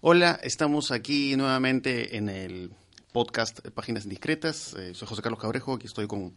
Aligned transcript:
Hola, 0.00 0.38
estamos 0.44 0.92
aquí 0.92 1.34
nuevamente 1.34 2.16
en 2.16 2.28
el 2.28 2.70
podcast 3.10 3.66
Páginas 3.70 4.04
Indiscretas. 4.04 4.74
Eh, 4.74 4.94
soy 4.94 5.08
José 5.08 5.22
Carlos 5.22 5.40
Cabrejo, 5.40 5.74
aquí 5.74 5.88
estoy 5.88 6.06
con, 6.06 6.34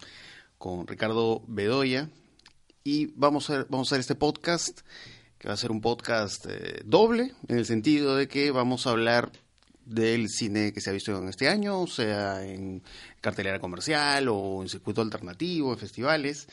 con 0.57 0.87
Ricardo 0.87 1.43
Bedoya 1.47 2.09
y 2.83 3.13
vamos 3.15 3.51
a, 3.51 3.67
vamos 3.69 3.87
a 3.87 3.89
hacer 3.89 3.99
este 3.99 4.15
podcast 4.15 4.79
que 5.37 5.47
va 5.47 5.53
a 5.53 5.57
ser 5.57 5.69
un 5.69 5.79
podcast 5.79 6.47
eh, 6.49 6.81
doble 6.85 7.33
en 7.49 7.57
el 7.59 7.67
sentido 7.67 8.15
de 8.15 8.27
que 8.27 8.49
vamos 8.49 8.87
a 8.87 8.89
hablar 8.89 9.31
del 9.85 10.29
cine 10.29 10.73
que 10.73 10.81
se 10.81 10.89
ha 10.89 10.93
visto 10.93 11.15
en 11.15 11.29
este 11.29 11.47
año, 11.47 11.85
sea 11.85 12.43
en 12.43 12.81
cartelera 13.21 13.59
comercial 13.59 14.27
o 14.27 14.63
en 14.63 14.69
circuito 14.69 15.01
alternativo, 15.01 15.71
en 15.71 15.77
festivales. 15.77 16.47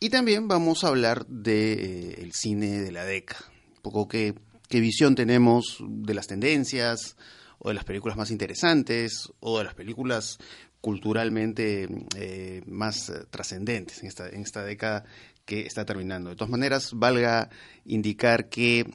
Y 0.00 0.10
también 0.10 0.48
vamos 0.48 0.82
a 0.82 0.88
hablar 0.88 1.26
del 1.26 1.44
de, 1.44 2.26
eh, 2.26 2.30
cine 2.32 2.80
de 2.80 2.90
la 2.90 3.04
década, 3.04 3.44
un 3.76 3.82
poco 3.82 4.08
qué, 4.08 4.34
qué 4.68 4.80
visión 4.80 5.14
tenemos 5.14 5.78
de 5.80 6.14
las 6.14 6.26
tendencias 6.26 7.16
o 7.58 7.68
de 7.68 7.74
las 7.74 7.84
películas 7.84 8.16
más 8.16 8.30
interesantes 8.30 9.32
o 9.40 9.58
de 9.58 9.64
las 9.64 9.74
películas 9.74 10.38
culturalmente 10.80 11.88
eh, 12.16 12.62
más 12.66 13.10
trascendentes 13.30 14.02
en 14.02 14.08
esta, 14.08 14.28
en 14.28 14.42
esta 14.42 14.62
década 14.62 15.04
que 15.44 15.62
está 15.62 15.84
terminando. 15.84 16.30
De 16.30 16.36
todas 16.36 16.50
maneras, 16.50 16.90
valga 16.94 17.48
indicar 17.86 18.48
que, 18.48 18.86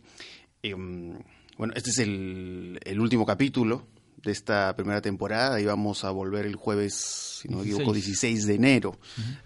em, 0.62 1.18
bueno, 1.58 1.74
este 1.76 1.90
es 1.90 2.00
el, 2.00 2.80
el, 2.84 3.00
último 3.00 3.26
capítulo 3.26 3.88
de 4.24 4.32
esta 4.32 4.76
primera 4.76 5.02
temporada 5.02 5.60
y 5.60 5.66
vamos 5.66 6.04
a 6.04 6.12
volver 6.12 6.46
el 6.46 6.56
jueves, 6.56 7.40
si 7.42 7.48
no 7.48 7.58
me 7.58 7.64
equivoco, 7.64 7.94
16 7.94 8.46
de 8.46 8.56
enero. 8.56 9.00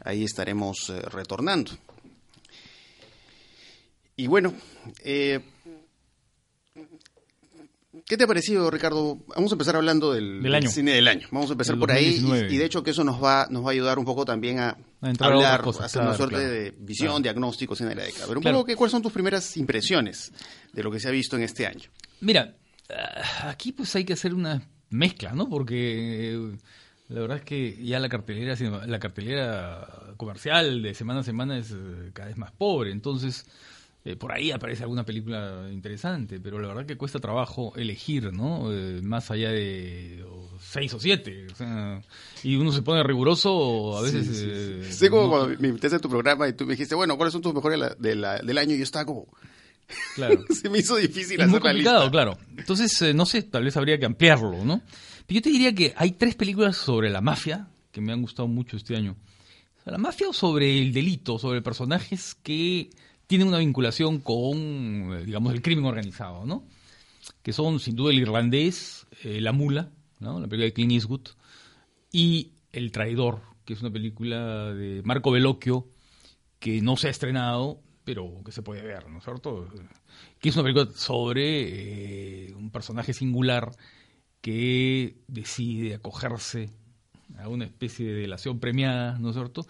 Ahí 0.03 0.23
estaremos 0.23 0.89
eh, 0.89 1.01
retornando. 1.01 1.71
Y 4.15 4.27
bueno, 4.27 4.53
eh, 5.03 5.39
¿Qué 8.05 8.17
te 8.17 8.25
ha 8.25 8.27
parecido, 8.27 8.69
Ricardo? 8.69 9.19
Vamos 9.27 9.51
a 9.51 9.55
empezar 9.55 9.75
hablando 9.75 10.13
del, 10.13 10.41
cine 10.67 10.91
del 10.91 11.07
año. 11.07 11.27
Vamos 11.31 11.49
a 11.49 11.53
empezar 11.53 11.77
por 11.79 11.91
ahí 11.91 12.21
y, 12.49 12.57
de 12.57 12.65
hecho 12.65 12.83
que 12.83 12.91
eso 12.91 13.03
nos 13.03 13.23
va 13.23 13.47
nos 13.49 13.63
va 13.63 13.69
a 13.69 13.71
ayudar 13.71 13.97
un 13.97 14.05
poco 14.05 14.25
también 14.25 14.59
a, 14.59 14.77
hablar, 15.19 15.63
a 15.65 15.85
hacer 15.85 16.01
una 16.01 16.15
suerte 16.15 16.37
de 16.37 16.71
visión, 16.77 17.23
diagnóstico, 17.23 17.75
cine 17.75 17.89
de 17.89 17.95
la 17.95 18.03
década. 18.03 18.25
Pero 18.27 18.39
un 18.39 18.43
poco, 18.43 18.75
¿cuáles 18.75 18.91
son 18.91 19.01
tus 19.01 19.11
primeras 19.11 19.55
impresiones 19.57 20.31
de 20.73 20.83
lo 20.83 20.91
que 20.91 20.99
se 20.99 21.07
ha 21.07 21.11
visto 21.11 21.37
en 21.37 21.43
este 21.43 21.65
año? 21.65 21.89
Mira, 22.21 22.55
ah, 22.89 23.49
aquí 23.49 23.71
pues 23.71 23.95
hay 23.95 24.03
que 24.03 24.13
hacer 24.13 24.33
una 24.33 24.61
mezcla, 24.89 25.33
¿no? 25.33 25.49
Porque 25.49 26.57
la 27.07 27.21
verdad 27.21 27.37
es 27.37 27.43
que 27.45 27.83
ya 27.83 27.99
la 27.99 28.09
cartelera, 28.09 28.55
la 28.85 28.99
cartelera 28.99 30.13
comercial 30.17 30.81
de 30.81 30.93
semana 30.93 31.21
a 31.21 31.23
semana 31.23 31.57
es 31.57 31.71
eh, 31.71 32.11
cada 32.13 32.27
vez 32.27 32.37
más 32.37 32.51
pobre. 32.51 32.91
Entonces 32.91 33.45
eh, 34.05 34.17
por 34.17 34.33
ahí 34.33 34.51
aparece 34.51 34.83
alguna 34.83 35.05
película 35.05 35.69
interesante, 35.71 36.41
pero 36.41 36.59
la 36.59 36.67
verdad 36.67 36.85
que 36.85 36.97
cuesta 36.97 37.19
trabajo 37.19 37.73
elegir, 37.77 38.33
¿no? 38.33 38.69
Eh, 38.69 39.01
más 39.01 39.31
allá 39.31 39.49
de 39.49 40.25
seis 40.59 40.93
o 40.93 40.99
siete. 40.99 41.47
O 41.49 41.55
sea, 41.55 42.01
y 42.43 42.57
uno 42.57 42.73
se 42.73 42.81
pone 42.81 43.01
riguroso 43.01 43.97
a 43.97 44.01
veces. 44.01 44.27
Sí, 44.27 44.45
eh, 44.45 44.87
sí, 44.91 45.07
como 45.07 45.29
cuando 45.29 45.57
me 45.57 45.69
invitaste 45.69 45.95
a 45.95 45.99
tu 45.99 46.09
programa 46.09 46.49
y 46.49 46.53
tú 46.53 46.65
me 46.65 46.73
dijiste, 46.73 46.95
bueno, 46.95 47.15
¿cuáles 47.15 47.31
son 47.31 47.41
tus 47.41 47.53
mejores 47.53 47.79
de 47.97 48.15
la, 48.15 48.39
del 48.39 48.57
año? 48.57 48.75
Y 48.75 48.79
yo 48.79 48.83
estaba 48.83 49.05
como. 49.05 49.27
Claro. 50.15 50.43
se 50.49 50.69
me 50.69 50.79
hizo 50.79 50.95
difícil 50.95 51.39
es 51.39 51.41
hacer 51.41 51.49
muy 51.49 51.59
complicado, 51.59 52.09
claro. 52.09 52.37
Entonces, 52.57 53.13
no 53.13 53.25
sé, 53.25 53.43
tal 53.43 53.63
vez 53.63 53.77
habría 53.77 53.99
que 53.99 54.05
ampliarlo, 54.05 54.63
¿no? 54.65 54.81
Pero 55.27 55.35
yo 55.35 55.41
te 55.41 55.49
diría 55.49 55.75
que 55.75 55.93
hay 55.95 56.13
tres 56.13 56.35
películas 56.35 56.77
sobre 56.77 57.09
la 57.09 57.21
mafia 57.21 57.67
que 57.91 58.01
me 58.01 58.11
han 58.11 58.21
gustado 58.21 58.47
mucho 58.47 58.75
este 58.75 58.95
año. 58.95 59.15
la 59.85 59.97
mafia 59.97 60.29
o 60.29 60.33
sobre 60.33 60.81
el 60.81 60.93
delito, 60.93 61.37
sobre 61.37 61.61
personajes 61.61 62.35
que 62.41 62.89
tienen 63.33 63.47
una 63.47 63.57
vinculación 63.57 64.19
con, 64.19 64.55
eh, 64.55 65.23
digamos, 65.25 65.55
el 65.55 65.63
crimen 65.63 65.85
organizado, 65.85 66.45
¿no? 66.45 66.67
Que 67.41 67.51
son, 67.51 67.79
sin 67.79 67.95
duda, 67.95 68.11
el 68.11 68.19
irlandés, 68.19 69.07
eh, 69.23 69.41
La 69.41 69.51
Mula, 69.51 69.89
¿no? 70.19 70.39
La 70.39 70.47
película 70.47 70.65
de 70.65 70.73
Clint 70.73 70.91
Eastwood, 70.91 71.29
y 72.11 72.51
El 72.71 72.91
Traidor, 72.91 73.41
que 73.65 73.73
es 73.73 73.81
una 73.81 73.89
película 73.89 74.71
de 74.75 75.01
Marco 75.03 75.31
Bellocchio, 75.31 75.87
que 76.59 76.79
no 76.83 76.95
se 76.95 77.07
ha 77.07 77.09
estrenado, 77.09 77.81
pero 78.03 78.43
que 78.45 78.51
se 78.51 78.61
puede 78.61 78.83
ver, 78.83 79.09
¿no 79.09 79.17
es 79.17 79.23
cierto? 79.23 79.67
Que 80.39 80.49
es 80.49 80.55
una 80.55 80.65
película 80.65 80.91
sobre 80.95 82.49
eh, 82.49 82.53
un 82.53 82.69
personaje 82.69 83.13
singular 83.13 83.71
que 84.41 85.17
decide 85.27 85.95
acogerse 85.95 86.69
a 87.39 87.47
una 87.47 87.65
especie 87.65 88.05
de 88.05 88.13
delación 88.13 88.59
premiada, 88.59 89.17
¿no 89.17 89.29
es 89.29 89.35
cierto? 89.35 89.65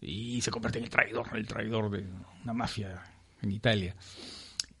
Y 0.00 0.40
se 0.40 0.50
convierte 0.50 0.78
en 0.78 0.84
el 0.84 0.90
traidor, 0.90 1.28
el 1.34 1.46
traidor 1.46 1.90
de 1.90 2.04
una 2.44 2.52
mafia 2.52 3.02
en 3.42 3.52
Italia. 3.52 3.96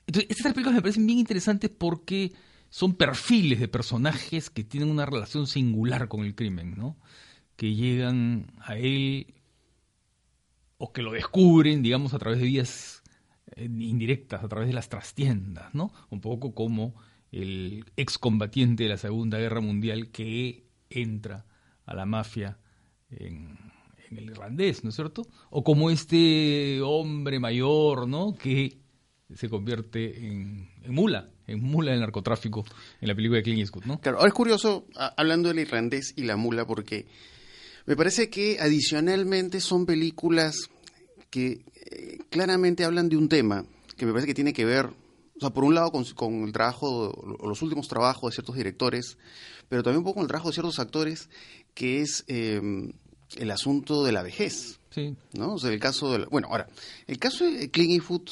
Entonces, 0.06 0.30
estas 0.30 0.52
películas 0.52 0.76
me 0.76 0.82
parecen 0.82 1.06
bien 1.06 1.18
interesantes 1.18 1.70
porque 1.70 2.32
son 2.68 2.94
perfiles 2.94 3.60
de 3.60 3.68
personajes 3.68 4.50
que 4.50 4.64
tienen 4.64 4.90
una 4.90 5.06
relación 5.06 5.46
singular 5.46 6.08
con 6.08 6.24
el 6.24 6.34
crimen, 6.34 6.74
¿no? 6.76 6.96
Que 7.56 7.74
llegan 7.74 8.52
a 8.60 8.76
él 8.76 9.34
o 10.78 10.92
que 10.92 11.02
lo 11.02 11.12
descubren, 11.12 11.82
digamos, 11.82 12.12
a 12.12 12.18
través 12.18 12.38
de 12.38 12.46
vías 12.46 13.02
eh, 13.56 13.64
indirectas, 13.64 14.44
a 14.44 14.48
través 14.48 14.68
de 14.68 14.74
las 14.74 14.88
trastiendas, 14.88 15.74
¿no? 15.74 15.92
Un 16.10 16.20
poco 16.20 16.54
como 16.54 16.94
el 17.32 17.84
excombatiente 17.96 18.84
de 18.84 18.90
la 18.90 18.98
Segunda 18.98 19.38
Guerra 19.38 19.60
Mundial 19.60 20.10
que 20.10 20.66
entra 20.90 21.46
a 21.84 21.94
la 21.94 22.06
mafia 22.06 22.58
en, 23.10 23.58
en 24.10 24.18
el 24.18 24.30
irlandés, 24.30 24.84
¿no 24.84 24.90
es 24.90 24.96
cierto? 24.96 25.26
O 25.50 25.64
como 25.64 25.90
este 25.90 26.80
hombre 26.82 27.38
mayor, 27.38 28.08
¿no? 28.08 28.34
Que 28.34 28.78
se 29.34 29.48
convierte 29.48 30.26
en, 30.26 30.68
mula, 30.88 31.28
en 31.46 31.60
mula 31.62 31.90
del 31.90 32.00
narcotráfico 32.00 32.64
en 33.00 33.08
la 33.08 33.14
película 33.14 33.38
de 33.38 33.42
Clint 33.42 33.60
Eastwood, 33.60 33.84
¿no? 33.84 34.00
Claro, 34.00 34.18
ahora 34.18 34.28
es 34.28 34.34
curioso, 34.34 34.86
hablando 35.16 35.48
del 35.48 35.58
irlandés 35.58 36.12
y 36.16 36.22
la 36.22 36.36
mula, 36.36 36.66
porque 36.66 37.06
me 37.86 37.96
parece 37.96 38.30
que 38.30 38.58
adicionalmente 38.60 39.60
son 39.60 39.86
películas 39.86 40.70
que 41.30 41.64
eh, 41.74 42.18
claramente 42.30 42.84
hablan 42.84 43.08
de 43.08 43.16
un 43.16 43.28
tema 43.28 43.64
que 43.96 44.06
me 44.06 44.12
parece 44.12 44.28
que 44.28 44.34
tiene 44.34 44.52
que 44.52 44.64
ver, 44.64 44.86
o 44.86 45.40
sea, 45.40 45.50
por 45.50 45.64
un 45.64 45.74
lado 45.74 45.90
con, 45.90 46.44
el 46.44 46.52
trabajo, 46.52 47.10
o 47.10 47.48
los 47.48 47.62
últimos 47.62 47.88
trabajos 47.88 48.30
de 48.30 48.34
ciertos 48.34 48.56
directores, 48.56 49.16
pero 49.68 49.82
también 49.82 49.98
un 49.98 50.04
poco 50.04 50.16
con 50.16 50.22
el 50.22 50.28
trabajo 50.28 50.50
de 50.50 50.54
ciertos 50.54 50.78
actores, 50.78 51.30
que 51.74 52.02
es... 52.02 52.24
Eh, 52.28 52.92
el 53.36 53.50
asunto 53.50 54.04
de 54.04 54.12
la 54.12 54.22
vejez. 54.22 54.78
Sí. 54.90 55.14
¿No? 55.34 55.54
O 55.54 55.58
sea, 55.58 55.70
el 55.70 55.80
caso 55.80 56.12
de 56.12 56.24
bueno, 56.26 56.48
ahora, 56.50 56.68
el 57.06 57.18
caso 57.18 57.44
de 57.44 57.70
Clint 57.70 57.92
Eastwood, 57.92 58.28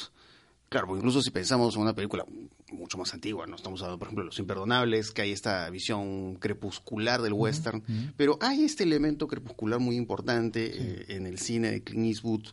claro, 0.69 0.97
incluso 0.97 1.21
si 1.21 1.31
pensamos 1.31 1.75
en 1.75 1.83
una 1.83 1.95
película 1.95 2.25
mucho 2.73 2.99
más 2.99 3.15
antigua, 3.15 3.47
no 3.47 3.57
estamos 3.57 3.81
hablando, 3.83 3.99
por 3.99 4.09
ejemplo, 4.09 4.25
de 4.25 4.27
Los 4.27 4.39
Imperdonables, 4.39 5.11
que 5.13 5.23
hay 5.23 5.33
esta 5.33 5.69
visión 5.71 6.37
crepuscular 6.37 7.23
del 7.23 7.33
western, 7.33 7.83
pero 8.17 8.39
hay 8.41 8.65
este 8.65 8.83
elemento 8.83 9.29
crepuscular 9.29 9.79
muy 9.79 9.97
importante 9.97 10.73
eh, 10.75 11.05
en 11.09 11.27
el 11.27 11.39
cine 11.39 11.71
de 11.71 11.83
Clint 11.83 12.07
Eastwood 12.07 12.47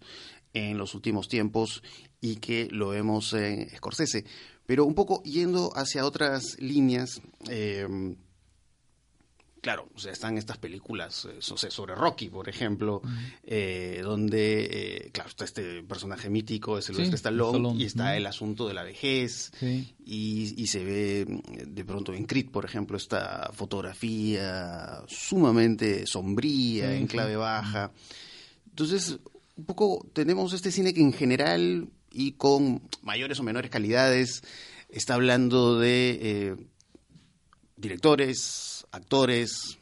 en 0.54 0.78
los 0.78 0.96
últimos 0.96 1.28
tiempos 1.28 1.82
y 2.20 2.36
que 2.38 2.68
lo 2.72 2.90
vemos 2.90 3.34
en 3.34 3.70
Scorsese. 3.76 4.26
Pero 4.66 4.86
un 4.86 4.94
poco 4.94 5.24
yendo 5.24 5.72
hacia 5.76 6.06
otras 6.06 6.58
líneas, 6.60 7.22
eh, 7.50 7.88
claro, 9.62 9.88
o 9.96 10.00
sea, 10.00 10.12
están 10.12 10.38
estas 10.38 10.58
películas 10.58 11.26
eh, 11.26 11.38
sobre 11.40 11.94
Rocky, 11.96 12.30
por 12.30 12.50
ejemplo, 12.50 13.02
eh, 13.44 14.02
donde, 14.04 14.66
eh, 15.06 15.10
claro, 15.12 15.30
está 15.30 15.46
este 15.46 15.84
personaje 15.84 16.30
mítico 16.30 16.76
de 16.76 16.82
Sylvester 16.82 17.16
Stallone, 17.16 17.76
y 17.78 17.86
está 17.86 18.18
el 18.18 18.26
asunto 18.26 18.68
de 18.68 18.74
la 18.74 18.84
vejez 18.84 19.52
y, 20.04 20.68
se 20.68 20.84
ve 20.84 21.26
mm, 21.28 21.74
de 21.74 21.86
pronto 21.86 22.14
en 22.14 22.26
Creed, 22.26 22.50
por 22.50 22.66
ejemplo, 22.66 22.98
esta 22.98 23.52
fotografía 23.54 25.04
sumamente 25.08 26.08
sombría, 26.08 26.96
en 26.96 27.08
clave 27.08 27.36
baja. 27.36 27.92
Entonces, 28.68 29.20
un 29.56 29.66
poco 29.66 30.08
tenemos 30.14 30.54
este 30.54 30.72
cine 30.72 30.94
que 30.94 31.02
en 31.02 31.14
general 31.14 31.88
y 32.12 32.34
con 32.34 32.82
mayores 33.04 33.40
o 33.40 33.44
menores 33.44 33.70
calidades 33.70 34.44
está 34.90 35.14
hablando 35.14 35.78
de 35.78 36.58
directores, 37.78 38.81
actores 38.92 39.78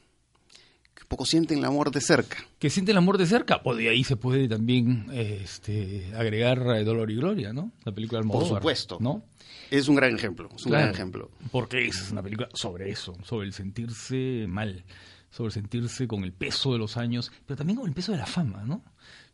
que 0.94 1.06
poco 1.06 1.26
sienten 1.26 1.60
el 1.60 1.66
amor 1.66 1.92
de 1.92 2.02
cerca. 2.02 2.38
Que 2.60 2.70
sienten 2.70 2.94
el 2.94 2.98
amor 2.98 3.18
de 3.18 3.26
cerca, 3.26 3.62
pues 3.62 3.78
de 3.78 3.90
ahí 3.90 4.04
se 4.04 4.16
puede 4.16 4.48
también 4.48 5.08
este, 5.12 6.12
agregar 6.16 6.60
Dolor 6.84 7.12
y 7.12 7.16
Gloria, 7.16 7.54
¿no? 7.54 7.72
La 7.84 7.92
película 7.92 8.20
Almodóvar. 8.20 8.50
Por 8.50 8.58
supuesto. 8.60 8.98
¿no? 9.00 9.24
Es 9.72 9.88
un 9.88 9.96
gran 9.96 10.16
ejemplo, 10.16 10.50
es 10.56 10.66
un 10.66 10.72
gran 10.72 10.90
ejemplo. 10.90 11.30
Porque 11.52 11.86
es 11.86 12.12
una 12.12 12.24
película 12.24 12.50
sobre 12.54 12.90
eso, 12.90 13.16
sobre 13.24 13.48
el 13.48 13.54
sentirse 13.54 14.46
mal, 14.48 14.84
sobre 15.30 15.48
el 15.48 15.54
sentirse 15.54 16.08
con 16.08 16.24
el 16.24 16.34
peso 16.34 16.74
de 16.74 16.80
los 16.80 16.98
años, 16.98 17.32
pero 17.46 17.58
también 17.58 17.78
con 17.78 17.88
el 17.88 17.94
peso 17.94 18.12
de 18.12 18.18
la 18.18 18.26
fama, 18.26 18.64
¿no? 18.66 18.84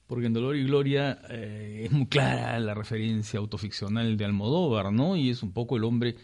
Porque 0.08 0.28
en 0.28 0.34
Dolor 0.34 0.56
y 0.56 0.66
Gloria 0.66 1.20
eh, 1.30 1.84
es 1.86 1.92
muy 1.92 2.06
clara 2.06 2.60
la 2.60 2.76
referencia 2.76 3.40
autoficcional 3.40 4.18
de 4.18 4.26
Almodóvar, 4.26 4.92
¿no? 4.92 5.16
Y 5.16 5.30
es 5.30 5.42
un 5.42 5.52
poco 5.52 5.78
el 5.78 5.84
hombre 5.84 6.16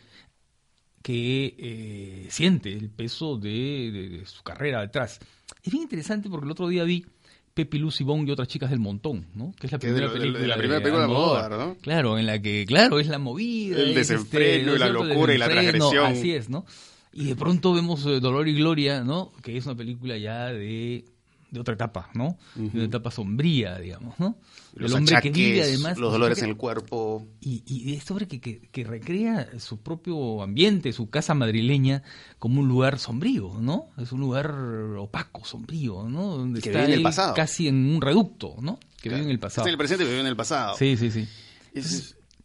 que 1.01 1.56
eh, 1.57 2.27
siente 2.30 2.71
el 2.74 2.89
peso 2.89 3.38
de, 3.38 4.24
su 4.25 4.44
carrera 4.44 4.81
detrás. 4.81 5.19
Es 5.63 5.71
bien 5.71 5.83
interesante 5.83 6.30
porque 6.30 6.45
el 6.45 6.51
otro 6.51 6.68
día 6.68 6.83
vi 6.83 7.06
Pepi 7.53 7.80
Lucy 7.80 8.03
Bong 8.03 8.27
y 8.27 8.31
otras 8.31 8.48
chicas 8.48 8.69
del 8.69 8.80
montón, 8.80 9.27
¿no? 9.33 9.53
Que 9.59 9.68
es 9.68 9.74
la 9.74 9.80
Que 9.80 9.88
de 9.88 9.94
primera 9.94 10.13
de 10.13 10.19
película, 10.19 10.48
la 10.48 10.57
primera 10.57 10.80
película 10.80 11.00
de 11.00 11.06
Almodóvar, 11.06 11.51
¿no? 11.51 11.75
Claro, 11.81 12.18
en 12.18 12.25
la 12.25 12.42
que, 12.42 12.65
claro, 12.65 13.00
es 13.00 13.07
la 13.07 13.19
movida. 13.19 13.77
El 13.77 13.89
es, 13.89 13.95
desenfreno 13.95 14.75
y 14.75 14.80
la 14.80 14.89
locura 14.89 15.33
y 15.33 15.38
la 15.38 15.50
transgresión. 15.50 16.06
Así 16.06 16.33
es, 16.33 16.50
¿no? 16.50 16.65
Y 17.13 17.25
de 17.25 17.36
pronto 17.36 17.74
vemos 17.74 18.06
eh, 18.06 18.21
Dolor 18.21 18.47
y 18.47 18.54
Gloria, 18.54 19.04
¿no? 19.04 19.33
Que 19.44 19.57
es 19.57 19.65
una 19.65 19.75
película 19.75 20.18
ya 20.18 20.45
de, 20.45 21.04
de 21.51 21.59
otra 21.59 21.74
etapa, 21.75 22.09
¿no? 22.15 22.38
De 22.56 22.69
una 22.74 22.86
etapa 22.86 23.12
sombría, 23.12 23.77
digamos, 23.77 24.19
¿no? 24.19 24.38
Los 24.74 24.92
el 24.92 24.98
hombre 24.98 25.15
achaques, 25.15 25.31
que 25.33 25.38
vive 25.38 25.62
además... 25.63 25.98
los 26.00 26.12
dolores 26.13 26.42
en 26.42 26.50
el 26.50 26.57
cuerpo. 26.57 27.27
y, 27.42 27.62
y 27.65 27.94
este 27.94 28.13
hombre 28.13 28.27
que, 28.27 28.39
que, 28.39 28.62
que 28.69 28.83
recrea 28.86 29.50
su 29.59 29.81
propio 29.81 30.42
ambiente, 30.42 30.94
su 30.94 31.09
casa 31.09 31.33
madrileña, 31.33 32.03
como 32.39 32.62
un 32.62 32.68
lugar 32.69 32.98
sombrío, 33.00 33.53
¿no? 33.59 33.89
Es 33.98 34.12
un 34.13 34.21
lugar 34.21 34.50
opaco, 34.98 35.44
sombrío, 35.45 36.09
¿no? 36.09 36.38
Donde 36.38 36.62
Que 36.62 36.69
está 36.69 36.80
vive 36.81 36.94
en 36.94 36.98
el 37.00 37.03
pasado. 37.03 37.33
casi 37.36 37.68
en 37.68 37.94
un 37.94 38.01
reducto, 38.01 38.56
¿no? 38.62 38.80
Que 39.01 39.09
Claro. 39.09 39.18
vive 39.18 39.25
en 39.25 39.31
el 39.31 39.39
pasado. 39.39 39.62
Está 39.63 39.69
en 39.69 39.74
el 39.74 39.77
presente, 39.77 40.04
pero 40.06 40.12
vive 40.12 40.21
en 40.21 40.27
el 40.27 40.36
pasado. 40.38 40.75
Sí, 40.77 40.95
sí, 40.97 41.12
sí. 41.12 41.27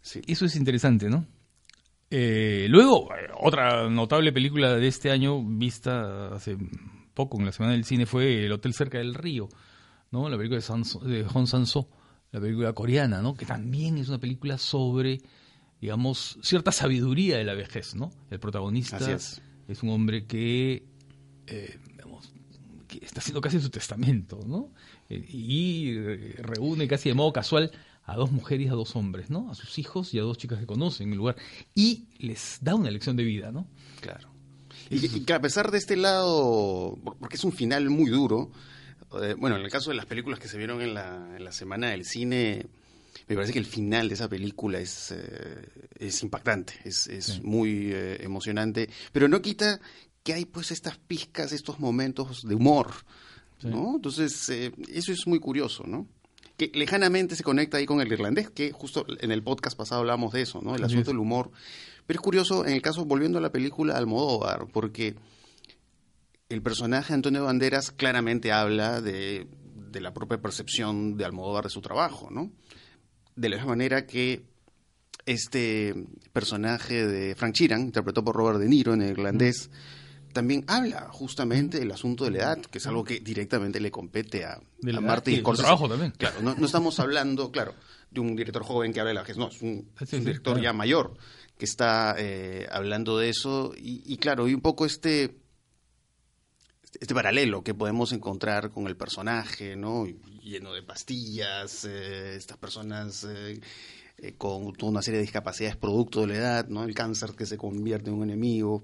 Sí. 0.03 0.21
Eso 0.27 0.45
es 0.47 0.57
interesante, 0.57 1.09
¿no? 1.09 1.27
Eh, 2.11 2.67
luego, 2.71 3.09
eh, 3.15 3.29
otra 3.41 3.89
notable 3.91 4.33
película 4.33 4.75
de 4.77 4.87
este 4.87 5.11
año, 5.11 5.43
vista 5.43 6.29
hace 6.35 6.57
poco 7.17 7.37
en 7.41 7.47
la 7.47 7.51
Semana 7.53 7.73
del 7.73 7.85
Cine, 7.85 8.07
fue 8.07 8.45
El 8.45 8.53
Hotel 8.53 8.73
Cerca 8.75 8.99
del 8.99 9.15
Río, 9.15 9.49
¿no? 10.13 10.29
La 10.29 10.37
película 10.37 10.61
de, 10.61 10.65
Sanso- 10.67 11.01
de 11.01 11.25
Hong 11.25 11.47
Sang-soo, 11.47 11.89
la 12.31 12.41
película 12.41 12.73
coreana, 12.75 13.21
¿no? 13.23 13.35
Que 13.35 13.45
también 13.47 13.99
es 13.99 14.09
una 14.09 14.19
película 14.19 14.59
sobre, 14.59 15.21
digamos, 15.81 16.39
cierta 16.43 16.71
sabiduría 16.71 17.39
de 17.39 17.45
la 17.45 17.55
vejez, 17.55 17.97
¿no? 17.97 18.13
El 18.31 18.39
protagonista 18.39 18.99
es 19.67 19.83
un 19.83 19.89
hombre 19.91 20.27
que, 20.27 20.85
eh, 21.49 21.79
digamos, 21.89 22.33
que 22.87 23.05
está 23.05 23.19
haciendo 23.21 23.41
casi 23.41 23.59
su 23.61 23.71
testamento, 23.71 24.39
¿no? 24.47 24.71
Eh, 25.09 25.25
y 25.29 25.89
eh, 25.97 26.35
reúne 26.39 26.87
casi 26.87 27.09
de 27.09 27.15
modo 27.15 27.33
casual 27.33 27.73
a 28.05 28.15
dos 28.15 28.31
mujeres 28.31 28.67
y 28.67 28.69
a 28.69 28.75
dos 28.75 28.95
hombres, 28.95 29.31
¿no? 29.31 29.51
A 29.51 29.55
sus 29.57 29.79
hijos 29.81 30.15
y 30.15 30.19
a 30.19 30.23
dos 30.23 30.39
chicas 30.39 30.61
que 30.61 30.67
conocen 30.67 31.09
en 31.09 31.13
el 31.15 31.19
lugar. 31.19 31.35
Y 31.75 32.05
les 32.19 32.59
da 32.61 32.75
una 32.77 32.91
lección 32.91 33.17
de 33.17 33.25
vida, 33.25 33.51
¿no? 33.51 33.67
Claro. 34.01 34.29
Y, 34.91 35.05
y 35.05 35.21
que 35.25 35.33
a 35.33 35.41
pesar 35.41 35.71
de 35.71 35.79
este 35.79 35.97
lado, 35.97 36.97
por- 37.03 37.17
porque 37.17 37.37
es 37.37 37.45
un 37.45 37.53
final 37.53 37.89
muy 37.91 38.11
duro, 38.11 38.51
eh, 39.23 39.35
bueno, 39.39 39.57
en 39.57 39.63
el 39.63 39.71
caso 39.71 39.91
de 39.91 39.97
las 39.97 40.07
películas 40.07 40.39
que 40.39 40.49
se 40.49 40.59
vieron 40.59 40.81
en 40.83 40.95
la, 40.95 41.37
en 41.37 41.45
la 41.45 41.53
semana 41.53 41.91
del 41.91 42.05
cine, 42.05 42.67
me 43.29 43.35
parece 43.35 43.53
que 43.53 43.59
el 43.59 43.67
final 43.67 44.09
de 44.09 44.15
esa 44.15 44.29
película 44.29 44.79
es, 44.79 45.13
eh, 45.13 45.69
es 45.99 46.23
impactante, 46.23 46.75
es, 46.85 47.07
es 47.09 47.25
Sí. 47.27 47.41
muy 47.43 47.91
eh, 47.93 48.19
emocionante, 48.23 48.89
pero 49.13 49.27
no 49.29 49.41
quita 49.43 49.81
que 50.23 50.33
hay 50.35 50.45
pues 50.45 50.71
estas 50.71 50.99
pizcas, 50.99 51.53
estos 51.53 51.79
momentos 51.81 52.47
de 52.47 52.55
humor, 52.55 52.91
Sí. 53.61 53.69
¿no? 53.69 53.95
Entonces, 53.97 54.49
eh, 54.51 54.73
eso 54.93 55.13
es 55.13 55.27
muy 55.27 55.39
curioso, 55.41 55.85
¿no? 55.87 56.07
Que 56.59 56.71
lejanamente 56.75 57.37
se 57.37 57.43
conecta 57.43 57.79
ahí 57.79 57.87
con 57.87 58.01
el 58.01 58.13
irlandés, 58.13 58.51
que 58.51 58.71
justo 58.73 59.07
en 59.21 59.31
el 59.31 59.43
podcast 59.43 59.77
pasado 59.77 60.01
hablamos 60.03 60.33
de 60.33 60.43
eso, 60.43 60.61
¿no? 60.63 60.75
El 60.75 60.85
asunto 60.85 61.11
del 61.11 61.19
humor. 61.19 61.51
Pero 62.07 62.19
es 62.19 62.23
curioso, 62.23 62.65
en 62.65 62.73
el 62.75 62.83
caso, 62.83 63.05
volviendo 63.05 63.39
a 63.39 63.41
la 63.41 63.51
película 63.51 63.97
Almodóvar, 63.97 64.67
porque 64.73 65.17
el 66.49 66.63
personaje 66.63 67.13
Antonio 67.15 67.45
Banderas 67.45 67.91
claramente 67.91 68.53
habla 68.53 69.01
de, 69.01 69.49
de 69.91 70.01
la 70.01 70.15
propia 70.15 70.39
percepción 70.41 71.17
de 71.17 71.25
Almodóvar 71.25 71.65
de 71.65 71.71
su 71.71 71.81
trabajo, 71.81 72.29
¿no? 72.31 72.53
De 73.35 73.49
la 73.49 73.57
misma 73.57 73.71
manera 73.71 74.07
que 74.07 74.45
este 75.27 75.95
personaje 76.33 77.07
de 77.07 77.35
Frank 77.35 77.55
Sheeran, 77.55 77.81
interpretado 77.83 78.25
por 78.25 78.37
Robert 78.37 78.59
De 78.61 78.69
Niro 78.69 78.95
en 78.95 79.03
el 79.03 79.11
irlandés, 79.11 79.71
también 80.33 80.65
habla 80.69 81.09
justamente 81.11 81.81
del 81.81 81.91
asunto 81.91 82.25
de 82.25 82.31
la 82.31 82.39
edad, 82.39 82.59
que 82.61 82.79
es 82.79 82.87
algo 82.87 83.03
que 83.03 83.21
directamente 83.21 83.81
le 83.81 83.91
compete 83.91 84.45
a, 84.45 84.61
De 84.81 84.93
la 84.93 84.99
a 84.99 85.01
Martin 85.01 85.41
Scorsese. 85.41 85.65
trabajo 85.65 85.89
también. 85.89 86.13
Claro, 86.17 86.43
no, 86.43 86.55
no 86.55 86.67
estamos 86.67 87.01
hablando, 87.01 87.51
claro, 87.51 87.75
de 88.11 88.21
un 88.21 88.37
director 88.37 88.63
joven 88.63 88.93
que 88.93 89.01
habla 89.01 89.11
de 89.11 89.15
la 89.15 89.21
vejez, 89.23 89.37
no, 89.37 89.49
es 89.49 89.61
un, 89.63 89.91
Sí, 90.07 90.19
director 90.21 90.55
claro. 90.55 90.63
ya 90.63 90.73
mayor 90.73 91.15
que 91.59 91.65
está 91.65 92.15
eh, 92.19 92.67
hablando 92.71 93.19
de 93.19 93.31
eso 93.31 93.73
y, 93.77 94.03
y 94.05 94.17
claro, 94.19 94.49
y 94.49 94.55
un 94.55 94.61
poco 94.61 94.87
este 94.87 95.39
este 97.01 97.15
paralelo 97.15 97.63
que 97.63 97.75
podemos 97.75 98.13
encontrar 98.13 98.71
con 98.71 98.87
el 98.87 98.97
personaje, 98.97 99.77
¿no? 99.77 100.07
Lleno 100.43 100.73
de 100.73 100.83
pastillas, 100.83 101.85
eh, 101.85 102.37
estas 102.37 102.57
personas 102.57 103.27
eh, 103.29 103.61
con 104.39 104.73
toda 104.73 104.93
una 104.93 105.03
serie 105.03 105.19
de 105.19 105.25
discapacidades 105.25 105.77
producto 105.77 106.23
de 106.23 106.29
la 106.29 106.35
edad, 106.37 106.69
¿no? 106.69 106.85
El 106.85 106.95
cáncer 106.95 107.33
que 107.37 107.45
se 107.45 107.59
convierte 107.59 108.09
en 108.09 108.17
un 108.17 108.23
enemigo 108.23 108.83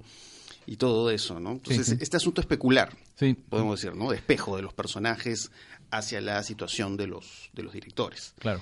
y 0.67 0.77
todo 0.77 1.11
eso, 1.11 1.41
¿no? 1.41 1.53
Entonces, 1.53 1.87
sí. 1.87 1.97
este 2.01 2.19
asunto 2.19 2.41
especular, 2.43 2.95
Sí. 3.15 3.35
podemos 3.35 3.81
decir, 3.81 3.97
¿no? 3.97 4.11
De 4.11 4.17
espejo 4.17 4.57
de 4.57 4.63
los 4.63 4.75
personajes 4.75 5.51
hacia 5.91 6.21
la 6.21 6.43
situación 6.43 6.97
de 6.99 7.07
los, 7.07 7.49
de 7.55 7.63
los 7.63 7.73
directores. 7.73 8.35
Claro. 8.39 8.61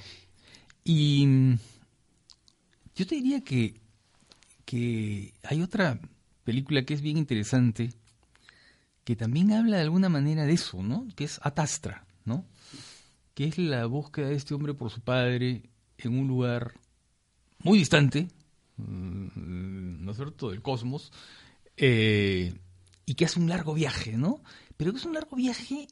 Y 0.85 1.27
mm, 1.27 1.59
yo 2.95 3.07
te 3.07 3.15
diría 3.17 3.41
que, 3.43 3.81
que 4.71 5.35
hay 5.43 5.63
otra 5.63 5.99
película 6.45 6.85
que 6.85 6.95
es 6.95 7.01
bien 7.01 7.17
interesante, 7.17 7.91
que 9.03 9.17
también 9.17 9.51
habla 9.51 9.79
de 9.79 9.83
alguna 9.83 10.09
manera 10.09 10.45
de 10.47 10.53
eso, 10.53 10.81
¿no? 10.81 11.09
Que 11.17 11.25
es 11.25 11.41
Atastra, 11.43 12.07
¿no? 12.25 12.45
Que 13.35 13.47
es 13.47 13.59
la 13.59 13.87
búsqueda 13.87 14.29
de 14.29 14.37
este 14.37 14.55
hombre 14.55 14.73
por 14.73 14.93
su 14.93 15.01
padre 15.01 15.63
en 15.99 16.17
un 16.17 16.29
lugar 16.29 16.75
muy 17.65 17.81
distante, 17.81 18.29
mm, 18.77 20.05
¿no 20.05 20.13
es 20.13 20.17
cierto?, 20.17 20.51
del 20.51 20.63
cosmos, 20.63 21.11
eh, 21.77 22.55
y 23.07 23.15
que 23.15 23.25
hace 23.25 23.41
un 23.41 23.49
largo 23.49 23.75
viaje, 23.75 24.17
¿no? 24.17 24.41
Pero 24.77 24.93
que 24.93 24.99
es 24.99 25.05
un 25.05 25.15
largo 25.15 25.35
viaje 25.35 25.89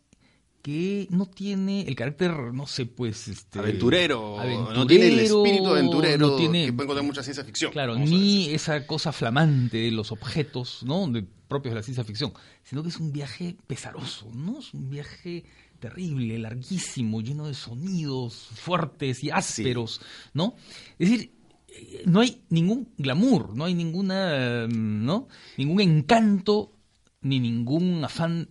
que 0.69 1.07
no 1.09 1.25
tiene 1.25 1.81
el 1.89 1.95
carácter, 1.95 2.31
no 2.53 2.67
sé, 2.67 2.85
pues... 2.85 3.27
Este, 3.29 3.59
Aventurero, 3.59 4.37
no 4.75 4.87
tiene 4.87 5.07
el 5.09 5.21
espíritu 5.21 5.69
aventurero 5.69 6.29
no 6.29 6.37
tiene- 6.37 6.67
que 6.67 6.73
puede 6.75 6.85
encontrar 6.85 7.07
mucha 7.07 7.23
ciencia 7.23 7.43
ficción. 7.43 7.73
Claro, 7.73 7.97
ni 7.97 8.51
esa 8.51 8.87
cosa 8.87 9.11
flamante 9.13 9.79
de 9.79 9.91
los 9.91 10.13
objetos, 10.13 10.83
¿no? 10.83 11.09
De, 11.09 11.23
propios 11.23 11.73
de 11.73 11.77
la 11.77 11.83
ciencia 11.83 12.05
ficción, 12.05 12.35
sino 12.65 12.83
que 12.83 12.91
es 12.91 12.99
un 12.99 13.13
viaje 13.13 13.57
pesaroso, 13.67 14.31
¿no? 14.35 14.59
Es 14.59 14.75
un 14.75 14.91
viaje 14.91 15.45
terrible, 15.79 16.39
larguísimo, 16.39 17.23
lleno 17.23 17.47
de 17.47 17.55
sonidos 17.55 18.35
fuertes 18.35 19.25
y 19.25 19.31
ásperos, 19.31 20.03
¿no? 20.35 20.55
Es 20.99 21.09
decir, 21.09 21.33
eh, 21.69 22.03
no 22.05 22.21
hay 22.21 22.43
ningún 22.51 22.91
glamour, 22.99 23.57
no 23.57 23.65
hay 23.65 23.73
ninguna, 23.73 24.67
mm, 24.69 25.07
¿no? 25.07 25.29
Ningún 25.57 25.81
encanto 25.81 26.75
ni 27.23 27.41
ningún 27.41 28.05
afán 28.05 28.51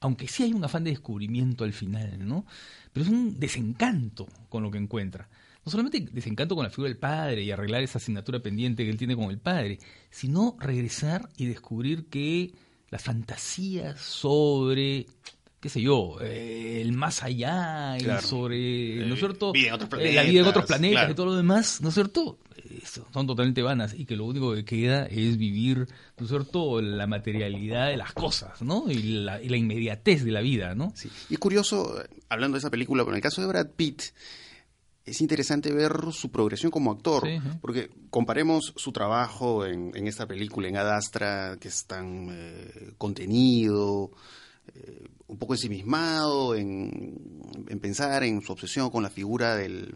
aunque 0.00 0.26
sí 0.28 0.42
hay 0.42 0.52
un 0.52 0.64
afán 0.64 0.84
de 0.84 0.90
descubrimiento 0.90 1.64
al 1.64 1.72
final, 1.72 2.26
¿no? 2.26 2.46
Pero 2.92 3.04
es 3.04 3.10
un 3.12 3.38
desencanto 3.38 4.26
con 4.48 4.62
lo 4.62 4.70
que 4.70 4.78
encuentra. 4.78 5.28
No 5.64 5.70
solamente 5.70 6.00
desencanto 6.10 6.54
con 6.56 6.64
la 6.64 6.70
figura 6.70 6.88
del 6.88 6.96
padre 6.98 7.42
y 7.42 7.50
arreglar 7.50 7.82
esa 7.82 7.98
asignatura 7.98 8.40
pendiente 8.40 8.82
que 8.84 8.90
él 8.90 8.96
tiene 8.96 9.14
con 9.14 9.30
el 9.30 9.38
padre, 9.38 9.78
sino 10.10 10.56
regresar 10.58 11.28
y 11.36 11.46
descubrir 11.46 12.06
que 12.06 12.52
las 12.88 13.02
fantasías 13.02 14.00
sobre, 14.00 15.06
qué 15.60 15.68
sé 15.68 15.82
yo, 15.82 16.16
eh, 16.22 16.80
el 16.80 16.92
más 16.92 17.22
allá 17.22 17.96
y 17.98 18.04
sobre, 18.26 19.06
¿no 19.06 19.10
Eh, 19.10 19.12
es 19.12 19.18
cierto? 19.18 19.52
vida 19.52 19.68
en 19.68 19.74
otros 19.74 19.90
Eh, 20.00 20.12
la 20.14 20.22
vida 20.22 20.40
en 20.40 20.46
otros 20.46 20.64
planetas, 20.64 20.66
planetas 20.66 20.90
claro. 20.92 21.12
y 21.12 21.14
todo 21.14 21.26
lo 21.26 21.36
demás, 21.36 21.80
¿no 21.82 21.88
es 21.90 21.94
cierto? 21.94 22.38
Son 23.12 23.26
totalmente 23.26 23.62
vanas 23.62 23.94
y 23.94 24.04
que 24.04 24.16
lo 24.16 24.24
único 24.24 24.54
que 24.54 24.64
queda 24.64 25.06
es 25.06 25.36
vivir, 25.36 25.88
¿no 26.18 26.24
es 26.24 26.28
cierto?, 26.28 26.80
la 26.80 27.06
materialidad 27.06 27.88
de 27.88 27.96
las 27.96 28.12
cosas, 28.12 28.62
¿no? 28.62 28.90
Y 28.90 29.22
la, 29.24 29.42
y 29.42 29.48
la 29.48 29.56
inmediatez 29.56 30.24
de 30.24 30.30
la 30.30 30.40
vida, 30.40 30.74
¿no? 30.74 30.92
Sí. 30.94 31.10
Y 31.28 31.34
es 31.34 31.40
curioso, 31.40 32.02
hablando 32.28 32.56
de 32.56 32.60
esa 32.60 32.70
película, 32.70 33.02
pero 33.04 33.12
en 33.12 33.16
el 33.16 33.22
caso 33.22 33.40
de 33.40 33.48
Brad 33.48 33.68
Pitt, 33.76 34.02
es 35.04 35.20
interesante 35.20 35.72
ver 35.72 35.92
su 36.12 36.30
progresión 36.30 36.70
como 36.70 36.92
actor, 36.92 37.26
Sí, 37.26 37.38
porque 37.60 37.90
comparemos 38.10 38.72
su 38.76 38.92
trabajo 38.92 39.66
en, 39.66 39.92
en 39.94 40.06
esta 40.06 40.26
película, 40.26 40.68
en 40.68 40.76
Adastra, 40.76 41.56
que 41.58 41.68
es 41.68 41.84
tan 41.86 42.28
eh, 42.30 42.92
contenido, 42.98 44.12
eh, 44.74 45.08
un 45.26 45.38
poco 45.38 45.54
ensimismado 45.54 46.54
en, 46.54 47.64
en 47.68 47.80
pensar 47.80 48.22
en 48.24 48.42
su 48.42 48.52
obsesión 48.52 48.90
con 48.90 49.02
la 49.02 49.10
figura 49.10 49.56
del, 49.56 49.94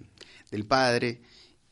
del 0.50 0.64
padre, 0.64 1.20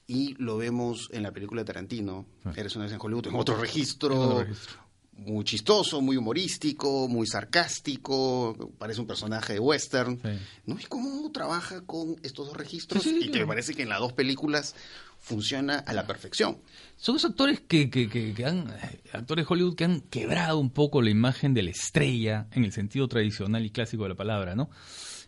y 0.07 0.35
lo 0.43 0.57
vemos 0.57 1.09
en 1.13 1.23
la 1.23 1.33
película 1.33 1.63
de 1.63 1.67
Tarantino, 1.67 2.27
Ah. 2.45 2.53
Eres 2.57 2.75
una 2.77 2.85
vez 2.87 2.95
en 2.95 3.01
Hollywood, 3.01 3.27
en 3.29 3.35
otro 3.37 3.57
registro, 3.57 4.15
En 4.15 4.21
otro 4.23 4.39
registro. 4.45 4.77
muy 5.17 5.45
chistoso, 5.45 6.01
muy 6.01 6.17
humorístico, 6.17 7.07
muy 7.09 7.27
sarcástico, 7.27 8.75
parece 8.79 9.01
un 9.01 9.07
personaje 9.07 9.55
de 9.55 9.61
western. 9.61 10.21
Sí. 10.23 10.29
¿No? 10.67 10.79
¿Y 10.81 10.85
cómo 10.85 11.31
trabaja 11.33 11.83
con 11.83 12.17
estos 12.23 12.49
dos 12.49 12.57
registros? 12.57 13.03
Sí, 13.03 13.11
sí, 13.11 13.21
sí, 13.23 13.29
y 13.29 13.31
que 13.31 13.41
me 13.41 13.47
parece 13.47 13.75
que 13.75 13.83
en 13.83 13.89
las 13.89 14.01
dos 14.01 14.13
películas 14.13 14.75
funciona 15.21 15.79
a 15.79 15.93
la 15.93 16.07
perfección. 16.07 16.59
Son 16.97 17.15
esos 17.17 17.31
actores 17.31 17.61
que, 17.61 17.89
que, 17.91 18.09
que, 18.09 18.35
que 18.35 18.45
han, 18.45 18.69
eh, 18.71 19.01
actores 19.13 19.47
de 19.47 19.53
Hollywood 19.55 19.77
que 19.77 19.85
han 19.85 20.01
quebrado 20.01 20.59
un 20.59 20.71
poco 20.71 21.01
la 21.01 21.11
imagen 21.11 21.55
de 21.55 21.63
la 21.63 21.71
estrella 21.71 22.49
en 22.53 22.65
el 22.65 22.73
sentido 22.73 23.07
tradicional 23.07 23.65
y 23.65 23.71
clásico 23.71 24.03
de 24.03 24.09
la 24.11 24.15
palabra, 24.17 24.57
¿no? 24.57 24.69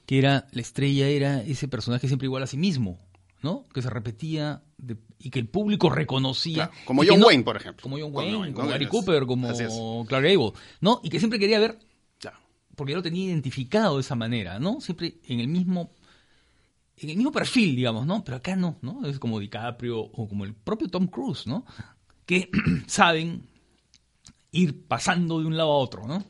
Que 0.06 0.18
era, 0.18 0.48
la 0.50 0.60
estrella 0.62 1.06
era 1.08 1.42
ese 1.42 1.68
personaje 1.68 2.08
siempre 2.08 2.26
igual 2.26 2.42
a 2.42 2.46
sí 2.48 2.56
mismo, 2.56 2.98
¿no? 3.44 3.64
Que 3.72 3.80
se 3.82 3.90
repetía 3.90 4.62
de- 4.78 4.96
y 5.20 5.30
que 5.30 5.38
el 5.38 5.46
público 5.48 5.88
reconocía. 5.90 6.68
Claro, 6.68 6.72
como 6.84 7.02
John 7.06 7.20
no- 7.20 7.26
Wayne, 7.26 7.44
por 7.44 7.56
ejemplo. 7.56 7.82
Como 7.82 7.96
John 8.00 8.10
Wayne, 8.12 8.52
como 8.52 8.68
Gary 8.68 8.86
Cooper, 8.88 9.26
como. 9.26 9.48
Clark 10.08 10.24
Gable, 10.24 10.52
¿no? 10.80 11.00
Y 11.04 11.10
que 11.10 11.18
siempre 11.20 11.38
quería 11.38 11.60
ver 11.60 11.78
porque 12.76 12.90
ya 12.90 12.96
lo 12.96 13.04
tenía 13.04 13.26
identificado 13.26 13.94
de 13.94 14.00
esa 14.00 14.16
manera, 14.16 14.58
¿no? 14.58 14.80
Siempre 14.80 15.18
en 15.28 15.38
el 15.38 15.46
mismo 15.46 15.92
en 16.96 17.10
el 17.10 17.16
mismo 17.16 17.30
perfil, 17.30 17.76
digamos, 17.76 18.04
¿no? 18.06 18.24
Pero 18.24 18.36
acá 18.38 18.56
no, 18.56 18.78
¿no? 18.82 19.06
Es 19.06 19.20
como 19.20 19.38
DiCaprio 19.38 20.00
o 20.00 20.28
como 20.28 20.44
el 20.44 20.54
propio 20.54 20.88
Tom 20.88 21.06
Cruise, 21.06 21.46
¿no? 21.46 21.64
Que 22.26 22.50
saben 22.88 23.46
ir 24.50 24.86
pasando 24.88 25.38
de 25.40 25.46
un 25.46 25.56
lado 25.56 25.70
a 25.72 25.76
otro, 25.78 26.06
¿no? 26.08 26.24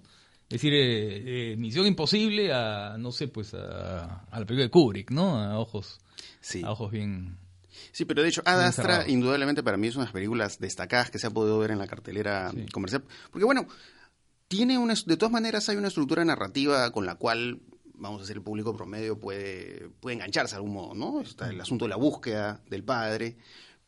Es 0.48 0.60
decir, 0.60 0.74
eh, 0.74 1.52
eh, 1.52 1.56
Misión 1.56 1.86
Imposible 1.86 2.52
a, 2.52 2.96
no 2.98 3.12
sé, 3.12 3.28
pues 3.28 3.54
a, 3.54 4.20
a 4.30 4.40
la 4.40 4.46
película 4.46 4.64
de 4.64 4.70
Kubrick, 4.70 5.10
¿no? 5.10 5.38
A 5.40 5.58
ojos, 5.58 6.00
Sí. 6.40 6.62
a 6.64 6.70
ojos 6.72 6.90
bien... 6.90 7.38
Sí, 7.90 8.04
pero 8.04 8.22
de 8.22 8.28
hecho, 8.28 8.42
Ad 8.44 8.60
Astra, 8.60 9.08
indudablemente 9.08 9.62
para 9.62 9.76
mí 9.76 9.88
es 9.88 9.96
una 9.96 10.04
de 10.04 10.06
las 10.08 10.12
películas 10.12 10.58
destacadas 10.60 11.10
que 11.10 11.18
se 11.18 11.26
ha 11.26 11.30
podido 11.30 11.58
ver 11.58 11.70
en 11.72 11.78
la 11.78 11.86
cartelera 11.88 12.50
Sí. 12.52 12.66
comercial. 12.72 13.02
Porque 13.30 13.44
bueno, 13.44 13.66
tiene 14.48 14.78
una, 14.78 14.94
de 14.94 15.16
todas 15.16 15.32
maneras 15.32 15.68
hay 15.68 15.76
una 15.76 15.88
estructura 15.88 16.24
narrativa 16.24 16.90
con 16.92 17.04
la 17.06 17.16
cual, 17.16 17.60
vamos 17.94 18.18
a 18.20 18.22
decir, 18.22 18.36
el 18.36 18.42
público 18.42 18.76
promedio 18.76 19.18
puede, 19.18 19.88
puede 20.00 20.14
engancharse 20.16 20.54
de 20.54 20.56
algún 20.58 20.74
modo, 20.74 20.94
¿no? 20.94 21.20
Está 21.20 21.48
el 21.50 21.60
asunto 21.60 21.86
de 21.86 21.88
la 21.88 21.96
búsqueda 21.96 22.60
del 22.68 22.84
padre, 22.84 23.36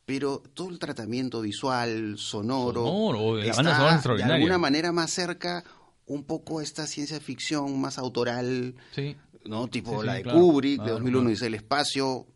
pero 0.05 0.41
todo 0.53 0.69
el 0.69 0.79
tratamiento 0.79 1.41
visual, 1.41 2.15
sonoro, 2.17 2.85
Sonoro, 2.85 3.39
está 3.39 3.61
de 4.15 4.23
alguna 4.23 4.57
manera 4.57 4.91
más 4.91 5.11
cerca 5.11 5.63
un 6.07 6.23
poco 6.23 6.61
esta 6.61 6.87
ciencia 6.87 7.19
ficción 7.19 7.79
más 7.79 7.97
autoral, 7.97 8.75
Sí, 8.95 9.15
¿no? 9.45 9.67
Tipo 9.67 9.91
Sí, 9.91 9.97
sí, 10.01 10.05
la 10.05 10.13
de 10.15 10.21
claro, 10.23 10.39
Kubrick, 10.39 10.71
de 10.71 10.77
claro, 10.77 10.93
2001 10.93 11.19
claro. 11.19 11.29
dice 11.29 11.47
el 11.47 11.53
espacio. 11.55 12.27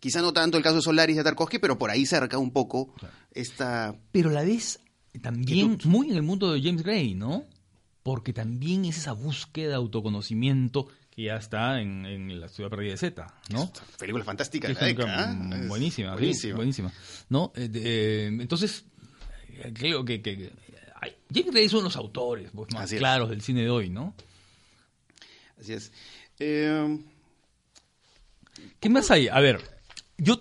Quizá 0.00 0.22
no 0.22 0.32
tanto 0.32 0.56
el 0.56 0.62
caso 0.62 0.76
de 0.76 0.82
Solaris 0.82 1.16
de 1.16 1.24
Tarkovsky, 1.24 1.58
pero 1.58 1.76
por 1.78 1.90
ahí 1.90 2.06
cerca 2.06 2.38
un 2.38 2.52
poco 2.52 2.94
esta... 3.32 3.94
pero 4.12 4.30
la 4.30 4.42
vez 4.42 4.80
también 5.20 5.76
muy 5.84 6.08
en 6.10 6.16
el 6.16 6.22
mundo 6.22 6.52
de 6.52 6.62
James 6.62 6.82
Gray, 6.82 7.14
¿no? 7.14 7.44
Porque 8.02 8.32
también 8.32 8.86
es 8.86 8.96
esa 8.96 9.12
búsqueda 9.12 9.68
de 9.70 9.74
autoconocimiento 9.74 10.88
que 11.10 11.24
ya 11.24 11.36
está 11.36 11.80
en, 11.82 12.06
en 12.06 12.40
la 12.40 12.48
ciudad 12.48 12.70
perdida 12.70 12.92
de 12.92 12.96
Z, 12.96 13.26
¿no? 13.50 13.70
película 13.98 14.24
fantástica 14.24 14.68
de 14.68 14.74
la 14.74 14.80
década. 14.86 15.32
¿eh? 15.32 15.66
Buenísima, 15.68 16.16
sí, 16.32 16.52
buenísima. 16.52 16.90
¿No? 17.28 17.52
Eh, 17.56 17.68
de- 17.68 17.82
eh, 17.84 18.26
entonces, 18.28 18.84
eh, 19.48 19.70
creo 19.74 20.02
que, 20.04 20.22
que- 20.22 20.52
que- 21.32 21.38
ay, 21.38 21.42
James 21.42 21.52
Gray 21.54 21.64
es 21.66 21.72
uno 21.72 21.82
de 21.82 21.84
los 21.88 21.96
autores 21.96 22.50
pues, 22.54 22.72
más 22.72 22.84
Así 22.84 22.96
es. 22.96 23.00
claros 23.00 23.30
del 23.30 23.42
cine 23.42 23.62
de 23.62 23.70
hoy, 23.70 23.90
¿no? 23.90 24.14
Así 25.58 25.72
es. 25.72 25.92
Eh, 26.38 26.98
¿Qué 28.78 28.88
más 28.88 29.10
hay? 29.10 29.28
A 29.28 29.40
ver, 29.40 29.60
yo 30.18 30.40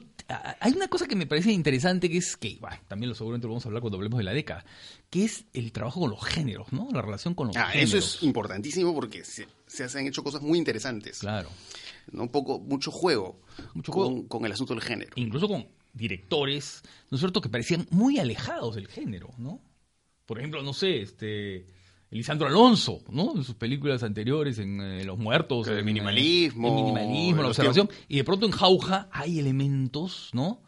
hay 0.59 0.73
una 0.73 0.87
cosa 0.87 1.07
que 1.07 1.15
me 1.15 1.25
parece 1.25 1.51
interesante 1.51 2.09
que 2.09 2.17
es 2.17 2.37
que, 2.37 2.57
bueno, 2.61 2.77
también 2.87 3.09
lo 3.09 3.15
seguramente 3.15 3.47
lo 3.47 3.53
vamos 3.53 3.65
a 3.65 3.69
hablar 3.69 3.81
cuando 3.81 3.97
hablemos 3.97 4.17
de 4.19 4.23
la 4.23 4.33
década, 4.33 4.63
que 5.09 5.25
es 5.25 5.45
el 5.53 5.71
trabajo 5.71 5.99
con 6.01 6.09
los 6.11 6.23
géneros, 6.23 6.71
¿no? 6.71 6.87
La 6.91 7.01
relación 7.01 7.33
con 7.33 7.47
los 7.47 7.57
ah, 7.57 7.67
géneros. 7.69 7.93
eso 7.93 7.97
es 8.17 8.23
importantísimo 8.23 8.93
porque 8.93 9.23
se, 9.25 9.47
se 9.67 9.83
han 9.97 10.05
hecho 10.07 10.23
cosas 10.23 10.41
muy 10.41 10.57
interesantes. 10.57 11.19
Claro. 11.19 11.49
¿no? 12.11 12.23
Un 12.23 12.29
poco, 12.29 12.59
mucho 12.59 12.91
juego, 12.91 13.39
Mucho 13.73 13.91
con, 13.91 14.03
juego. 14.07 14.27
con 14.27 14.45
el 14.45 14.51
asunto 14.51 14.73
del 14.73 14.83
género. 14.83 15.11
Incluso 15.15 15.47
con 15.47 15.67
directores, 15.93 16.81
¿no 17.09 17.15
es 17.15 17.19
cierto?, 17.21 17.41
que 17.41 17.49
parecían 17.49 17.87
muy 17.89 18.19
alejados 18.19 18.75
del 18.75 18.87
género, 18.87 19.31
¿no? 19.37 19.59
Por 20.29 20.37
ejemplo, 20.37 20.61
no 20.61 20.73
sé, 20.73 21.01
este 21.01 21.65
Lisandro 22.11 22.45
Alonso, 22.45 23.01
¿no? 23.09 23.35
En 23.35 23.43
sus 23.43 23.55
películas 23.55 24.03
anteriores, 24.03 24.59
en 24.59 24.79
eh, 24.79 25.03
Los 25.03 25.17
Muertos, 25.17 25.67
El 25.67 25.73
en, 25.73 25.79
eh, 25.79 25.83
minimalismo, 25.83 26.67
el 26.67 26.75
minimalismo, 26.75 27.41
la 27.41 27.47
observación, 27.47 27.89
y 28.07 28.17
de 28.17 28.23
pronto 28.23 28.45
en 28.45 28.51
Jauja 28.51 29.09
hay 29.11 29.39
elementos, 29.39 30.29
¿no? 30.33 30.61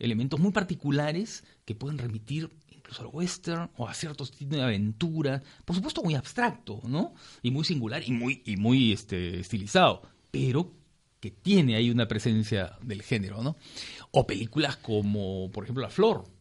Elementos 0.00 0.40
muy 0.40 0.50
particulares 0.50 1.44
que 1.64 1.76
pueden 1.76 1.98
remitir 1.98 2.50
incluso 2.72 3.02
al 3.02 3.08
western 3.12 3.70
o 3.76 3.86
a 3.86 3.94
ciertos 3.94 4.32
tipos 4.32 4.58
de 4.58 4.64
aventuras, 4.64 5.42
por 5.64 5.76
supuesto 5.76 6.02
muy 6.02 6.16
abstracto, 6.16 6.80
¿no? 6.82 7.14
Y 7.40 7.52
muy 7.52 7.64
singular 7.64 8.02
y 8.04 8.10
muy 8.10 8.42
y 8.44 8.56
muy 8.56 8.90
este 8.90 9.38
estilizado, 9.38 10.02
pero 10.32 10.72
que 11.20 11.30
tiene 11.30 11.76
ahí 11.76 11.88
una 11.88 12.08
presencia 12.08 12.76
del 12.82 13.02
género, 13.02 13.44
¿no? 13.44 13.54
O 14.10 14.26
películas 14.26 14.76
como, 14.76 15.52
por 15.52 15.62
ejemplo, 15.62 15.84
La 15.84 15.90
Flor, 15.90 16.33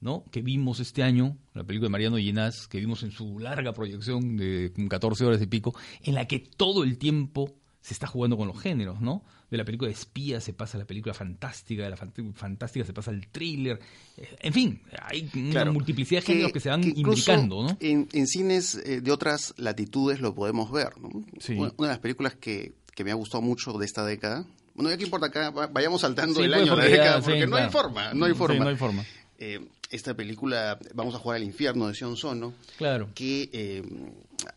¿no? 0.00 0.24
Que 0.30 0.40
vimos 0.42 0.80
este 0.80 1.02
año, 1.02 1.36
la 1.54 1.64
película 1.64 1.86
de 1.88 1.92
Mariano 1.92 2.16
Ginás, 2.16 2.66
que 2.68 2.78
vimos 2.80 3.02
en 3.02 3.10
su 3.10 3.38
larga 3.38 3.72
proyección 3.72 4.36
de 4.36 4.72
14 4.88 5.24
horas 5.24 5.42
y 5.42 5.46
pico, 5.46 5.74
en 6.02 6.14
la 6.14 6.26
que 6.26 6.38
todo 6.38 6.84
el 6.84 6.98
tiempo 6.98 7.54
se 7.82 7.94
está 7.94 8.06
jugando 8.06 8.36
con 8.36 8.46
los 8.48 8.60
géneros, 8.60 9.00
¿no? 9.00 9.22
De 9.50 9.56
la 9.56 9.64
película 9.64 9.88
de 9.88 9.94
espía 9.94 10.40
se 10.40 10.52
pasa 10.52 10.76
a 10.76 10.80
la 10.80 10.84
película 10.86 11.12
fantástica, 11.14 11.82
de 11.82 11.90
la 11.90 11.96
fant- 11.96 12.34
fantástica 12.34 12.84
se 12.84 12.92
pasa 12.92 13.10
al 13.10 13.26
thriller, 13.28 13.80
eh, 14.16 14.36
en 14.40 14.52
fin, 14.52 14.82
hay 15.02 15.28
una 15.34 15.64
multiplicidad 15.72 16.20
de 16.20 16.26
géneros 16.26 16.52
que, 16.52 16.60
se 16.60 16.68
van 16.68 16.82
imbricando, 16.84 17.62
¿no? 17.62 17.76
En, 17.80 18.06
en 18.12 18.26
cines 18.26 18.76
eh, 18.76 19.00
de 19.00 19.10
otras 19.10 19.54
latitudes 19.56 20.20
lo 20.20 20.34
podemos 20.34 20.70
ver, 20.70 20.90
¿no? 21.00 21.08
Sí. 21.40 21.54
Una, 21.54 21.72
una 21.78 21.88
de 21.88 21.94
las 21.94 21.98
películas 22.00 22.34
que, 22.36 22.74
que 22.94 23.02
me 23.02 23.10
ha 23.10 23.14
gustado 23.14 23.42
mucho 23.42 23.72
de 23.72 23.86
esta 23.86 24.04
década. 24.04 24.44
Bueno, 24.74 24.90
ya 24.90 24.96
que 24.98 25.04
importa 25.04 25.26
acá, 25.26 25.50
va- 25.50 25.66
vayamos 25.66 26.02
saltando 26.02 26.36
Sí, 26.36 26.42
el 26.42 26.50
pues, 26.50 26.62
año, 26.62 26.76
la 26.76 26.82
porque 26.82 26.90
ya, 26.96 27.02
década, 27.02 27.20
sí, 27.22 27.24
porque 27.24 27.46
no 27.46 27.56
hay 27.56 27.62
claro. 27.68 27.72
forma, 27.72 28.14
no 28.14 28.24
hay 28.26 28.32
Sí, 28.32 28.38
forma. 28.38 28.64
no 28.64 28.68
hay 28.70 28.76
forma. 28.76 29.04
Eh, 29.38 29.68
esta 29.90 30.14
película, 30.14 30.78
Vamos 30.94 31.14
a 31.14 31.18
jugar 31.18 31.36
al 31.36 31.42
infierno, 31.44 31.88
de 31.88 31.94
Sion 31.94 32.16
Sono, 32.16 32.54
Claro. 32.78 33.10
que 33.14 33.50
eh, 33.52 33.82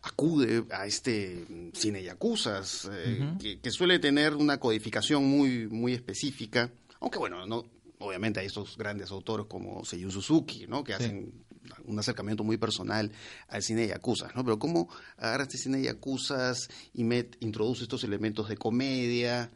acude 0.02 0.64
a 0.70 0.86
este 0.86 1.44
cine 1.74 2.02
yacuzas, 2.02 2.88
eh, 2.92 3.34
que, 3.40 3.58
que 3.60 3.70
suele 3.70 3.98
tener 3.98 4.34
una 4.34 4.58
codificación 4.58 5.24
muy, 5.24 5.66
muy 5.68 5.92
específica, 5.92 6.70
aunque 7.00 7.18
bueno, 7.18 7.46
no, 7.46 7.64
obviamente 7.98 8.40
hay 8.40 8.46
estos 8.46 8.76
grandes 8.76 9.10
autores 9.10 9.46
como 9.48 9.84
Seiyuu 9.84 10.10
Suzuki, 10.10 10.66
¿no? 10.66 10.84
que 10.84 10.92
Sí. 10.96 11.02
hacen 11.04 11.44
un 11.86 11.98
acercamiento 11.98 12.44
muy 12.44 12.58
personal 12.58 13.10
al 13.48 13.62
cine 13.62 13.82
de 13.82 13.88
yacuzas, 13.88 14.34
¿no? 14.34 14.44
Pero 14.44 14.58
cómo 14.58 14.88
agarra 15.16 15.44
este 15.44 15.56
cine 15.56 15.78
de 15.78 15.84
yacuzas 15.84 16.68
y 16.92 17.04
met- 17.04 17.36
introduce 17.40 17.82
estos 17.84 18.04
elementos 18.04 18.48
de 18.50 18.56
comedia 18.58 19.50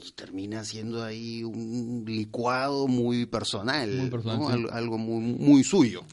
y 0.00 0.12
termina 0.12 0.62
siendo 0.64 1.02
ahí 1.02 1.42
un 1.44 2.04
licuado 2.06 2.86
muy 2.86 3.26
personal, 3.26 3.90
Muy 3.96 4.10
personal, 4.10 4.38
¿no? 4.38 4.46
sí. 4.48 4.52
Al- 4.54 4.70
algo 4.78 4.98
muy, 4.98 5.20
muy 5.34 5.64
suyo. 5.64 6.04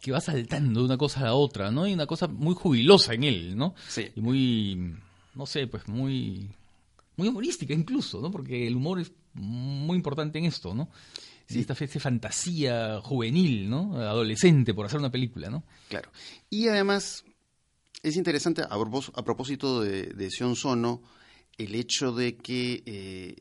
que 0.00 0.12
va 0.12 0.20
saltando 0.20 0.80
de 0.80 0.86
una 0.86 0.96
cosa 0.96 1.20
a 1.20 1.24
la 1.24 1.34
otra, 1.34 1.70
¿no? 1.70 1.86
Y 1.86 1.92
una 1.92 2.06
cosa 2.06 2.28
muy 2.28 2.54
jubilosa 2.54 3.14
en 3.14 3.24
él, 3.24 3.56
¿no? 3.56 3.74
Sí. 3.88 4.06
Y 4.14 4.20
muy, 4.20 4.94
no 5.34 5.44
sé, 5.44 5.66
pues 5.66 5.88
muy, 5.88 6.50
muy 7.16 7.28
humorística 7.28 7.74
incluso, 7.74 8.20
¿no? 8.20 8.30
Porque 8.30 8.66
el 8.66 8.76
humor 8.76 9.00
es 9.00 9.10
muy 9.34 9.96
importante 9.96 10.38
en 10.38 10.44
esto, 10.44 10.72
¿no? 10.74 10.88
Sí. 11.46 11.58
Esta 11.60 11.74
fantasía 11.74 13.00
juvenil, 13.02 13.68
¿no? 13.68 13.96
Adolescente 13.96 14.72
por 14.74 14.86
hacer 14.86 14.98
una 15.00 15.10
película, 15.10 15.50
¿no? 15.50 15.64
Claro. 15.88 16.10
Y 16.50 16.68
además, 16.68 17.24
es 18.02 18.16
interesante, 18.16 18.62
a 18.62 19.24
propósito 19.24 19.80
de, 19.80 20.04
de 20.08 20.30
Sion 20.30 20.54
Sono, 20.56 21.02
el 21.58 21.74
hecho 21.74 22.12
de 22.12 22.36
que 22.36 22.82
eh, 22.86 23.36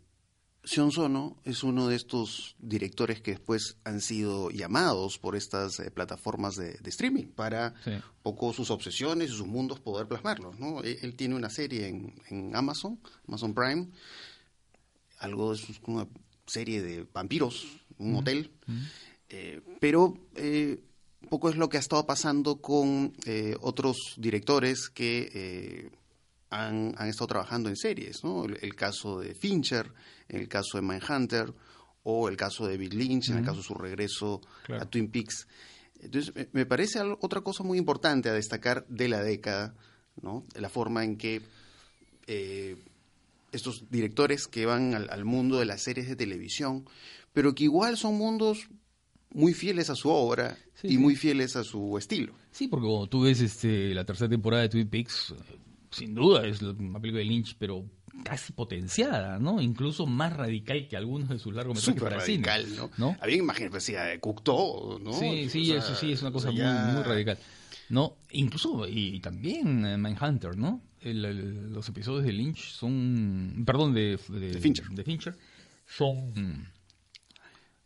Sion 0.63 0.91
Sono 0.91 1.37
es 1.45 1.63
uno 1.63 1.87
de 1.87 1.95
estos 1.95 2.55
directores 2.59 3.21
que 3.21 3.31
después 3.31 3.77
han 3.85 4.01
sido 4.01 4.49
llamados 4.49 5.17
por 5.17 5.35
estas 5.37 5.79
eh, 5.79 5.91
plataformas 5.91 6.55
de, 6.57 6.73
de 6.73 6.89
streaming 6.89 7.27
para 7.27 7.73
Sí. 7.85 7.91
poco 8.23 8.51
sus 8.53 8.69
obsesiones 8.69 9.29
y 9.29 9.33
sus 9.33 9.47
mundos 9.47 9.79
poder 9.79 10.07
plasmarlos. 10.07 10.59
¿no? 10.59 10.81
Él, 10.83 10.97
él 11.01 11.15
tiene 11.15 11.35
una 11.35 11.49
serie 11.49 11.87
en, 11.87 12.13
en 12.29 12.53
Amazon, 12.55 12.99
Amazon 13.27 13.53
Prime, 13.53 13.87
algo 15.19 15.53
es 15.53 15.63
una 15.85 16.07
serie 16.45 16.81
de 16.81 17.05
vampiros, 17.13 17.65
un 17.97 18.15
hotel, 18.15 18.51
eh, 19.29 19.61
pero 19.79 20.17
eh, 20.35 20.81
poco 21.29 21.49
es 21.49 21.55
lo 21.55 21.69
que 21.69 21.77
ha 21.77 21.79
estado 21.79 22.05
pasando 22.05 22.61
con 22.61 23.13
otros 23.61 24.13
directores 24.17 24.89
que 24.89 25.91
han, 26.49 26.93
han 26.97 27.07
estado 27.09 27.27
trabajando 27.27 27.69
en 27.69 27.75
series, 27.75 28.23
¿no? 28.23 28.45
El, 28.45 28.57
el 28.61 28.75
caso 28.75 29.19
de 29.19 29.35
Fincher, 29.35 29.91
el 30.29 30.47
caso 30.47 30.77
de 30.77 30.81
Mindhunter, 30.81 31.53
o 32.03 32.29
el 32.29 32.37
caso 32.37 32.65
de 32.65 32.73
David 32.73 32.93
Lynch, 32.93 33.29
en 33.29 33.39
el 33.39 33.43
caso 33.45 33.57
de 33.57 33.63
su 33.63 33.73
regreso 33.73 34.41
Claro. 34.65 34.83
a 34.83 34.85
Twin 34.89 35.09
Peaks. 35.11 35.47
Entonces, 35.99 36.33
me, 36.35 36.47
me 36.53 36.65
parece 36.65 36.99
algo- 36.99 37.17
otra 37.21 37.41
cosa 37.41 37.63
muy 37.63 37.77
importante 37.77 38.29
a 38.29 38.33
destacar 38.33 38.85
de 38.87 39.09
la 39.09 39.21
década, 39.21 39.75
¿no? 40.21 40.45
La 40.55 40.69
forma 40.69 41.03
en 41.03 41.17
que 41.17 41.41
eh, 42.27 42.77
estos 43.51 43.89
directores 43.89 44.47
que 44.47 44.65
van 44.65 44.93
al, 44.93 45.09
al 45.09 45.25
mundo 45.25 45.59
de 45.59 45.65
las 45.65 45.81
series 45.83 46.07
de 46.07 46.15
televisión, 46.15 46.85
pero 47.33 47.53
que 47.55 47.63
igual 47.65 47.97
son 47.97 48.15
mundos 48.17 48.67
muy 49.31 49.53
fieles 49.53 49.89
a 49.89 49.95
su 49.95 50.09
obra 50.09 50.57
Sí, 50.75 50.87
y 50.87 50.91
sí. 50.91 50.97
muy 50.97 51.15
fieles 51.15 51.55
a 51.55 51.63
su 51.63 51.97
estilo. 51.97 52.33
Sí, 52.51 52.67
porque 52.67 52.85
cuando 52.87 53.07
tú 53.07 53.21
ves 53.21 53.41
este, 53.41 53.93
la 53.93 54.05
tercera 54.05 54.29
temporada 54.29 54.63
de 54.63 54.69
Twin 54.69 54.87
Peaks, 54.89 55.33
sin 55.97 56.15
duda 56.15 56.45
es 56.47 56.61
la- 56.61 56.71
una 56.71 56.99
película 56.99 57.19
de 57.19 57.25
Lynch, 57.25 57.55
pero 57.57 57.85
casi 58.23 58.53
potenciada, 58.53 59.37
¿no? 59.39 59.61
Incluso 59.61 60.05
más 60.05 60.35
radical 60.35 60.87
que 60.87 60.97
algunos 60.97 61.29
de 61.29 61.39
sus 61.39 61.53
largometrajes 61.53 62.01
para 62.01 62.19
cine. 62.21 62.45
radical, 62.45 62.75
¿no? 62.75 62.89
¿no? 62.97 63.17
Había 63.21 63.37
imágenes, 63.37 63.71
pues, 63.71 63.83
sí, 63.83 63.93
de 63.93 64.19
Cocteau, 64.19 64.99
¿no? 64.99 65.13
Sí, 65.13 65.49
sí, 65.49 65.61
O 65.61 65.65
sea, 65.65 65.77
eso 65.77 65.95
sí, 65.95 66.11
es 66.11 66.21
una 66.21 66.29
o 66.29 66.33
cosa 66.33 66.49
sea, 66.51 66.57
ya- 66.57 66.83
muy, 66.85 66.93
muy 66.95 67.03
radical. 67.03 67.37
¿No? 67.89 68.17
Incluso, 68.31 68.85
y 68.87 69.19
también 69.21 69.85
eh, 69.85 69.97
Mindhunter, 69.97 70.57
¿no? 70.57 70.81
El- 70.99 71.23
el- 71.23 71.71
los 71.71 71.87
episodios 71.87 72.23
de 72.25 72.33
Lynch 72.33 72.71
son. 72.71 73.63
Perdón, 73.65 73.93
de, 73.93 74.19
de, 74.29 74.39
De 74.51 74.59
Fincher. 74.59 74.87
de 74.89 75.03
Fincher, 75.03 75.35
son. 75.85 76.67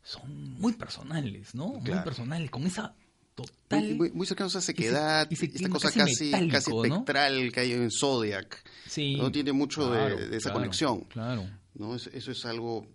Son 0.03 0.53
muy 0.60 0.74
personales, 0.74 1.53
¿no? 1.53 1.68
Muy 1.74 2.00
personales, 2.03 2.50
con 2.50 2.65
esa 2.65 2.96
total. 3.36 3.96
Muy, 3.96 4.12
muy 4.12 4.26
cercano 4.28 4.50
a 4.54 4.62
sequedad, 4.62 5.28
esta 5.32 5.70
cosa 5.70 5.88
casi 5.92 6.00
casi, 6.00 6.32
casi, 6.32 6.46
metálico, 6.72 6.88
¿no? 6.88 6.94
espectral 6.96 7.52
que 7.52 7.60
hay 7.60 7.72
en 7.74 7.90
Zodiac. 7.92 8.64
Sí, 8.88 9.16
no 9.16 9.32
tiene 9.32 9.52
mucho 9.54 9.90
de- 9.90 9.98
claro, 9.98 10.18
de, 10.18 10.38
esa 10.38 10.50
claro, 10.50 10.60
conexión. 10.60 11.02
Claro. 11.06 11.50
¿no? 11.76 11.96
Es- 11.96 12.08
Eso 12.14 12.32
es 12.32 12.46
algo... 12.46 12.86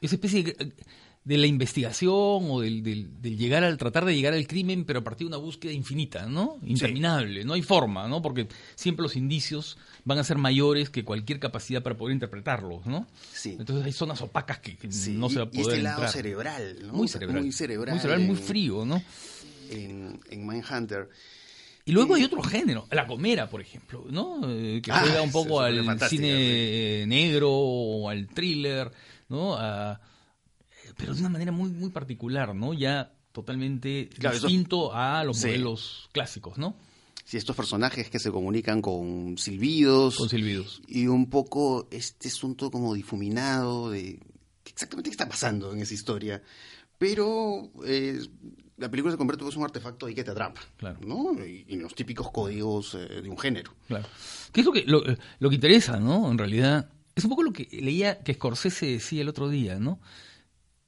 Esa 0.00 0.14
especie 0.16 0.42
de, 0.42 0.72
de 1.24 1.36
la 1.38 1.46
investigación 1.46 2.10
o 2.50 2.60
del, 2.60 2.82
del- 2.82 3.20
del 3.20 3.36
llegar 3.36 3.64
al 3.64 3.76
tratar 3.76 4.04
de 4.06 4.14
llegar 4.14 4.32
al 4.32 4.46
crimen, 4.46 4.84
pero 4.84 5.00
a 5.00 5.04
partir 5.04 5.26
de 5.26 5.28
una 5.28 5.36
búsqueda 5.36 5.72
infinita, 5.72 6.26
¿no? 6.26 6.58
Interminable, 6.64 7.44
no 7.44 7.52
hay 7.52 7.62
forma, 7.62 8.08
¿no? 8.08 8.22
Porque 8.22 8.48
siempre 8.74 9.02
los 9.02 9.16
indicios 9.16 9.76
van 10.04 10.18
a 10.18 10.24
ser 10.24 10.38
mayores 10.38 10.88
que 10.88 11.04
cualquier 11.04 11.38
capacidad 11.38 11.82
para 11.82 11.96
poder 11.98 12.14
interpretarlos, 12.14 12.86
¿no? 12.86 13.06
Sí. 13.32 13.56
Entonces 13.58 13.84
hay 13.84 13.92
zonas 13.92 14.22
opacas 14.22 14.58
que, 14.60 14.76
que 14.76 14.90
Sí, 14.90 15.12
no 15.12 15.28
se 15.28 15.36
va 15.36 15.42
a 15.44 15.48
y 15.52 15.58
poder 15.62 15.68
este 15.76 15.82
lado 15.82 15.96
entrar. 15.98 16.12
cerebral, 16.12 16.78
¿no? 16.86 16.92
Muy 16.94 17.08
cerebral. 17.08 17.42
Muy 17.42 17.52
cerebral. 17.52 17.94
Muy 17.94 18.00
cerebral, 18.00 18.26
muy 18.26 18.36
en- 18.38 18.42
frío, 18.42 18.84
¿no? 18.86 19.02
En, 19.70 20.20
en 20.30 20.46
Mindhunter. 20.46 21.08
Y 21.84 21.92
luego 21.92 22.14
hay 22.14 22.22
otro 22.24 22.42
género, 22.42 22.86
la 22.90 23.06
comera, 23.06 23.48
por 23.48 23.60
ejemplo, 23.60 24.04
¿no? 24.10 24.40
Eh, 24.50 24.80
que 24.82 24.92
Ah, 24.92 25.00
juega 25.00 25.22
un 25.22 25.28
esa 25.30 25.38
poco 25.38 25.60
al 25.60 25.98
cine 26.08 27.02
eh, 27.02 27.06
negro 27.06 27.50
o 27.50 28.08
al 28.08 28.28
thriller, 28.28 28.90
¿no? 29.28 29.54
A- 29.56 30.00
pero 30.96 31.14
de 31.14 31.20
una 31.20 31.30
manera 31.30 31.52
muy 31.52 31.70
muy 31.70 31.90
particular, 31.90 32.54
¿no? 32.54 32.74
Ya 32.74 33.12
totalmente 33.32 34.08
Claro, 34.18 34.36
eso- 34.36 34.46
distinto 34.48 34.92
a 34.94 35.24
los 35.24 35.38
Sí. 35.38 35.46
modelos 35.46 36.08
clásicos, 36.12 36.58
¿no? 36.58 36.76
Sí, 37.24 37.36
estos 37.36 37.54
personajes 37.56 38.10
que 38.10 38.18
se 38.18 38.30
comunican 38.30 38.82
con 38.82 39.38
silbidos. 39.38 40.16
Con 40.16 40.28
silbidos. 40.28 40.82
y 40.88 41.06
un 41.06 41.30
poco 41.30 41.88
este 41.92 42.28
asunto 42.28 42.70
como 42.70 42.92
difuminado 42.94 43.90
de 43.90 44.18
qué 44.64 44.70
exactamente 44.72 45.10
qué 45.10 45.14
está 45.14 45.28
pasando 45.28 45.72
en 45.72 45.80
esa 45.80 45.94
historia. 45.94 46.42
Pero 46.98 47.70
eh, 47.86 48.20
la 48.80 48.90
película 48.90 49.12
se 49.12 49.18
convierte 49.18 49.44
en 49.44 49.56
un 49.58 49.64
artefacto 49.64 50.06
ahí 50.06 50.14
que 50.14 50.24
te 50.24 50.30
atrapa, 50.32 50.60
Claro. 50.76 50.98
¿no? 51.06 51.32
Y, 51.44 51.64
y 51.68 51.76
los 51.76 51.94
típicos 51.94 52.30
códigos 52.30 52.94
eh, 52.94 53.20
de 53.22 53.28
un 53.28 53.38
género. 53.38 53.72
Claro. 53.86 54.06
¿Qué 54.52 54.60
es 54.60 54.66
lo 54.66 54.72
que, 54.72 54.84
lo, 54.84 55.02
lo 55.38 55.48
que 55.48 55.54
interesa, 55.54 56.00
¿no? 56.00 56.30
En 56.30 56.38
realidad, 56.38 56.90
es 57.14 57.22
un 57.24 57.30
poco 57.30 57.42
lo 57.42 57.52
que 57.52 57.68
leía 57.70 58.20
que 58.22 58.34
Scorsese 58.34 58.86
decía 58.86 59.20
el 59.22 59.28
otro 59.28 59.48
día, 59.48 59.78
¿no? 59.78 60.00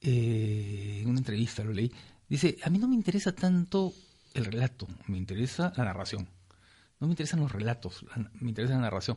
Eh, 0.00 1.00
en 1.02 1.08
una 1.08 1.18
entrevista 1.20 1.62
lo 1.62 1.72
leí. 1.72 1.92
Dice, 2.28 2.56
a 2.64 2.70
mí 2.70 2.78
no 2.78 2.88
me 2.88 2.94
interesa 2.94 3.32
tanto 3.32 3.92
el 4.34 4.44
relato, 4.46 4.88
me 5.06 5.18
interesa 5.18 5.72
la 5.76 5.84
narración. 5.84 6.28
No 6.98 7.06
me 7.06 7.12
interesan 7.12 7.40
los 7.40 7.52
relatos, 7.52 8.04
la- 8.16 8.30
me 8.40 8.48
interesa 8.48 8.74
la 8.74 8.80
narración. 8.80 9.16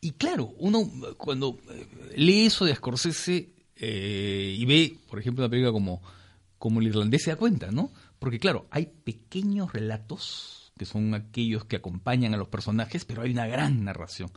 Y 0.00 0.12
claro, 0.12 0.52
uno 0.58 0.90
cuando 1.16 1.58
eh, 1.70 1.86
lee 2.16 2.46
eso 2.46 2.64
de 2.64 2.74
Scorsese 2.74 3.50
eh, 3.76 4.54
y 4.58 4.64
ve, 4.66 4.96
por 5.08 5.18
ejemplo, 5.18 5.44
una 5.44 5.50
película 5.50 5.72
como, 5.72 6.02
como 6.62 6.78
El 6.78 6.86
Irlandés, 6.86 7.24
se 7.24 7.30
da 7.30 7.36
cuenta, 7.36 7.72
¿no? 7.72 7.90
Porque 8.20 8.38
claro, 8.38 8.68
hay 8.70 8.86
pequeños 8.86 9.72
relatos 9.72 10.72
que 10.78 10.84
son 10.84 11.12
aquellos 11.12 11.64
que 11.64 11.74
acompañan 11.74 12.34
a 12.34 12.36
los 12.36 12.46
personajes, 12.46 13.04
pero 13.04 13.22
hay 13.22 13.32
una 13.32 13.48
gran 13.48 13.82
narración, 13.82 14.30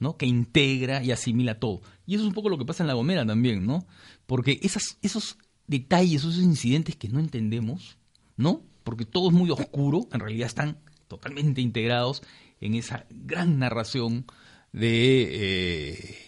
¿no? 0.00 0.16
Que 0.16 0.26
integra 0.26 1.04
y 1.04 1.12
asimila 1.12 1.60
todo. 1.60 1.82
Y 2.04 2.16
eso 2.16 2.24
es 2.24 2.28
un 2.30 2.34
poco 2.34 2.48
lo 2.48 2.58
que 2.58 2.64
pasa 2.64 2.82
en 2.82 2.88
La 2.88 2.94
Gomera 2.94 3.24
también, 3.24 3.64
¿no? 3.64 3.86
Porque 4.26 4.58
esos 4.60 5.38
detalles, 5.68 6.22
esos 6.22 6.38
incidentes 6.38 6.96
que 6.96 7.08
no 7.08 7.20
entendemos, 7.20 7.96
¿no? 8.36 8.64
Porque 8.82 9.04
todo 9.04 9.28
es 9.28 9.34
muy 9.34 9.50
oscuro, 9.50 10.08
en 10.10 10.18
realidad 10.18 10.48
están 10.48 10.78
totalmente 11.06 11.60
integrados 11.60 12.24
en 12.60 12.74
esa 12.74 13.06
gran 13.08 13.60
narración 13.60 14.26
de, 14.72 15.28
eh, 15.30 16.27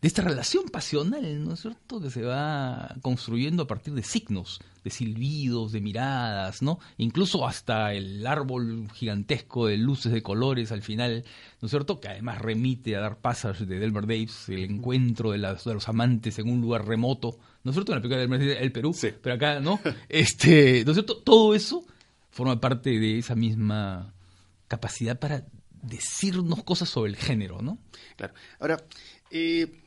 de 0.00 0.06
esta 0.06 0.22
relación 0.22 0.66
pasional, 0.68 1.44
¿no 1.44 1.54
es 1.54 1.60
cierto?, 1.60 2.00
que 2.00 2.10
se 2.10 2.22
va 2.22 2.94
construyendo 3.02 3.64
a 3.64 3.66
partir 3.66 3.94
de 3.94 4.04
signos, 4.04 4.60
de 4.84 4.90
silbidos, 4.90 5.72
de 5.72 5.80
miradas, 5.80 6.62
¿no? 6.62 6.78
Incluso 6.98 7.44
hasta 7.48 7.92
el 7.94 8.24
árbol 8.24 8.88
gigantesco 8.94 9.66
de 9.66 9.76
luces 9.76 10.12
de 10.12 10.22
colores 10.22 10.70
al 10.70 10.82
final, 10.82 11.24
¿no 11.60 11.66
es 11.66 11.70
cierto?, 11.70 11.98
que 12.00 12.06
además 12.08 12.38
remite 12.40 12.94
a 12.94 13.00
Dark 13.00 13.18
Passage 13.20 13.66
de 13.66 13.80
Delmer 13.80 14.06
Daves, 14.06 14.48
el 14.50 14.62
encuentro 14.62 15.32
de, 15.32 15.38
las- 15.38 15.64
de 15.64 15.74
los 15.74 15.88
amantes 15.88 16.38
en 16.38 16.48
un 16.48 16.60
lugar 16.60 16.86
remoto, 16.86 17.36
¿no 17.64 17.72
es 17.72 17.74
cierto?, 17.74 17.90
en 17.92 17.96
la 17.96 18.02
película 18.02 18.16
de 18.18 18.22
Delmer 18.22 18.38
Daves, 18.40 18.62
el 18.62 18.70
Perú, 18.72 18.92
Sí. 18.94 19.08
pero 19.20 19.34
acá, 19.34 19.58
¿no? 19.58 19.80
Este, 20.08 20.84
¿no 20.84 20.92
es 20.92 20.94
cierto?, 20.96 21.16
todo 21.18 21.56
eso 21.56 21.84
forma 22.30 22.60
parte 22.60 23.00
de 23.00 23.18
esa 23.18 23.34
misma 23.34 24.14
capacidad 24.68 25.18
para 25.18 25.44
decirnos 25.82 26.62
cosas 26.62 26.88
sobre 26.88 27.10
el 27.10 27.16
género, 27.16 27.62
¿no? 27.62 27.78
Claro. 28.16 28.34
Ahora, 28.60 28.76
eh, 29.30 29.80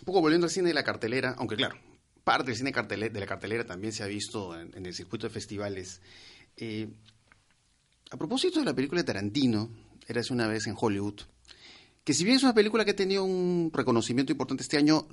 un 0.00 0.04
poco 0.04 0.20
volviendo 0.20 0.46
al 0.46 0.50
cine 0.50 0.68
de 0.68 0.74
la 0.74 0.84
cartelera, 0.84 1.34
aunque 1.38 1.56
claro, 1.56 1.76
parte 2.24 2.46
del 2.50 2.56
cine 2.56 2.72
cartele- 2.72 3.10
de 3.10 3.20
la 3.20 3.26
cartelera 3.26 3.64
también 3.64 3.92
se 3.92 4.02
ha 4.02 4.06
visto 4.06 4.58
en, 4.58 4.70
en 4.76 4.86
el 4.86 4.94
circuito 4.94 5.26
de 5.26 5.32
festivales. 5.32 6.00
Eh, 6.56 6.88
a 8.10 8.16
propósito 8.16 8.58
de 8.60 8.64
la 8.66 8.74
película 8.74 9.00
de 9.00 9.04
Tarantino, 9.06 9.70
Érase 10.06 10.32
una 10.32 10.46
vez 10.46 10.66
en 10.66 10.74
Hollywood, 10.78 11.20
que 12.02 12.14
si 12.14 12.24
bien 12.24 12.36
es 12.38 12.42
una 12.42 12.54
película 12.54 12.82
que 12.82 12.92
ha 12.92 12.96
tenido 12.96 13.24
un 13.24 13.70
reconocimiento 13.74 14.32
importante 14.32 14.62
este 14.62 14.78
año, 14.78 15.06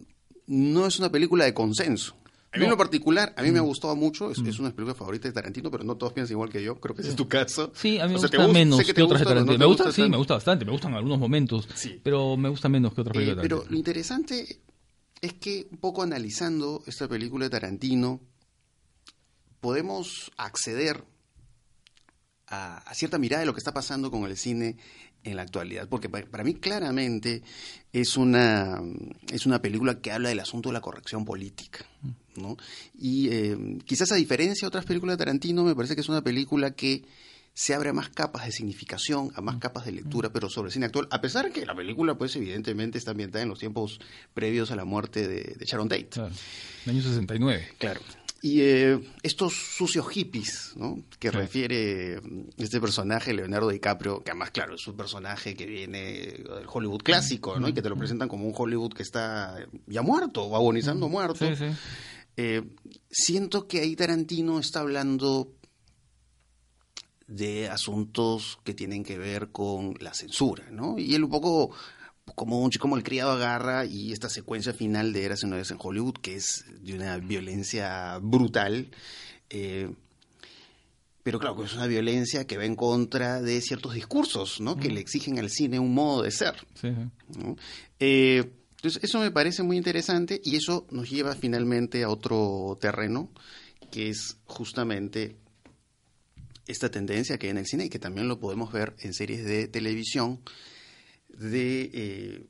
no 0.48 0.88
es 0.88 0.98
una 1.00 1.12
película 1.12 1.43
de 1.43 1.54
consenso. 1.54 2.15
A 2.54 2.58
mí 2.58 2.63
en 2.63 2.69
lo 2.69 2.78
particular, 2.78 3.34
a 3.36 3.41
mí 3.41 3.50
Mm. 3.50 3.54
me 3.54 3.60
ha 3.60 3.63
gustado 3.63 3.93
mucho, 3.98 4.32
es, 4.32 4.38
es 4.39 4.58
una 4.60 4.71
película 4.74 4.95
favorita 4.95 5.28
de 5.28 5.34
Tarantino, 5.34 5.69
pero 5.69 5.84
no 5.84 5.98
todos 5.98 6.13
piensan 6.13 6.36
igual 6.36 6.50
que 6.50 6.63
yo, 6.63 6.80
creo 6.80 6.95
que 6.95 7.02
ese 7.02 7.10
es 7.12 7.17
tu 7.17 7.28
caso. 7.28 7.74
Sí, 7.76 8.00
a 8.00 8.06
mí 8.06 8.12
me 8.13 8.15
O 8.15 8.19
sea, 8.21 8.30
¿te 8.30 8.38
gusta 8.38 8.48
gusta? 8.48 8.60
menos 8.60 8.78
que, 8.80 8.84
otras 8.91 8.98
de 8.98 9.04
gusta, 9.04 9.26
Tarantino. 9.26 9.52
no 9.54 9.60
me 9.60 9.65
gusta, 9.65 9.84
gusta 9.84 10.02
sí, 10.04 10.10
me 10.10 10.15
gusta 10.17 10.34
bastante, 10.36 10.63
me 10.63 10.71
gustan 10.71 10.93
algunos 10.93 11.19
momentos, 11.19 11.67
Sí. 11.76 12.00
pero 12.02 12.38
me 12.38 12.48
gusta 12.48 12.69
menos 12.69 12.93
que 12.93 13.02
otras 13.02 13.13
Eh, 13.17 13.19
películas. 13.19 13.43
de 13.43 13.50
pero 13.50 13.65
lo 13.69 13.76
interesante 13.76 14.60
es 15.25 15.33
que 15.33 15.67
un 15.71 15.77
poco 15.77 16.01
analizando 16.03 16.81
esta 16.88 17.07
película 17.07 17.45
de 17.45 17.49
Tarantino, 17.49 18.21
podemos 19.59 20.31
acceder 20.38 21.03
a, 22.47 22.93
cierta 22.93 23.17
mirada 23.17 23.41
de 23.41 23.45
lo 23.47 23.53
que 23.53 23.59
está 23.59 23.73
pasando 23.73 24.11
con 24.11 24.23
el 24.25 24.38
cine 24.38 24.77
en 25.23 25.35
la 25.35 25.41
actualidad, 25.41 25.89
porque 25.89 26.07
pa- 26.07 26.21
para 26.29 26.43
mí 26.43 26.53
claramente 26.53 27.41
es 27.91 28.15
una, 28.15 28.79
es 29.31 29.45
una 29.47 29.59
película 29.61 29.99
que 29.99 30.11
habla 30.11 30.29
del 30.29 30.39
asunto 30.39 30.69
de 30.69 30.73
la 30.73 30.81
corrección 30.81 31.25
política. 31.25 31.83
¿no? 32.35 32.57
Y 32.93 33.29
eh, 33.29 33.57
quizás 33.85 34.11
a 34.11 34.15
diferencia 34.15 34.65
de 34.65 34.67
otras 34.67 34.85
películas 34.85 35.15
de 35.17 35.25
Tarantino, 35.25 35.63
me 35.63 35.73
parece 35.75 35.95
que 35.95 36.01
es 36.01 36.09
una 36.09 36.21
película 36.23 36.71
que 36.75 37.03
se 37.58 37.74
abre 37.74 37.89
a 37.89 37.94
más 37.94 38.10
capas 38.10 38.46
de 38.46 38.52
significación, 38.52 39.32
a 39.34 39.39
más 39.41 39.58
capas 39.58 39.86
de 39.86 39.94
lectura, 39.94 40.30
pero 40.32 40.50
sobre 40.50 40.68
el 40.68 40.74
cine 40.74 40.88
actual, 40.88 41.08
a 41.10 41.22
pesar 41.22 41.52
que 41.54 41.65
la 41.65 41.74
película, 41.74 42.15
pues 42.18 42.36
evidentemente 42.36 42.98
está 42.98 43.12
ambientada 43.12 43.44
en 43.44 43.50
los 43.50 43.60
tiempos 43.60 44.00
previos 44.34 44.72
a 44.72 44.76
la 44.76 44.84
muerte 44.84 45.26
de, 45.28 45.56
de 45.58 45.65
Sharon 45.65 45.88
Tate. 45.88 46.10
Claro. 46.10 46.34
El 46.86 46.91
año 46.91 47.02
69. 47.02 47.68
Claro. 47.78 48.02
Y 48.41 48.60
eh, 48.62 49.00
estos 49.24 49.54
sucios 49.54 50.08
hippies, 50.10 50.74
¿no? 50.76 50.98
Que 51.18 51.30
Claro. 51.30 51.39
refiere 51.39 52.20
mm, 52.22 52.41
este 52.58 52.80
personaje, 52.82 53.34
Leonardo 53.34 53.70
DiCaprio, 53.70 54.22
que 54.22 54.32
además, 54.32 54.52
claro, 54.52 54.76
es 54.76 54.86
un 54.86 54.98
personaje 54.98 55.56
que 55.56 55.65
viene 55.65 56.02
del 56.44 56.65
Hollywood 56.72 57.02
clásico, 57.04 57.58
¿no? 57.60 57.70
Y 57.70 57.74
que 57.74 57.82
te 57.82 57.89
lo 57.89 57.96
presentan 57.96 58.28
como 58.28 58.46
un 58.46 58.54
Hollywood 58.56 58.91
que 58.94 59.02
está 59.02 59.56
ya 59.88 60.02
muerto 60.04 60.44
o 60.44 60.56
agonizando 60.58 61.08
muerto. 61.10 61.48
Sí, 61.48 61.56
sí. 61.56 61.65
Eh, 62.38 62.62
siento 63.10 63.65
que 63.68 63.80
ahí 63.80 63.96
Tarantino 63.96 64.60
está 64.60 64.82
hablando 64.82 65.54
de 67.27 67.69
asuntos 67.69 68.59
que 68.63 68.73
tienen 68.73 69.03
que 69.03 69.17
ver 69.17 69.49
con 69.49 69.95
la 69.99 70.13
censura, 70.13 70.69
¿no? 70.71 70.97
Y 70.97 71.15
él 71.15 71.23
un 71.23 71.31
poco 71.31 71.71
como 72.35 72.61
un 72.61 72.71
como 72.79 72.97
el 72.97 73.03
criado 73.03 73.31
agarra 73.31 73.85
y 73.85 74.11
esta 74.11 74.29
secuencia 74.29 74.73
final 74.73 75.13
de 75.13 75.25
Eras 75.25 75.43
una 75.43 75.57
vez 75.57 75.71
en 75.71 75.77
Hollywood, 75.79 76.15
que 76.21 76.35
es 76.35 76.65
de 76.81 76.93
una 76.93 77.17
violencia 77.17 78.17
brutal, 78.21 78.89
eh, 79.49 79.91
pero 81.23 81.39
claro, 81.39 81.55
que 81.55 81.63
es 81.63 81.73
una 81.73 81.88
violencia 81.88 82.45
que 82.45 82.57
va 82.57 82.65
en 82.65 82.75
contra 82.75 83.41
de 83.41 83.59
ciertos 83.61 83.95
discursos, 83.95 84.61
¿no? 84.61 84.77
Que 84.77 84.89
le 84.89 84.99
exigen 84.99 85.39
al 85.39 85.49
cine 85.49 85.79
un 85.79 85.93
modo 85.93 86.21
de 86.21 86.29
ser. 86.29 86.55
sí, 86.75 86.89
sí. 86.89 87.39
¿no? 87.39 87.55
Eh, 87.99 88.51
entonces, 88.75 89.03
eso 89.03 89.19
me 89.19 89.31
parece 89.31 89.63
muy 89.63 89.77
interesante 89.77 90.39
y 90.43 90.57
eso 90.57 90.85
nos 90.91 91.09
lleva 91.09 91.33
finalmente 91.33 92.03
a 92.03 92.09
otro 92.09 92.77
terreno, 92.79 93.31
que 93.89 94.09
es 94.09 94.38
justamente 94.45 95.35
esta 96.67 96.89
tendencia 96.89 97.38
que 97.38 97.47
hay 97.47 97.51
en 97.51 97.58
el 97.58 97.65
cine 97.65 97.86
y 97.86 97.89
que 97.89 97.99
también 97.99 98.28
lo 98.28 98.39
podemos 98.39 98.71
ver 98.71 98.95
en 98.99 99.13
series 99.13 99.45
de 99.45 99.67
televisión, 99.67 100.41
de 101.30 101.91
eh, 101.93 102.47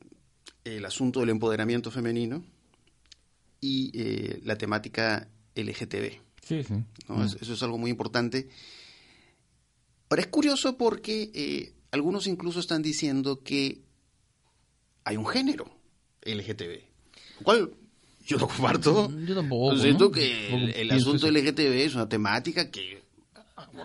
el 0.64 0.86
asunto 0.86 1.20
del 1.20 1.30
empoderamiento 1.30 1.92
femenino 1.92 2.44
y 3.60 3.92
eh, 3.94 4.40
la 4.44 4.58
temática 4.58 5.28
LGTB. 5.56 6.22
Sí, 6.42 6.64
sí. 6.64 6.74
Mm. 7.08 7.22
Eso 7.42 7.54
es 7.54 7.64
algo 7.64 7.78
muy 7.78 7.90
importante. 7.90 8.50
Ahora, 10.10 10.22
es 10.22 10.28
curioso 10.28 10.78
porque 10.78 11.32
eh, 11.34 11.74
algunos 11.92 12.28
incluso 12.28 12.60
están 12.60 12.82
diciendo 12.82 13.42
que 13.44 13.82
hay 15.04 15.18
un 15.18 15.26
género 15.26 15.66
LGTB, 16.24 16.82
lo 17.40 17.44
cual 17.44 17.72
yo 18.26 18.38
no 18.38 18.48
comparto. 18.48 19.10
Mm, 19.10 19.26
Yo 19.26 19.36
tampoco. 19.36 19.78
Siento 19.78 20.06
¿no? 20.06 20.12
que 20.12 20.54
el, 20.54 20.70
el 20.72 20.92
asunto. 20.92 21.30
LGTB 21.30 21.86
es 21.86 21.96
una 21.96 22.10
temática 22.10 22.72
que 22.72 23.05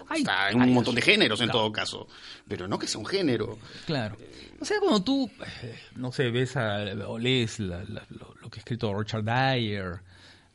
Hay- 0.09 0.21
está 0.21 0.51
en 0.51 0.61
hay 0.63 0.69
un 0.69 0.75
montón 0.75 0.95
de 0.95 1.03
géneros 1.03 1.41
en 1.41 1.51
todo 1.51 1.71
caso, 1.73 2.07
pero 2.49 2.67
no 2.69 2.79
que 2.79 2.87
sea 2.87 2.99
un 3.01 3.07
género. 3.07 3.59
Claro. 3.87 4.17
O 4.61 4.65
sea, 4.65 4.79
cuando 4.81 5.03
tú, 5.03 5.31
eh, 5.63 5.79
no 5.97 6.13
sé, 6.13 6.31
ves 6.31 6.57
a, 6.57 6.83
o 7.09 7.19
lees 7.19 7.59
la- 7.61 7.85
la- 7.85 8.07
lo, 8.11 8.35
lo 8.41 8.51
que 8.51 8.59
ha 8.59 8.61
escrito 8.61 8.93
Richard 8.99 9.25
Dyer, 9.25 10.01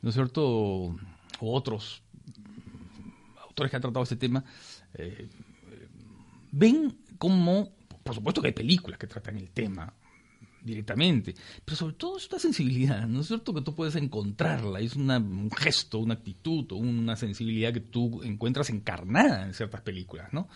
¿no 0.02 0.08
es 0.10 0.14
cierto? 0.14 0.42
O 0.46 0.96
otros 1.40 2.02
autores 3.42 3.70
que 3.70 3.76
han 3.76 3.82
tratado 3.82 4.02
este 4.04 4.16
tema, 4.16 4.44
eh, 4.94 5.28
ven 6.52 6.96
como, 7.18 7.70
por 8.02 8.14
supuesto 8.14 8.40
que 8.40 8.48
hay 8.48 8.54
películas 8.54 8.98
que 8.98 9.06
tratan 9.06 9.36
el 9.36 9.50
tema 9.50 9.92
directamente, 10.66 11.34
pero 11.64 11.76
sobre 11.76 11.94
todo 11.94 12.18
es 12.18 12.28
una 12.28 12.38
sensibilidad, 12.38 13.06
¿no 13.06 13.20
es 13.20 13.28
cierto? 13.28 13.54
Que 13.54 13.62
tú 13.62 13.74
puedes 13.74 13.94
encontrarla, 13.96 14.80
es 14.80 14.96
una, 14.96 15.18
un 15.18 15.50
gesto, 15.50 15.98
una 15.98 16.14
actitud, 16.14 16.70
una 16.72 17.16
sensibilidad 17.16 17.72
que 17.72 17.80
tú 17.80 18.22
encuentras 18.22 18.68
encarnada 18.70 19.46
en 19.46 19.54
ciertas 19.54 19.80
películas, 19.80 20.32
¿no? 20.32 20.48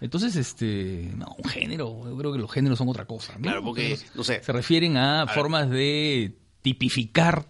Entonces, 0.00 0.36
este, 0.36 1.10
no, 1.16 1.34
un 1.42 1.48
género, 1.48 2.02
yo 2.04 2.16
creo 2.16 2.32
que 2.32 2.38
los 2.38 2.52
géneros 2.52 2.78
son 2.78 2.88
otra 2.88 3.06
cosa, 3.06 3.34
¿no? 3.34 3.42
Claro, 3.42 3.64
porque, 3.64 3.98
no 4.14 4.22
sé. 4.22 4.42
Se 4.42 4.52
refieren 4.52 4.96
a, 4.96 5.26
formas 5.26 5.70
de 5.70 6.36
tipificar 6.62 7.46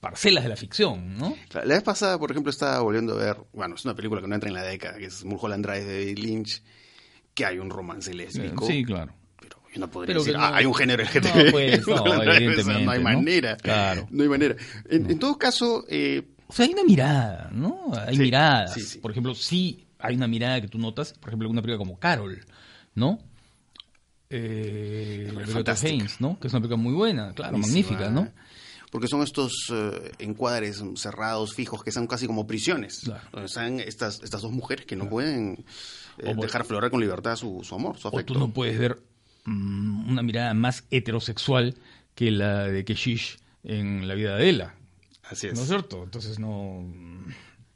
parcelas 0.00 0.44
de 0.44 0.50
la 0.50 0.56
ficción, 0.56 1.16
¿no? 1.16 1.34
La 1.52 1.74
vez 1.74 1.82
pasada, 1.82 2.18
por 2.18 2.30
ejemplo, 2.30 2.50
estaba 2.50 2.80
volviendo 2.80 3.14
a 3.14 3.16
ver, 3.16 3.36
bueno, 3.52 3.74
es 3.74 3.84
una 3.84 3.94
película 3.94 4.20
que 4.20 4.28
no 4.28 4.34
entra 4.34 4.48
en 4.48 4.54
la 4.54 4.62
década, 4.62 4.98
que 4.98 5.06
es 5.06 5.24
Mulholland 5.24 5.64
Drive 5.64 5.84
de 5.84 5.98
David 6.00 6.18
Lynch, 6.18 6.62
que 7.34 7.44
hay 7.44 7.58
un 7.58 7.70
romance 7.70 8.12
lésbico. 8.14 8.66
Sí, 8.66 8.84
claro. 8.84 9.12
Pero 9.74 9.80
yo 9.80 9.80
no 9.86 9.90
podría 9.90 10.16
decir, 10.16 10.36
ah, 10.38 10.54
hay 10.54 10.66
un 10.66 10.74
género 10.74 11.02
LGTB. 11.02 11.44
No, 11.44 11.50
pues, 11.50 11.86
no, 12.66 12.80
no 12.84 12.90
hay 12.90 13.02
manera. 13.02 13.56
Claro. 13.56 14.06
No 14.10 14.22
hay 14.22 14.28
manera. 14.28 14.56
En, 14.88 15.10
en 15.10 15.18
todo 15.18 15.36
caso... 15.36 15.84
Eh, 15.88 16.22
o 16.46 16.52
sea, 16.52 16.66
hay 16.66 16.72
una 16.72 16.84
mirada, 16.84 17.50
¿no? 17.52 17.90
Hay 18.06 18.16
Sí, 18.16 18.22
miradas. 18.22 18.74
sí, 18.74 18.80
sí. 18.82 18.98
Por 18.98 19.10
ejemplo, 19.10 19.34
sí 19.34 19.86
hay 19.98 20.14
una 20.16 20.28
mirada 20.28 20.60
que 20.60 20.68
tú 20.68 20.78
notas, 20.78 21.14
por 21.14 21.30
ejemplo, 21.30 21.46
en 21.46 21.52
una 21.52 21.62
película 21.62 21.78
como 21.78 21.98
Carol, 21.98 22.44
¿no? 22.94 23.18
Eh. 24.30 25.32
Haynes, 25.82 26.20
¿no? 26.20 26.38
Que 26.38 26.48
es 26.48 26.52
una 26.52 26.60
película 26.60 26.76
muy 26.82 26.92
buena, 26.92 27.32
claro, 27.32 27.52
buenísima, 27.52 27.90
magnífica, 27.90 28.10
¿no? 28.10 28.28
Porque 28.90 29.08
son 29.08 29.22
estos 29.22 29.52
eh, 29.72 30.12
encuadres 30.18 30.82
cerrados, 30.96 31.54
fijos, 31.54 31.82
que 31.82 31.90
son 31.90 32.06
casi 32.06 32.26
como 32.26 32.46
prisiones. 32.46 33.00
Claro. 33.04 33.22
Donde 33.32 33.46
están 33.46 33.80
estas, 33.80 34.22
estas 34.22 34.42
dos 34.42 34.52
mujeres 34.52 34.86
que 34.86 34.94
no 34.96 35.08
pueden 35.08 35.64
eh, 36.18 36.32
O 36.36 36.40
dejar 36.40 36.64
florar 36.64 36.90
con 36.90 37.00
libertad 37.00 37.34
su, 37.36 37.62
su 37.64 37.74
amor, 37.74 37.98
su 37.98 38.06
O 38.08 38.10
afecto. 38.10 38.34
tú 38.34 38.38
no 38.38 38.50
puedes 38.52 38.78
ver 38.78 38.98
mm, 39.44 40.10
una 40.10 40.22
mirada 40.22 40.54
más 40.54 40.84
heterosexual 40.90 41.74
que 42.14 42.30
la 42.30 42.64
de 42.64 42.84
Keshish 42.84 43.38
en 43.64 44.06
la 44.08 44.14
vida 44.14 44.36
de 44.36 44.48
Ella. 44.48 44.74
Así 45.24 45.46
es. 45.48 45.54
¿No 45.54 45.62
es 45.62 45.68
cierto? 45.68 46.02
Entonces 46.04 46.38
no. 46.38 46.84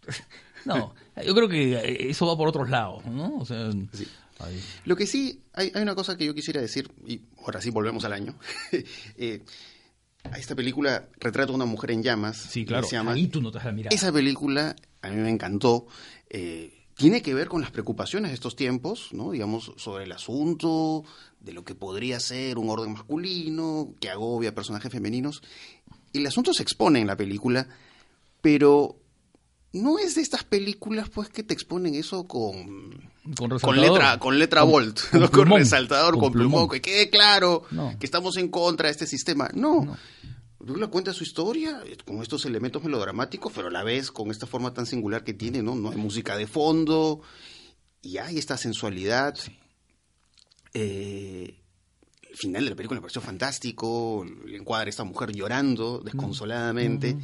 No, 0.65 0.93
yo 1.25 1.35
creo 1.35 1.49
que 1.49 2.09
eso 2.11 2.27
va 2.27 2.37
por 2.37 2.49
otros 2.49 2.69
lados, 2.69 3.05
¿no? 3.07 3.37
O 3.39 3.47
sea, 3.47 3.71
Sí. 3.93 4.07
ahí- 4.41 4.61
Lo 4.85 4.97
que 4.97 5.07
sí, 5.07 5.41
hay, 5.55 5.71
hay 5.75 5.83
una 5.83 5.95
cosa 5.95 6.17
que 6.17 6.27
yo 6.27 6.35
quisiera 6.35 6.61
decir, 6.61 6.91
y 7.07 7.23
ahora 7.43 7.61
sí 7.63 7.71
volvemos 7.71 8.05
al 8.05 8.13
año. 8.13 8.35
Eh, 9.17 9.43
a 10.25 10.37
esta 10.37 10.55
película 10.57 11.09
Retrato 11.21 11.53
de 11.53 11.57
una 11.57 11.65
mujer 11.65 11.93
en 11.93 12.03
llamas. 12.03 12.37
sí, 12.37 12.65
claro. 12.67 12.87
se 12.87 12.97
llama. 12.97 13.13
Ahí 13.13 13.29
tú 13.29 13.41
notas 13.41 13.65
la 13.65 13.73
mirada. 13.73 13.95
Esa 13.95 14.13
película 14.13 14.75
a 15.01 15.09
mí 15.11 15.17
me 15.17 15.31
encantó. 15.31 15.87
eh, 16.29 16.78
tiene 16.99 17.23
que 17.23 17.33
ver 17.33 17.49
con 17.49 17.61
las 17.63 17.71
preocupaciones 17.71 18.31
de 18.31 18.35
estos 18.35 18.57
tiempos, 18.57 19.09
¿no? 19.13 19.31
Digamos, 19.31 19.73
sobre 19.77 20.05
el 20.05 20.13
asunto 20.13 21.05
de 21.41 21.53
lo 21.53 21.65
que 21.65 21.75
podría 21.75 22.21
ser 22.21 22.59
un 22.59 22.69
orden 22.69 22.93
masculino, 22.93 23.95
que 24.01 24.11
agobia 24.11 24.51
a 24.51 24.55
personajes 24.55 24.91
femeninos. 24.93 25.43
El 26.13 26.27
asunto 26.27 26.53
se 26.53 26.63
expone 26.63 27.01
en 27.01 27.07
la 27.07 27.17
película, 27.17 27.69
pero 28.41 28.97
no 29.73 29.99
es 29.99 30.15
de 30.17 30.23
estas 30.23 30.45
películas 30.45 31.09
pues 31.09 31.29
que 31.29 31.43
te 31.43 31.55
exponen 31.55 31.95
eso 31.95 32.25
con 32.27 33.09
Con 33.37 33.81
letra 33.81 34.19
con 34.19 34.39
letra 34.39 34.63
Con- 34.63 34.71
volt, 34.71 35.01
con 35.11 35.21
¿no? 35.21 35.27
con 35.31 35.41
plumón, 35.43 35.59
resaltador, 35.61 36.15
con 36.15 36.21
con, 36.23 36.33
plumón, 36.33 36.51
plumón. 36.51 36.69
que 36.71 36.81
quede 36.81 37.11
claro 37.11 37.63
No. 37.71 37.95
que 37.99 38.07
estamos 38.07 38.37
en 38.39 38.49
contra 38.49 38.87
de 38.89 38.93
este 38.93 39.07
sistema. 39.07 39.49
No. 39.55 39.85
No. 39.85 39.97
La 40.61 40.67
película 40.67 40.87
cuenta 40.89 41.13
su 41.13 41.23
historia 41.23 41.83
eh, 41.87 41.97
con 42.05 42.21
estos 42.21 42.45
elementos 42.45 42.83
melodramáticos, 42.83 43.53
pero 43.55 43.69
a 43.69 43.71
la 43.71 43.85
vez 43.85 44.11
con 44.11 44.31
esta 44.31 44.47
forma 44.47 44.75
tan 44.75 44.87
singular 44.87 45.23
que 45.23 45.35
tiene, 45.35 45.63
¿no? 45.63 45.75
No 45.77 45.91
hay 45.91 45.97
música 45.97 46.37
de 46.37 46.47
fondo 46.47 47.21
y 48.03 48.19
hay 48.19 48.39
esta 48.39 48.57
sensualidad. 48.57 49.39
Eh, 50.75 51.63
final 52.39 52.65
de 52.65 52.71
la 52.71 52.77
película 52.77 52.99
me 52.99 53.03
pareció 53.03 53.21
fantástico, 53.21 54.25
el 54.47 54.55
encuadre 54.55 54.91
esta 54.91 55.05
mujer 55.05 55.33
llorando 55.33 56.01
desconsoladamente. 56.01 57.17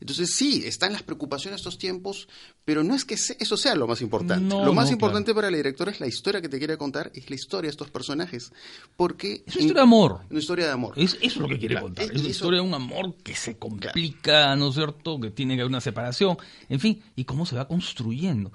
Entonces 0.00 0.34
sí, 0.34 0.62
están 0.66 0.92
las 0.92 1.02
preocupaciones 1.02 1.56
de 1.56 1.60
estos 1.62 1.78
tiempos, 1.78 2.28
pero 2.64 2.82
no 2.84 2.94
es 2.94 3.04
que 3.04 3.16
se- 3.16 3.36
eso 3.40 3.56
sea 3.56 3.74
lo 3.74 3.86
más 3.86 4.00
importante. 4.02 4.44
No, 4.44 4.64
lo 4.64 4.74
más 4.74 4.86
no, 4.86 4.92
importante 4.92 5.34
para 5.34 5.50
la 5.50 5.56
directora 5.56 5.90
es 5.92 6.00
la 6.00 6.06
historia 6.06 6.40
que 6.42 6.48
te 6.48 6.58
quiere 6.58 6.76
contar, 6.76 7.10
es 7.14 7.28
la 7.30 7.36
historia 7.36 7.68
de 7.68 7.72
estos 7.72 7.90
personajes. 7.90 8.52
Porque 8.96 9.44
Es 9.46 9.54
una 9.56 9.64
historia 9.64 9.74
de 9.74 9.80
amor. 9.82 10.20
una 10.30 10.38
historia 10.40 10.66
de 10.66 10.72
amor. 10.72 10.94
Es, 10.96 11.14
eso 11.14 11.18
es 11.22 11.36
lo 11.36 11.48
que 11.48 11.58
quiere 11.58 11.74
Claro, 11.74 11.86
contar. 11.86 12.04
es- 12.04 12.10
Es 12.10 12.16
una 12.16 12.22
eso- 12.22 12.30
historia 12.30 12.60
de 12.60 12.66
un 12.66 12.74
amor 12.74 13.14
que 13.22 13.34
se 13.34 13.56
complica, 13.56 14.54
¿no 14.56 14.68
es 14.68 14.74
cierto? 14.74 15.20
Que 15.20 15.30
tiene 15.30 15.54
que 15.54 15.62
haber 15.62 15.70
una 15.70 15.80
separación, 15.80 16.36
en 16.68 16.80
fin, 16.80 17.02
y 17.16 17.24
cómo 17.24 17.46
se 17.46 17.56
va 17.56 17.66
construyendo. 17.68 18.52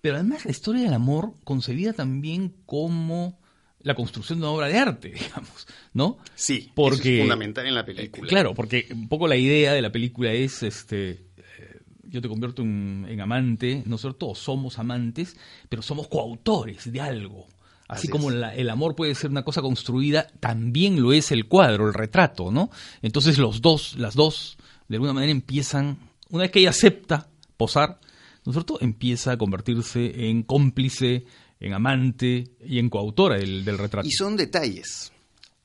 Pero 0.00 0.16
además 0.16 0.44
la 0.44 0.50
historia 0.50 0.82
del 0.82 0.94
amor 0.94 1.32
concebida 1.44 1.92
también 1.92 2.54
como 2.66 3.38
la 3.82 3.94
construcción 3.94 4.38
de 4.40 4.44
una 4.46 4.52
obra 4.54 4.68
de 4.68 4.78
arte, 4.78 5.08
digamos, 5.14 5.66
¿no? 5.94 6.18
Sí, 6.34 6.70
Porque- 6.74 7.00
eso 7.00 7.08
es 7.10 7.20
fundamental 7.20 7.66
en 7.66 7.74
la 7.74 7.84
película. 7.84 8.28
Claro, 8.28 8.54
porque 8.54 8.86
un 8.92 9.08
poco 9.08 9.26
la 9.28 9.36
idea 9.36 9.72
de 9.72 9.82
la 9.82 9.90
película 9.92 10.32
es, 10.32 10.62
este, 10.62 11.10
eh, 11.36 11.80
yo 12.04 12.20
te 12.20 12.28
convierto 12.28 12.62
en, 12.62 13.06
en 13.08 13.20
amante, 13.20 13.82
¿no 13.86 13.96
es 13.96 14.00
cierto? 14.02 14.28
O 14.28 14.34
somos 14.34 14.78
amantes, 14.78 15.36
pero 15.68 15.82
somos 15.82 16.08
coautores 16.08 16.90
de 16.92 17.00
algo. 17.00 17.46
Así, 17.88 18.02
Así 18.06 18.08
como 18.08 18.30
la- 18.30 18.54
el 18.54 18.70
amor 18.70 18.94
puede 18.94 19.14
ser 19.14 19.30
una 19.30 19.42
cosa 19.44 19.60
construida, 19.60 20.26
también 20.40 21.02
lo 21.02 21.12
es 21.12 21.30
el 21.32 21.46
cuadro, 21.46 21.88
el 21.88 21.94
retrato, 21.94 22.50
¿no? 22.50 22.70
Entonces 23.02 23.36
los 23.38 23.60
dos, 23.60 23.96
las 23.98 24.14
dos, 24.14 24.56
de 24.88 24.96
alguna 24.96 25.12
manera 25.12 25.32
empiezan, 25.32 25.98
una 26.30 26.42
vez 26.42 26.50
que 26.52 26.60
ella 26.60 26.70
acepta 26.70 27.28
posar, 27.58 27.98
¿no 28.46 28.50
es 28.52 28.54
cierto? 28.54 28.78
Empieza 28.80 29.32
a 29.32 29.36
convertirse 29.38 30.28
en 30.30 30.42
cómplice, 30.42 31.26
en 31.64 31.72
amante 31.74 32.44
y 32.64 32.78
en 32.78 32.90
coautora 32.90 33.36
del, 33.36 33.64
del 33.64 33.78
retrato. 33.78 34.06
Y 34.06 34.10
son 34.12 34.36
detalles. 34.36 35.12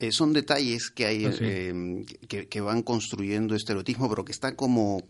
eh, 0.00 0.12
son 0.12 0.32
detalles 0.32 0.90
que 0.90 1.06
hay 1.06 1.24
Ah, 1.24 1.32
sí. 1.32 1.38
eh, 1.42 2.04
que, 2.28 2.46
que 2.46 2.60
van 2.60 2.82
construyendo 2.82 3.54
este 3.56 3.72
erotismo, 3.72 4.08
pero 4.08 4.24
que 4.24 4.30
está 4.32 4.54
como 4.54 5.02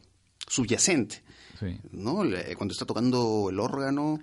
subyacente. 0.46 1.22
Sí. 1.60 1.76
¿no? 1.92 2.22
Cuando 2.56 2.72
está 2.72 2.86
tocando 2.86 3.48
el 3.50 3.58
órgano, 3.60 4.20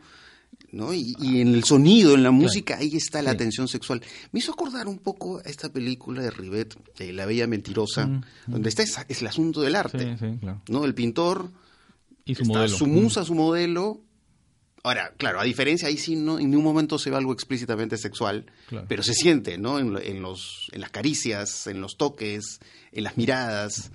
¿no? 0.71 0.93
Y, 0.93 1.13
y 1.19 1.41
en 1.41 1.49
el 1.53 1.63
sonido, 1.65 2.15
en 2.15 2.23
la 2.23 2.31
música, 2.31 2.77
ahí 2.77 2.95
está 2.95 3.21
la 3.21 3.31
Sí. 3.31 3.37
tensión 3.37 3.67
sexual. 3.67 4.01
Me 4.31 4.39
hizo 4.39 4.53
acordar 4.53 4.87
un 4.87 4.99
poco 4.99 5.39
a 5.39 5.41
esta 5.49 5.69
película 5.71 6.21
de 6.23 6.31
Rivet, 6.31 6.75
eh, 6.99 7.11
La 7.11 7.25
Bella 7.25 7.45
Mentirosa, 7.45 8.07
Mm, 8.07 8.21
donde 8.47 8.69
está 8.69 8.83
esa- 8.83 9.05
es 9.09 9.21
el 9.21 9.27
asunto 9.27 9.61
del 9.61 9.75
arte, 9.75 10.15
Sí, 10.17 10.25
sí, 10.31 10.37
claro. 10.39 10.61
¿no? 10.69 10.85
El 10.85 10.95
pintor, 10.95 11.51
Y 12.23 12.35
su 12.35 12.43
está 12.43 12.53
modelo. 12.59 12.77
su 12.77 12.87
musa, 12.87 13.23
su 13.25 13.35
modelo. 13.35 14.01
Ahora, 14.85 15.13
claro, 15.17 15.39
a 15.39 15.43
diferencia, 15.43 15.87
ahí 15.87 15.97
sí 15.97 16.15
no, 16.15 16.37
en 16.39 16.49
ningún 16.51 16.63
momento 16.63 16.99
se 16.99 17.09
ve 17.09 17.15
algo 17.17 17.33
explícitamente 17.33 17.97
sexual, 17.97 18.45
Claro. 18.69 18.85
pero 18.87 19.01
se 19.03 19.13
siente, 19.13 19.57
¿no? 19.57 19.79
En, 19.79 19.97
en 20.01 20.21
los, 20.21 20.69
en 20.73 20.81
las 20.81 20.91
caricias, 20.91 21.67
en 21.67 21.81
los 21.81 21.97
toques, 21.97 22.59
en 22.91 23.03
las 23.03 23.17
miradas. 23.17 23.91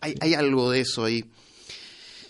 Hay, 0.00 0.14
hay 0.20 0.34
algo 0.34 0.70
de 0.72 0.80
eso 0.80 1.04
ahí. 1.04 1.24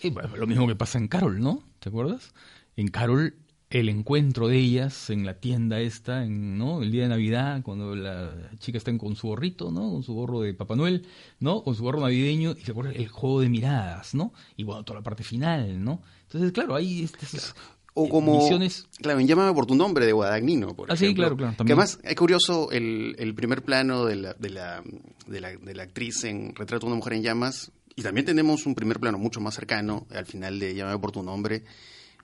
Y 0.03 0.11
bueno, 0.11 0.35
lo 0.37 0.45
mismo 0.47 0.67
que 0.67 0.75
pasa 0.75 0.99
en 0.99 1.07
Carol, 1.07 1.39
¿no? 1.39 1.63
¿Te 1.79 1.89
acuerdas? 1.89 2.33
En 2.75 2.89
Carol, 2.89 3.33
el 3.71 3.89
encuentro 3.89 4.47
de 4.47 4.57
ellas 4.59 5.09
en 5.09 5.25
la 5.25 5.39
tienda 5.39 5.79
esta, 5.79 6.23
en, 6.23 6.57
¿no? 6.57 6.83
El 6.83 6.91
día 6.91 7.03
de 7.03 7.09
Navidad, 7.09 7.61
cuando 7.63 7.95
la 7.95 8.51
chica 8.59 8.77
está 8.77 8.95
con 8.97 9.15
su 9.15 9.27
gorrito, 9.27 9.71
¿no? 9.71 9.91
Con 9.91 10.03
su 10.03 10.13
gorro 10.13 10.41
de 10.41 10.53
Papá 10.53 10.75
Noel, 10.75 11.07
¿no? 11.39 11.63
Con 11.63 11.73
su 11.75 11.81
gorro 11.83 11.99
navideño, 11.99 12.51
y 12.57 12.61
se 12.63 12.71
acuerda 12.71 12.91
el 12.91 13.07
juego 13.07 13.41
de 13.41 13.49
miradas, 13.49 14.13
¿no? 14.13 14.33
Y 14.55 14.63
bueno, 14.63 14.83
toda 14.83 14.99
la 14.99 15.03
parte 15.03 15.23
final, 15.23 15.83
¿no? 15.83 16.01
Entonces, 16.23 16.51
claro, 16.51 16.75
hay 16.75 17.03
estas 17.03 17.55
O 17.99 18.05
eh, 18.05 18.09
como, 18.09 18.39
visiones... 18.39 18.85
claro, 19.01 19.19
en 19.19 19.27
Llámame 19.27 19.53
por 19.53 19.65
tu 19.65 19.73
nombre 19.75 20.05
de 20.05 20.11
Guadagnino, 20.13 20.75
por 20.75 20.91
Ah, 20.91 20.95
sí, 20.95 21.05
ejemplo. 21.05 21.23
claro, 21.23 21.37
claro, 21.37 21.55
Que 21.57 21.63
además 21.73 21.99
es 22.03 22.15
curioso 22.15 22.69
el, 22.71 23.15
el 23.17 23.33
primer 23.33 23.63
plano 23.63 24.05
de 24.05 24.15
la, 24.17 24.33
de, 24.35 24.49
la, 24.51 24.83
de, 25.25 25.41
la, 25.41 25.49
de 25.57 25.73
la 25.75 25.83
actriz 25.83 26.23
en 26.25 26.53
Retrato 26.55 26.85
de 26.85 26.91
una 26.91 26.97
mujer 26.97 27.13
en 27.13 27.23
llamas. 27.23 27.71
Y 27.95 28.03
también 28.03 28.25
tenemos 28.25 28.65
un 28.67 28.75
primer 28.75 28.99
plano 28.99 29.17
mucho 29.17 29.39
más 29.41 29.55
cercano 29.55 30.05
al 30.11 30.27
final 30.27 30.59
de 30.59 30.75
Llámame 30.75 30.99
por 30.99 31.11
tu 31.11 31.23
nombre, 31.23 31.63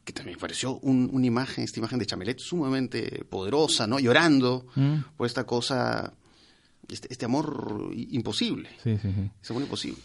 que 0.03 0.13
también 0.13 0.37
pareció 0.37 0.77
un- 0.79 1.09
una 1.11 1.25
imagen, 1.25 1.63
esta 1.63 1.79
imagen 1.79 1.97
de 1.97 2.05
Chamelet 2.05 2.37
sumamente 2.39 3.25
poderosa, 3.29 3.87
¿no? 3.87 3.97
Llorando 3.99 4.67
Mm. 4.75 4.95
por 5.17 5.25
esta 5.25 5.45
cosa, 5.45 6.13
este, 6.89 7.07
este 7.09 7.25
amor 7.25 7.89
imposible, 7.95 8.69
Sí, 8.83 8.97
sí, 9.01 9.07
sí. 9.11 9.29
ese 9.41 9.53
amor 9.53 9.63
imposible. 9.63 10.01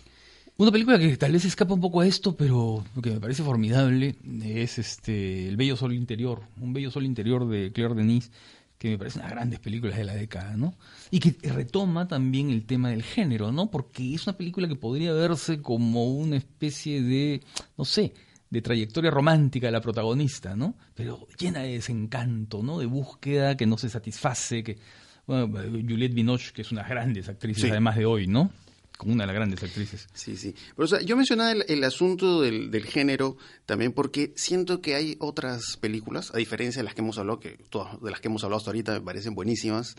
Una 0.61 0.73
película 0.73 0.99
que 0.99 1.16
tal 1.16 1.31
vez 1.31 1.44
escapa 1.44 1.73
un 1.75 1.81
poco 1.81 2.01
a 2.01 2.07
esto, 2.09 2.35
pero 2.37 2.85
que 3.01 3.12
me 3.12 3.21
parece 3.21 3.44
formidable, 3.44 4.16
es 4.42 4.81
este 4.81 5.47
El 5.47 5.57
Bello 5.57 5.77
Sol 5.77 5.94
Interior, 5.94 6.42
un 6.61 6.73
Bello 6.73 6.90
Sol 6.90 7.05
Interior 7.05 7.49
de 7.49 7.71
Claire 7.71 7.94
Denis, 7.94 8.33
que 8.77 8.88
me 8.90 8.99
parece 8.99 9.21
una 9.21 9.27
de 9.27 9.31
las 9.31 9.37
grandes 9.37 9.61
películas 9.61 9.97
de 9.97 10.03
la 10.05 10.16
década, 10.16 10.57
¿no? 10.57 10.75
Y 11.12 11.21
que 11.21 11.37
retoma 11.49 12.09
también 12.09 12.51
el 12.51 12.66
tema 12.66 12.90
del 12.90 13.05
género, 13.05 13.53
¿no? 13.53 13.71
Porque 13.71 14.12
es 14.12 14.27
una 14.27 14.37
película 14.37 14.66
que 14.66 14.75
podría 14.75 15.12
verse 15.12 15.62
como 15.62 16.07
una 16.12 16.37
especie 16.37 17.03
de, 17.03 17.40
no 17.77 17.85
sé, 17.85 18.12
de 18.51 18.61
trayectoria 18.61 19.12
romántica 19.12 19.68
de 19.68 19.73
la 19.73 19.81
protagonista, 19.81 20.57
¿no? 20.57 20.75
Pero 20.97 21.29
llena 21.38 21.61
de 21.61 21.75
desencanto, 21.75 22.64
¿no? 22.64 22.81
De 22.81 22.87
búsqueda 22.87 23.57
que 23.57 23.66
no 23.66 23.79
se 23.79 23.88
satisface, 23.88 24.64
que... 24.64 24.79
Bueno, 25.25 25.57
Juliette 25.57 26.14
Binoche, 26.14 26.53
que 26.53 26.62
es 26.62 26.73
una 26.73 26.81
de 26.83 26.88
las 26.88 26.90
grandes 26.97 27.29
actrices 27.29 27.62
Sí. 27.62 27.71
además 27.71 27.97
de 27.97 28.07
hoy, 28.07 28.27
¿no? 28.27 28.51
Con 28.98 29.12
una 29.12 29.22
de 29.22 29.28
las 29.28 29.37
grandes 29.37 29.62
actrices. 29.62 30.08
Sí, 30.12 30.37
sí. 30.37 30.54
Pero, 30.76 30.84
o 30.84 30.88
sea, 30.88 31.00
yo 31.00 31.16
mencionaba 31.16 31.52
el, 31.52 31.84
asunto 31.84 32.42
del, 32.42 32.70
del, 32.70 32.84
género 32.84 33.37
también 33.64 33.92
porque 33.92 34.32
siento 34.37 34.80
que 34.80 34.96
hay 34.96 35.16
otras 35.20 35.76
películas, 35.80 36.32
a 36.34 36.38
diferencia 36.38 36.80
de 36.80 36.84
las 36.84 36.94
que 36.94 37.00
hemos 37.00 37.16
hablado, 37.16 37.38
que 37.38 37.58
todas 37.70 38.00
de 38.02 38.11
las 38.11 38.20
que 38.20 38.26
hemos 38.26 38.42
hablado 38.42 38.58
hasta 38.58 38.70
ahorita 38.70 38.92
me 38.94 39.00
parecen 39.00 39.37
buenísimas, 39.37 39.94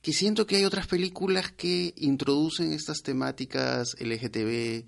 que 0.00 0.12
siento 0.12 0.46
que 0.46 0.56
hay 0.56 0.64
otras 0.64 0.86
películas 0.86 1.50
que 1.50 1.92
introducen 1.96 2.72
estas 2.72 3.02
temáticas 3.02 3.96
LGTB 3.98 4.84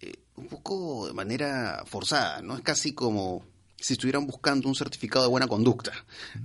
eh, 0.00 0.14
un 0.36 0.46
poco 0.48 1.06
de 1.06 1.12
manera 1.12 1.84
forzada, 1.86 2.40
¿no? 2.40 2.56
Es 2.56 2.62
casi 2.62 2.94
como 2.94 3.44
si 3.76 3.92
estuvieran 3.92 4.26
buscando 4.26 4.68
un 4.68 4.74
certificado 4.74 5.26
de 5.26 5.30
buena 5.30 5.48
conducta, 5.48 5.92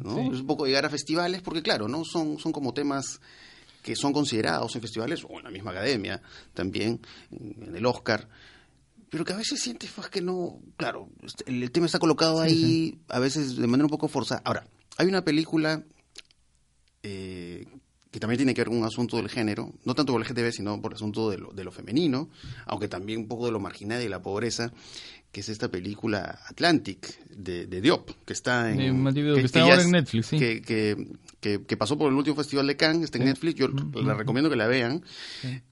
¿no? 0.04 0.19
Es 0.34 0.41
un 0.41 0.47
poco 0.47 0.65
llegar 0.65 0.86
a 0.86 0.89
festivales, 0.89 1.41
porque 1.41 1.62
claro, 1.62 1.88
¿no? 1.88 2.04
Son, 2.04 2.38
son 2.39 2.52
como 2.52 2.73
temas 2.73 3.21
que 3.82 3.96
son 3.96 4.13
considerados 4.13 4.76
en 4.76 4.82
festivales 4.82 5.24
o 5.28 5.38
en 5.38 5.46
la 5.46 5.52
misma 5.52 5.72
academia 5.72 6.22
también, 6.54 7.00
en 7.32 7.76
el 7.76 7.86
Oscar, 7.86 8.28
pero 9.10 9.24
que 9.24 9.34
a 9.34 9.38
veces 9.38 9.62
sientes 9.62 9.92
pues, 9.96 10.10
que 10.10 10.22
no, 10.22 10.60
claro, 10.76 11.10
este, 11.24 11.50
el, 11.50 11.72
tema 11.72 11.86
está 11.86 12.00
colocado 12.00 12.42
ahí 12.42 13.00
a 13.08 13.20
veces 13.20 13.56
de 13.56 13.68
manera 13.68 13.86
un 13.86 13.92
poco 13.92 14.08
forzada. 14.08 14.42
Ahora, 14.44 14.68
hay 14.98 15.08
una 15.08 15.24
película 15.24 15.84
eh, 17.04 17.66
que 18.12 18.20
también 18.20 18.38
tiene 18.38 18.54
que 18.54 18.62
ver 18.62 18.68
con 18.68 18.78
un 18.78 18.84
asunto 18.84 19.18
del 19.18 19.30
género, 19.30 19.72
no 19.86 19.96
tanto 19.96 20.12
por 20.12 20.22
el 20.22 20.28
LGTB, 20.28 20.52
sino 20.52 20.82
por 20.82 20.92
el 20.92 20.96
asunto 20.96 21.30
de 21.30 21.38
lo, 21.38 21.52
de 21.52 21.63
lo 21.63 21.72
femenino, 21.72 22.30
aunque 22.66 22.88
también 22.88 23.20
un 23.20 23.28
poco 23.28 23.46
de 23.46 23.52
lo 23.52 23.60
marginal 23.60 24.02
y 24.02 24.10
la 24.10 24.22
pobreza, 24.22 24.74
que 25.38 25.41
es 25.41 25.50
esta 25.50 25.69
película 25.69 26.39
Atlantic 26.47 27.15
de, 27.30 27.67
Diop, 27.67 28.10
que 28.26 28.34
está 28.34 28.71
en, 28.71 29.06
que, 29.13 29.41
está 29.41 29.62
ahora 29.62 29.84
en 29.84 29.91
Netflix, 29.91 30.26
sí. 30.26 30.39
que, 30.39 30.97
que, 31.39 31.78
pasó 31.78 31.95
por 31.95 32.12
el 32.12 32.17
último 32.17 32.36
festival 32.36 32.65
de 32.65 32.76
Cannes, 32.76 33.04
está 33.04 33.19
en 33.19 33.26
Netflix, 33.26 33.54
yo 33.54 33.67
la 33.67 34.15
recomiendo 34.15 34.50
que 34.50 34.56
la 34.56 34.65
vean. 34.65 35.04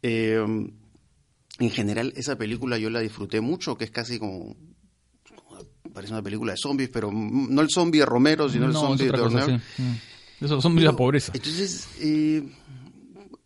Eh, 0.04 0.38
en 0.38 1.72
general, 1.72 2.14
esa 2.16 2.38
película 2.38 2.78
yo 2.78 2.92
la 2.92 3.00
disfruté 3.00 3.42
mucho, 3.42 3.76
que 3.76 3.86
es 3.86 3.90
casi 3.90 4.20
como 4.20 4.56
parece 5.92 6.14
una 6.14 6.22
película 6.22 6.52
de 6.52 6.60
zombies, 6.60 6.90
pero 6.90 7.12
no 7.12 7.60
el 7.60 7.72
zombie 7.72 8.02
de 8.02 8.06
Romero, 8.06 8.48
sino 8.48 8.68
el 8.68 8.74
zombie 8.74 9.08
de 9.08 9.14
Turner. 9.14 9.62
Eso 10.42 10.62
son 10.62 10.84
la 10.84 10.96
pobreza. 10.96 11.32
Entonces, 11.34 11.88
eh, 12.02 12.44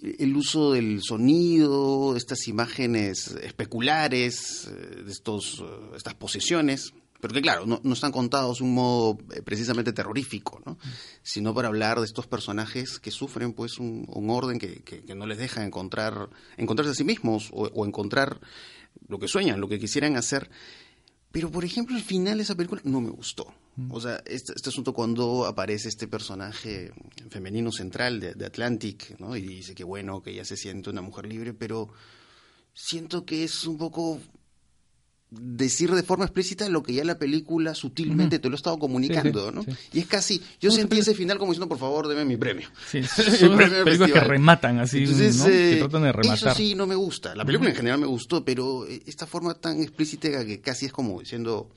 el 0.02 0.36
uso 0.36 0.74
del 0.74 1.02
sonido, 1.02 2.16
estas 2.16 2.48
imágenes 2.48 3.36
especulares, 3.42 4.68
eh, 4.68 5.04
de 5.04 5.12
estos, 5.12 5.60
eh, 5.60 5.96
estas 5.96 6.16
posesiones, 6.16 6.94
pero 7.20 7.34
que 7.34 7.42
claro, 7.42 7.66
no, 7.66 7.94
están 7.94 8.14
contados 8.14 8.60
de 8.60 8.64
un 8.64 8.74
modo 8.74 9.18
precisamente 9.44 9.92
terrorífico, 9.92 10.62
¿no? 10.66 10.78
sino 11.22 11.54
para 11.54 11.68
hablar 11.68 12.00
de 12.00 12.06
estos 12.06 12.28
personajes 12.28 12.98
que 13.00 13.12
sufren 13.12 13.52
pues 13.52 13.78
un, 13.78 14.08
orden 14.30 14.58
que, 14.58 14.84
que, 14.84 15.16
no 15.16 15.28
les 15.28 15.38
deja 15.38 15.66
encontrar, 15.66 16.30
encontrarse 16.56 16.94
a 16.94 16.96
sí 16.96 17.04
mismos 17.04 17.50
o, 17.52 17.64
o 17.64 17.86
encontrar 17.86 18.40
lo 19.10 19.20
que 19.20 19.28
sueñan, 19.28 19.60
lo 19.60 19.68
que 19.68 19.80
quisieran 19.80 20.16
hacer 20.16 20.50
pero, 21.32 21.52
por 21.52 21.64
ejemplo, 21.64 21.96
el 21.96 22.04
final 22.04 22.38
de 22.38 22.44
esa 22.44 22.56
película 22.56 22.82
no 22.84 23.02
me 23.02 23.10
gustó. 23.10 23.54
O 23.90 24.02
sea, 24.02 24.22
este, 24.26 24.54
este, 24.56 24.70
asunto 24.70 24.94
cuando 24.94 25.46
aparece 25.46 25.90
este 25.90 26.08
personaje 26.08 26.92
femenino 27.30 27.72
central 27.72 28.20
de, 28.20 28.34
de, 28.34 28.46
Atlantic, 28.46 29.20
¿no? 29.20 29.36
Y 29.36 29.42
dice 29.42 29.76
que 29.76 29.84
bueno, 29.84 30.22
que 30.22 30.32
ella 30.32 30.46
se 30.46 30.58
siente 30.58 30.90
una 30.90 31.02
mujer 31.02 31.28
libre, 31.28 31.54
pero 31.54 31.90
siento 32.74 33.26
que 33.26 33.44
es 33.44 33.66
un 33.66 33.78
poco 33.78 34.20
decir 35.32 35.92
de 35.92 36.02
forma 36.02 36.26
explícita 36.26 36.68
lo 36.70 36.82
que 36.82 36.94
ya 36.94 37.04
la 37.04 37.20
película 37.20 37.76
sutilmente 37.76 38.40
te 38.40 38.50
lo 38.50 38.56
ha 38.56 38.58
estado 38.58 38.80
comunicando, 38.80 39.52
¿no? 39.52 39.64
Y 39.94 40.00
es 40.00 40.08
casi, 40.08 40.42
yo 40.60 40.72
sentí 40.72 40.98
ese 40.98 41.14
final 41.14 41.38
como 41.38 41.52
diciendo, 41.52 41.70
por 41.70 41.78
favor, 41.78 42.08
deme 42.08 42.26
mi 42.26 42.36
premio. 42.36 42.68
Sí, 42.88 43.04
son 43.40 43.58
películas 43.58 44.12
que 44.12 44.20
rematan 44.20 44.80
así, 44.80 45.00
Entonces, 45.00 45.42
que 45.44 45.74
eh, 45.74 45.78
tratan 45.78 46.04
de 46.04 46.12
rematar. 46.12 46.52
Eso 46.52 46.58
sí 46.58 46.74
no 46.74 46.88
me 46.88 46.96
gusta. 46.96 47.36
La 47.36 47.46
película 47.46 47.70
en 47.70 47.76
general 47.76 48.00
me 48.00 48.08
gustó, 48.08 48.44
pero 48.44 48.88
esta 48.88 49.28
forma 49.28 49.54
tan 49.54 49.82
explícita 49.82 50.46
que 50.46 50.62
casi 50.62 50.88
es 50.88 50.92
como 50.92 51.20
diciendo, 51.20 51.70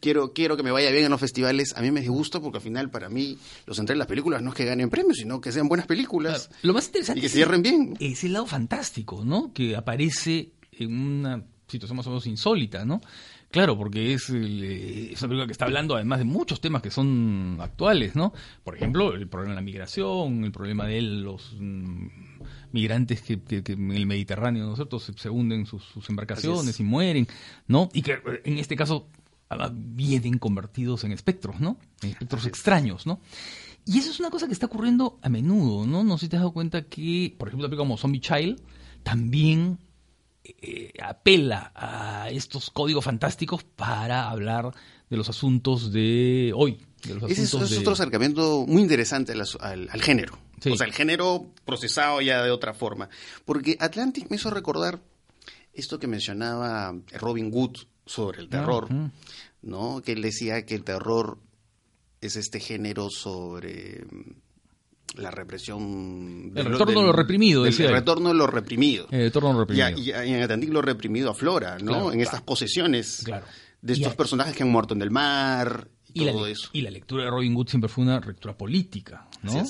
quiero 0.00 0.32
quiero 0.32 0.56
que 0.56 0.62
me 0.62 0.70
vaya 0.70 0.90
bien 0.90 1.04
en 1.04 1.10
los 1.10 1.20
festivales, 1.20 1.74
a 1.76 1.82
mí 1.82 1.90
me 1.90 2.06
gusta 2.06 2.40
porque 2.40 2.58
al 2.58 2.62
final 2.62 2.90
para 2.90 3.08
mí 3.08 3.38
lo 3.66 3.74
central 3.74 3.96
de 3.96 4.00
las 4.00 4.08
películas 4.08 4.42
no 4.42 4.50
es 4.50 4.56
que 4.56 4.64
ganen 4.64 4.90
premios, 4.90 5.18
sino 5.18 5.40
que 5.40 5.52
sean 5.52 5.68
buenas 5.68 5.86
películas. 5.86 6.50
Lo 6.62 6.72
más 6.72 6.86
interesante 6.86 7.20
y 7.20 7.22
que 7.22 7.28
se 7.28 7.36
cierren 7.36 7.62
bien. 7.62 7.96
Es 8.00 8.24
el 8.24 8.32
lado 8.32 8.46
fantástico, 8.46 9.24
¿no? 9.24 9.52
Que 9.52 9.76
aparece 9.76 10.50
en 10.72 10.96
una 10.96 11.42
situación 11.66 11.96
más 11.96 12.06
o 12.06 12.10
menos 12.10 12.26
insólita, 12.26 12.84
¿no? 12.84 13.00
Claro, 13.50 13.78
porque 13.78 14.12
es, 14.12 14.28
eh, 14.30 15.12
es, 15.12 15.22
una 15.22 15.28
película 15.28 15.46
que 15.46 15.52
está 15.52 15.64
hablando 15.66 15.94
además 15.94 16.18
de 16.18 16.24
muchos 16.24 16.60
temas 16.60 16.82
que 16.82 16.90
son 16.90 17.58
actuales, 17.60 18.14
¿no? 18.14 18.32
Por 18.64 18.76
ejemplo, 18.76 19.14
el 19.14 19.28
problema 19.28 19.52
de 19.52 19.56
la 19.56 19.62
migración, 19.62 20.44
el 20.44 20.52
problema 20.52 20.86
de 20.86 21.00
los 21.00 21.56
mm, 21.58 22.06
migrantes 22.72 23.22
que, 23.22 23.40
en 23.48 23.92
el 23.92 24.06
Mediterráneo, 24.06 24.66
¿no 24.66 25.00
Se, 25.00 25.30
hunden 25.30 25.64
sus, 25.66 25.84
embarcaciones 26.08 26.78
y 26.80 26.82
mueren, 26.82 27.28
¿no? 27.68 27.88
Y 27.92 28.02
que 28.02 28.12
eh, 28.12 28.42
en 28.44 28.58
este 28.58 28.76
caso 28.76 29.08
vienen 29.72 30.38
convertidos 30.38 31.04
en 31.04 31.12
espectros, 31.12 31.60
¿no? 31.60 31.78
En 32.02 32.10
espectros 32.10 32.46
extraños, 32.46 33.06
¿no? 33.06 33.20
Y 33.84 33.98
eso 33.98 34.10
es 34.10 34.18
una 34.18 34.30
cosa 34.30 34.46
que 34.46 34.52
está 34.52 34.66
ocurriendo 34.66 35.18
a 35.22 35.28
menudo, 35.28 35.86
¿no? 35.86 36.02
No 36.02 36.18
sé 36.18 36.26
si 36.26 36.30
te 36.30 36.36
has 36.36 36.42
dado 36.42 36.52
cuenta 36.52 36.82
que, 36.82 37.34
por 37.38 37.48
ejemplo, 37.48 37.74
como 37.76 37.96
Zombie 37.96 38.20
Child, 38.20 38.60
también 39.04 39.78
eh, 40.42 40.92
apela 41.00 41.72
a 41.74 42.28
estos 42.30 42.70
códigos 42.70 43.04
fantásticos 43.04 43.62
para 43.62 44.28
hablar 44.28 44.72
de 45.08 45.16
los 45.16 45.28
asuntos 45.28 45.92
de 45.92 46.52
hoy. 46.54 46.78
Ese 47.28 47.44
es, 47.44 47.54
otro 47.54 47.92
acercamiento 47.92 48.64
muy 48.66 48.82
interesante 48.82 49.32
al, 49.32 50.02
género. 50.02 50.38
O 50.68 50.76
sea, 50.76 50.86
el 50.86 50.92
género 50.92 51.46
procesado 51.64 52.20
ya 52.20 52.42
de 52.42 52.50
otra 52.50 52.74
forma. 52.74 53.08
Porque 53.44 53.76
Atlantic 53.78 54.28
me 54.30 54.36
hizo 54.36 54.50
recordar 54.50 55.00
esto 55.72 55.98
que 56.00 56.06
mencionaba 56.06 56.96
Robin 57.12 57.50
Wood 57.52 57.78
sobre 58.06 58.40
el 58.40 58.48
terror, 58.48 58.88
¿no? 59.62 60.00
Que 60.02 60.12
él 60.12 60.22
decía 60.22 60.64
que 60.64 60.74
el 60.74 60.84
terror 60.84 61.38
es 62.20 62.36
este 62.36 62.60
género 62.60 63.10
sobre 63.10 64.06
la 65.16 65.30
represión... 65.30 66.52
El 66.54 66.66
retorno 66.66 67.00
de 67.00 67.06
lo 67.06 67.12
reprimido, 67.12 67.66
El 67.66 67.76
retorno 67.76 68.28
de 68.28 68.34
lo 68.34 68.46
reprimido. 68.46 69.08
El 69.10 69.22
retorno 69.22 69.48
de 69.48 69.54
lo 69.54 69.60
reprimido. 69.60 69.98
Y, 69.98 70.10
en 70.10 70.42
Atlantic 70.42 70.70
lo 70.70 70.82
reprimido 70.82 71.30
aflora, 71.30 71.78
¿no? 71.78 72.12
en 72.12 72.20
estas 72.20 72.42
posesiones 72.42 73.24
de 73.82 73.92
estos 73.92 74.14
personajes 74.14 74.54
que 74.56 74.62
han 74.62 74.70
muerto 74.70 74.94
en 74.94 75.02
el 75.02 75.10
mar 75.10 75.88
y, 76.12 76.26
todo 76.26 76.46
la, 76.46 76.50
eso. 76.50 76.70
Y 76.72 76.80
la 76.80 76.90
lectura 76.90 77.24
de 77.24 77.30
Robin 77.30 77.54
Hood 77.54 77.68
siempre 77.68 77.88
fue 77.88 78.04
una 78.04 78.20
lectura 78.20 78.56
política, 78.56 79.28
¿no? 79.42 79.64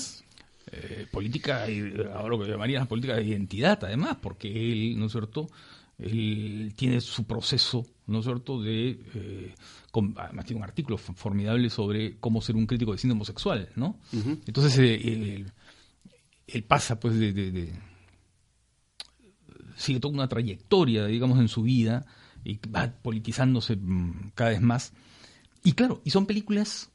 Eh, 0.69 1.07
política, 1.09 1.69
y 1.69 1.93
ahora 2.13 2.29
lo 2.29 2.39
que 2.39 2.49
llamaría 2.49 2.79
la 2.79 2.85
política 2.85 3.15
de 3.15 3.23
identidad, 3.23 3.79
además, 3.83 4.17
porque 4.21 4.49
él, 4.49 4.99
¿no 4.99 5.05
es 5.05 5.13
cierto?, 5.13 5.47
él 5.99 6.73
tiene 6.75 7.01
su 7.01 7.25
proceso, 7.25 7.85
¿no 8.05 8.19
es 8.19 8.25
cierto?, 8.25 8.61
de... 8.61 8.99
Eh, 9.15 9.55
además 10.17 10.45
tiene 10.45 10.59
un 10.59 10.63
artículo 10.63 10.97
formidable 10.97 11.69
sobre 11.71 12.17
cómo 12.19 12.41
ser 12.41 12.55
un 12.55 12.67
crítico 12.67 12.91
de 12.91 12.99
cine 12.99 13.13
homosexual, 13.13 13.69
¿no? 13.75 13.99
Entonces, 14.45 14.77
eh, 14.77 15.43
él, 16.47 16.63
pasa, 16.65 16.99
pues, 16.99 17.17
de, 17.17 17.73
sigue 19.75 19.99
toda 19.99 20.13
una 20.13 20.27
trayectoria, 20.27 21.05
digamos, 21.05 21.39
en 21.39 21.47
su 21.47 21.63
vida 21.63 22.05
y 22.43 22.59
va 22.67 22.93
politizándose 23.01 23.75
mm, 23.75 24.31
cada 24.35 24.51
vez 24.51 24.61
más. 24.61 24.93
Y 25.63 25.71
claro, 25.73 26.01
y 26.03 26.11
son 26.11 26.25
películas 26.25 26.91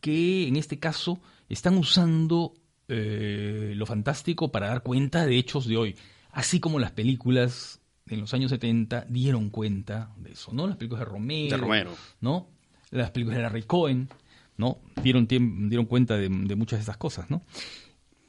que 0.00 0.48
en 0.48 0.56
este 0.56 0.78
caso 0.78 1.20
están 1.48 1.76
usando 1.76 2.54
eh, 2.88 3.72
lo 3.76 3.86
fantástico 3.86 4.50
para 4.50 4.68
dar 4.68 4.82
cuenta 4.82 5.24
de 5.24 5.38
hechos 5.38 5.66
de 5.66 5.76
hoy, 5.76 5.96
así 6.30 6.60
como 6.60 6.78
las 6.78 6.90
películas 6.92 7.80
en 8.06 8.20
los 8.20 8.34
años 8.34 8.50
70 8.50 9.06
dieron 9.08 9.50
cuenta 9.50 10.10
de 10.16 10.32
eso, 10.32 10.52
¿no? 10.52 10.66
Las 10.66 10.76
películas 10.76 11.00
de 11.00 11.04
Romero, 11.06 11.56
de 11.56 11.62
Romero. 11.62 11.90
¿no? 12.20 12.48
Las 12.90 13.10
películas 13.10 13.38
de 13.38 13.42
Larry 13.42 13.62
Cohen, 13.62 14.08
¿no? 14.56 14.78
Dieron, 15.02 15.26
dieron 15.26 15.86
cuenta 15.86 16.16
de, 16.16 16.28
muchas 16.28 16.78
de 16.78 16.82
esas 16.82 16.96
cosas, 16.96 17.30
¿no? 17.30 17.42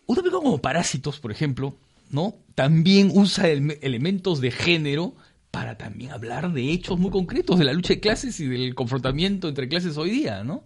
Otra 0.05 0.23
película 0.23 0.43
como 0.43 0.59
Parásitos, 0.59 1.19
por 1.19 1.31
ejemplo, 1.31 1.75
¿no? 2.09 2.35
También 2.55 3.11
usa 3.13 3.49
elementos 3.49 4.39
de 4.39 4.51
género 4.51 5.15
para 5.51 5.77
también 5.77 6.11
hablar 6.11 6.51
de 6.51 6.71
hechos 6.71 6.99
muy 6.99 7.11
concretos 7.11 7.57
de 7.57 7.65
la 7.65 7.73
lucha 7.73 7.93
de 7.93 7.99
clases 7.99 8.39
y 8.39 8.47
del 8.47 8.75
confrontamiento 8.75 9.47
entre 9.47 9.67
clases 9.69 9.97
hoy 9.97 10.09
día, 10.09 10.43
¿no? 10.43 10.63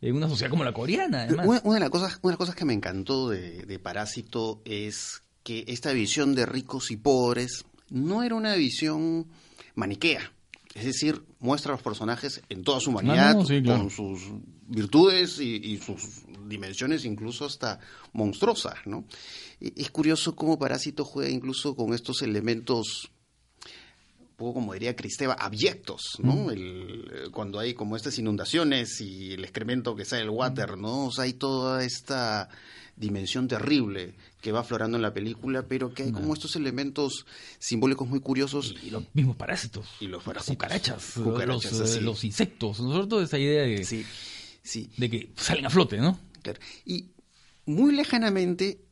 En 0.00 0.16
una 0.16 0.28
sociedad 0.28 0.50
como 0.50 0.64
la 0.64 0.72
coreana, 0.72 1.22
además. 1.22 1.62
Una, 1.64 1.74
de, 1.74 1.80
las 1.80 1.90
cosas, 1.90 2.18
una 2.22 2.30
de 2.30 2.32
las 2.32 2.38
cosas 2.38 2.54
que 2.54 2.64
me 2.64 2.74
encantó 2.74 3.28
de, 3.28 3.62
de 3.62 3.78
Parásito 3.78 4.60
es 4.64 5.22
que 5.42 5.64
esta 5.68 5.92
visión 5.92 6.34
de 6.34 6.46
ricos 6.46 6.90
y 6.90 6.96
pobres 6.96 7.64
no 7.92 8.22
era 8.22 8.34
una 8.34 8.54
visión 8.54 9.26
maniquea. 9.74 10.32
Es 10.74 10.84
decir, 10.86 11.22
muestra 11.38 11.72
a 11.72 11.76
los 11.76 11.82
personajes 11.82 12.42
en 12.48 12.64
toda 12.64 12.80
su 12.80 12.90
humanidad, 12.90 13.34
con 13.34 13.90
sus 13.90 14.22
virtudes 14.66 15.38
y, 15.38 15.76
sus 15.78 16.22
dimensiones 16.48 17.04
incluso 17.04 17.44
hasta 17.44 17.78
monstruosas, 18.14 18.78
¿no? 18.86 19.04
Es 19.60 19.90
curioso 19.90 20.34
cómo 20.34 20.58
Parásito 20.58 21.04
juega 21.04 21.30
incluso 21.30 21.76
con 21.76 21.92
estos 21.92 22.22
elementos 22.22 23.10
un 24.18 24.36
poco 24.36 24.54
como 24.54 24.72
diría 24.72 24.96
Cristeva, 24.96 25.34
abyectos, 25.34 26.18
¿no? 26.20 26.50
El, 26.50 27.30
cuando 27.32 27.58
hay 27.58 27.74
como 27.74 27.96
estas 27.96 28.18
inundaciones 28.18 29.00
y 29.02 29.34
el 29.34 29.44
excremento 29.44 29.94
que 29.94 30.06
sale 30.06 30.22
del 30.22 30.30
water, 30.30 30.78
¿no? 30.78 31.06
O 31.06 31.12
sea, 31.12 31.24
hay 31.24 31.34
toda 31.34 31.84
esta 31.84 32.48
dimensión 32.96 33.48
terrible 33.48 34.14
que 34.40 34.52
va 34.52 34.60
aflorando 34.60 34.96
en 34.96 35.02
la 35.02 35.12
película, 35.14 35.66
pero 35.66 35.92
que 35.94 36.04
hay 36.04 36.12
como 36.12 36.34
estos 36.34 36.56
elementos 36.56 37.26
simbólicos 37.58 38.08
muy 38.08 38.20
curiosos. 38.20 38.74
Y 38.82 38.90
los 38.90 39.04
mismos 39.14 39.36
parásitos. 39.36 39.86
Y 40.00 40.06
los 40.08 40.22
parásitos. 40.22 40.54
cucarachas, 40.56 41.12
Cucarachas, 41.14 41.72
los, 41.72 41.96
eh, 41.96 42.00
los 42.00 42.24
insectos, 42.24 42.80
¿no 42.80 42.90
es 42.90 42.94
cierto? 42.96 43.22
Esa 43.22 43.38
idea 43.38 43.62
de, 43.62 43.84
Sí, 43.84 44.04
sí. 44.62 44.90
de 44.96 45.10
que 45.10 45.32
salen 45.36 45.66
a 45.66 45.70
flote, 45.70 45.98
¿no? 45.98 46.18
Claro. 46.42 46.60
Y 46.84 47.10
muy 47.66 47.92
lejanamente, 47.94 48.84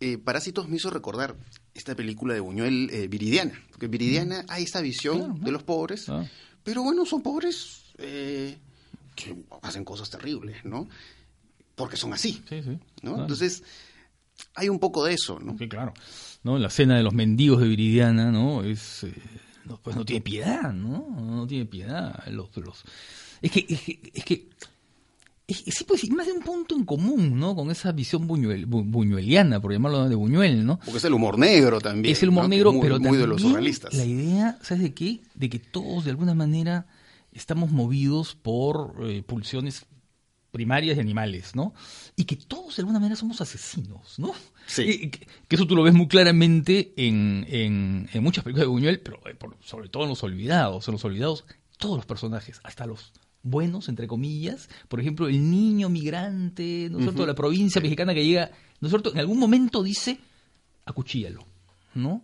eh, 0.00 0.18
Parásitos 0.18 0.68
me 0.68 0.76
hizo 0.76 0.90
recordar 0.90 1.36
esta 1.74 1.94
película 1.94 2.34
de 2.34 2.40
Buñuel, 2.40 2.90
eh, 2.92 3.08
Viridiana. 3.08 3.60
Porque 3.70 3.86
en 3.86 3.90
Viridiana 3.92 4.44
hay 4.48 4.64
esta 4.64 4.80
visión 4.80 5.18
Claro, 5.18 5.34
de 5.40 5.50
los 5.52 5.62
pobres, 5.62 6.08
Ah. 6.08 6.26
pero 6.62 6.82
bueno, 6.82 7.04
son 7.06 7.22
pobres 7.22 7.82
eh, 7.98 8.56
que 9.14 9.36
hacen 9.62 9.84
cosas 9.84 10.10
terribles, 10.10 10.64
¿no? 10.64 10.88
Porque 11.74 11.96
son 11.96 12.12
así, 12.12 12.42
Sí, 12.48 12.62
sí. 12.62 12.78
¿no? 13.02 13.10
Claro. 13.10 13.20
Entonces, 13.22 13.62
hay 14.54 14.68
un 14.68 14.78
poco 14.78 15.04
de 15.04 15.14
eso, 15.14 15.38
¿no? 15.40 15.56
Sí, 15.58 15.68
claro. 15.68 15.92
¿No? 16.42 16.58
La 16.58 16.70
cena 16.70 16.96
de 16.96 17.02
los 17.02 17.14
mendigos 17.14 17.60
de 17.60 17.68
Viridiana, 17.68 18.30
¿no? 18.30 18.62
Es, 18.62 19.04
eh, 19.04 19.14
no, 19.64 19.78
pues 19.82 19.96
no 19.96 20.04
tiene 20.04 20.20
piedad, 20.20 20.72
¿no? 20.72 21.08
No 21.20 21.46
tiene 21.46 21.64
piedad. 21.66 22.24
Los, 22.28 22.54
los... 22.56 22.84
Es 23.42 23.50
que, 23.50 23.64
es 23.68 23.80
que, 23.80 24.00
es 24.14 24.24
que 24.24 24.48
es- 25.46 25.64
sí, 25.74 25.84
pues 25.84 26.08
más 26.10 26.26
de 26.26 26.32
un 26.32 26.42
punto 26.42 26.74
en 26.76 26.84
común, 26.84 27.38
¿no? 27.38 27.54
Con 27.56 27.70
esa 27.70 27.92
visión 27.92 28.26
buñuel- 28.28 28.66
bu- 28.66 28.84
buñueliana, 28.88 29.60
por 29.60 29.72
llamarlo 29.72 30.08
de 30.08 30.14
Buñuel, 30.14 30.64
¿no? 30.64 30.78
Porque 30.78 30.98
es 30.98 31.04
el 31.04 31.12
humor 31.14 31.38
negro 31.38 31.80
también. 31.80 32.12
es 32.12 32.22
el 32.22 32.28
humor 32.30 32.48
negro, 32.48 32.72
muy, 32.72 32.80
pero 32.82 32.94
muy 32.96 33.02
también 33.04 33.22
de 33.22 33.26
los 33.28 33.42
surrealistas. 33.42 33.92
la 33.94 34.04
idea, 34.04 34.58
¿sabes 34.62 34.82
de 34.84 34.94
qué? 34.94 35.20
De 35.34 35.48
que 35.50 35.58
todos 35.58 36.04
de 36.04 36.10
alguna 36.10 36.34
manera 36.34 36.86
estamos 37.32 37.70
movidos 37.72 38.34
por 38.40 38.96
eh, 39.02 39.22
pulsiones 39.22 39.86
primarias 40.54 40.96
de 40.96 41.02
animales, 41.02 41.54
¿no? 41.54 41.74
Y 42.16 42.24
que 42.24 42.36
todos 42.36 42.76
de 42.76 42.80
alguna 42.82 43.00
manera 43.00 43.16
somos 43.16 43.40
asesinos, 43.42 44.18
¿no? 44.18 44.32
Sí. 44.66 44.82
Y 44.88 45.10
que, 45.10 45.26
que 45.48 45.56
eso 45.56 45.66
tú 45.66 45.74
lo 45.76 45.82
ves 45.82 45.92
muy 45.92 46.06
claramente 46.08 46.94
en, 46.96 47.44
en, 47.50 48.08
en 48.12 48.22
muchas 48.22 48.44
películas 48.44 48.62
de 48.64 48.68
Buñuel, 48.70 49.00
pero 49.00 49.20
eh, 49.28 49.34
por- 49.34 49.58
sobre 49.60 49.88
todo 49.88 50.04
en 50.04 50.10
Los 50.10 50.22
Olvidados. 50.22 50.86
En 50.88 50.92
Los 50.92 51.04
Olvidados, 51.04 51.44
todos 51.76 51.96
los 51.96 52.06
personajes, 52.06 52.60
hasta 52.62 52.86
los 52.86 53.12
buenos, 53.42 53.88
entre 53.90 54.06
comillas, 54.06 54.70
por 54.88 55.00
ejemplo, 55.00 55.28
el 55.28 55.50
niño 55.50 55.90
migrante, 55.90 56.88
¿no 56.90 56.98
es 56.98 57.04
cierto?, 57.04 57.22
de 57.22 57.26
la 57.28 57.34
provincia 57.34 57.80
mexicana 57.82 58.14
que 58.14 58.24
llega, 58.24 58.50
¿no 58.80 58.88
es 58.88 58.90
cierto?, 58.92 59.12
en 59.12 59.18
algún 59.18 59.38
momento 59.38 59.82
dice, 59.82 60.18
acuchíllalo, 60.86 61.44
¿no? 61.94 62.22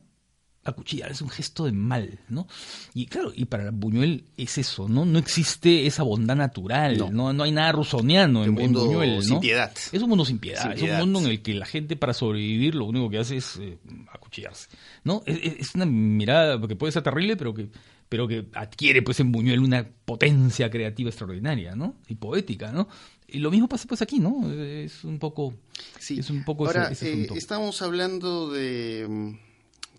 Acuchillar 0.63 1.11
es 1.11 1.23
un 1.23 1.31
gesto 1.31 1.65
de 1.65 1.73
mal, 1.73 2.19
¿no? 2.29 2.47
Y 2.93 3.07
claro, 3.07 3.33
y 3.35 3.47
para 3.47 3.71
Buñuel 3.71 4.25
es 4.37 4.59
eso, 4.59 4.89
¿no? 4.91 5.07
No 5.07 5.19
existe 5.19 5.87
esa 5.87 6.03
bondad 6.03 6.37
natural, 6.37 6.99
No. 6.99 7.11
no, 7.11 7.33
no, 7.33 7.45
hay 7.45 7.51
nada 7.53 7.73
rusoniano 7.73 8.45
en, 8.45 8.59
en 8.59 8.73
Buñuel, 8.75 9.17
¿no? 9.17 9.23
sin 9.23 9.41
piedad. 9.41 9.73
Es 9.91 10.03
un 10.03 10.11
mundo 10.11 10.27
sin 10.27 10.39
piedad, 10.39 10.63
Sin 10.63 10.73
es 10.73 10.81
piedad. 10.81 11.03
un 11.03 11.13
mundo 11.13 11.27
en 11.27 11.33
el 11.35 11.41
que 11.43 11.55
la 11.55 11.65
gente 11.65 11.97
para 11.97 12.13
sobrevivir 12.13 12.75
lo 12.75 12.85
único 12.85 13.09
que 13.09 13.19
hace 13.19 13.39
es 13.39 13.57
eh, 13.57 13.79
acuchillarse, 14.13 14.69
¿no? 15.03 15.23
Es, 15.25 15.75
una 15.75 15.87
mirada 15.87 16.61
que 16.69 16.77
puede 16.77 16.93
ser 16.93 17.03
terrible, 17.03 17.37
pero 17.39 17.55
que 17.55 17.71
pero 18.11 18.27
que 18.29 18.47
adquiere 18.55 19.03
pues 19.03 19.21
en 19.21 19.31
Buñuel 19.33 19.61
una 19.61 19.89
potencia 20.05 20.69
creativa 20.69 21.09
extraordinaria, 21.11 21.75
¿no? 21.77 21.95
Y 22.09 22.17
poética, 22.17 22.71
¿no? 22.73 22.89
Y 23.29 23.39
lo 23.39 23.51
mismo 23.53 23.69
pasa 23.69 23.87
pues 23.89 24.03
aquí, 24.03 24.19
¿no? 24.19 24.51
Es 24.53 25.05
un 25.05 25.19
poco 25.21 25.55
Sí. 26.01 26.19
es 26.19 26.29
un 26.29 26.45
poco 26.45 26.67
Ahora, 26.67 26.91
ese, 26.91 27.13
ese 27.13 27.33
eh, 27.33 27.37
estamos 27.39 27.81
hablando 27.83 28.51
de... 28.51 29.39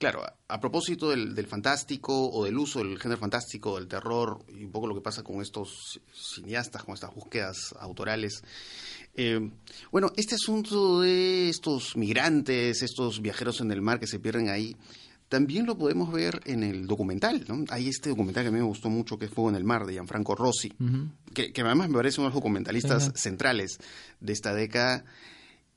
Claro, 0.02 0.24
a, 0.24 0.36
a 0.48 0.60
propósito 0.60 1.12
del, 1.12 1.36
del 1.36 1.46
fantástico 1.46 2.32
o 2.32 2.44
del 2.44 2.58
uso 2.58 2.80
del 2.80 2.98
género 2.98 3.20
fantástico, 3.20 3.76
del 3.76 3.88
terror, 3.88 4.44
y 4.48 4.64
un 4.64 4.72
poco 4.72 4.88
lo 4.88 4.96
que 4.96 5.02
pasa 5.02 5.22
con 5.22 5.44
estos 5.44 6.02
cineastas, 6.12 6.84
con 6.84 6.96
estas 6.96 7.14
búsquedas 7.14 7.76
autorales. 7.80 8.42
Eh, 9.14 9.52
bueno, 9.92 10.12
este 10.16 10.34
asunto 10.34 11.02
de 11.02 11.50
estos 11.50 11.96
migrantes, 11.98 12.82
estos 12.82 13.22
viajeros 13.22 13.62
en 13.62 13.72
el 13.72 13.84
mar 13.84 14.00
que 14.00 14.08
se 14.08 14.18
pierden 14.18 14.50
ahí, 14.50 14.76
también 15.30 15.68
lo 15.68 15.78
podemos 15.78 16.12
ver 16.12 16.42
en 16.46 16.64
el 16.64 16.88
documental, 16.88 17.46
¿no? 17.48 17.64
Hay 17.70 17.88
este 17.88 18.10
documental 18.10 18.44
que 18.44 18.50
a 18.50 18.52
mí 18.52 18.58
me 18.58 18.66
gustó 18.66 18.90
mucho, 18.90 19.20
que 19.20 19.26
es 19.26 19.32
Fuego 19.32 19.52
en 19.52 19.56
el 19.56 19.64
Mar, 19.64 19.86
de 19.86 19.94
Gianfranco 19.94 20.34
Rossi, 20.34 20.74
que, 21.32 21.54
que 21.54 21.62
además 21.62 21.90
me 21.90 21.98
parece 21.98 22.20
uno 22.22 22.30
de 22.30 22.34
los 22.34 22.42
documentalistas 22.42 23.12
centrales 23.14 23.78
de 24.20 24.34
esta 24.34 24.56
década 24.56 25.06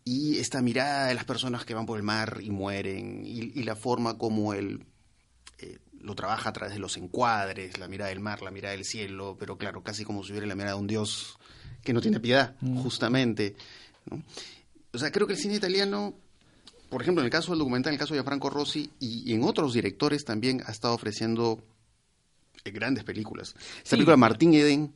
y 0.04 0.38
esta 0.38 0.60
mirada 0.62 1.06
de 1.06 1.14
las 1.14 1.24
personas 1.24 1.64
que 1.64 1.74
van 1.74 1.86
por 1.86 1.96
el 1.96 2.02
mar 2.02 2.38
y 2.42 2.50
mueren 2.50 3.22
y, 3.24 3.58
y 3.58 3.62
la 3.62 3.74
forma 3.76 4.18
como 4.18 4.52
él 4.52 4.84
eh, 5.58 5.78
lo 6.00 6.14
trabaja 6.14 6.50
a 6.50 6.52
través 6.52 6.74
de 6.74 6.80
los 6.80 6.96
encuadres, 6.98 7.78
la 7.78 7.88
mirada 7.88 8.10
del 8.10 8.20
mar, 8.20 8.42
la 8.42 8.50
mirada 8.50 8.72
del 8.74 8.84
cielo, 8.84 9.36
pero 9.38 9.56
claro, 9.56 9.82
casi 9.82 10.04
como 10.04 10.22
si 10.22 10.32
hubiera 10.32 10.46
la 10.46 10.54
mirada 10.54 10.74
de 10.74 10.80
un 10.80 10.86
dios 10.86 11.38
que 11.82 11.92
no 11.94 12.00
tiene 12.02 12.20
piedad, 12.20 12.54
justamente. 12.82 13.56
¿no? 14.10 14.22
O 14.92 14.98
sea, 14.98 15.10
creo 15.10 15.26
que 15.26 15.32
el 15.32 15.38
cine 15.38 15.54
italiano, 15.54 16.14
por 16.90 17.00
ejemplo, 17.02 17.22
en 17.22 17.26
el 17.26 17.32
caso 17.32 17.52
del 17.52 17.58
documental, 17.60 17.90
en 17.92 17.94
el 17.94 18.00
caso 18.00 18.14
de 18.14 18.22
Franco 18.22 18.50
Rossi 18.50 18.90
y, 19.00 19.30
y 19.30 19.34
en 19.34 19.42
otros 19.44 19.72
directores 19.72 20.24
también 20.24 20.62
ha 20.66 20.70
estado 20.72 20.94
ofreciendo 20.94 21.64
eh, 22.64 22.70
grandes 22.70 23.04
películas. 23.04 23.54
Esta 23.58 23.80
Sí. 23.82 23.90
película 23.96 24.16
Martín 24.18 24.52
Eden, 24.54 24.92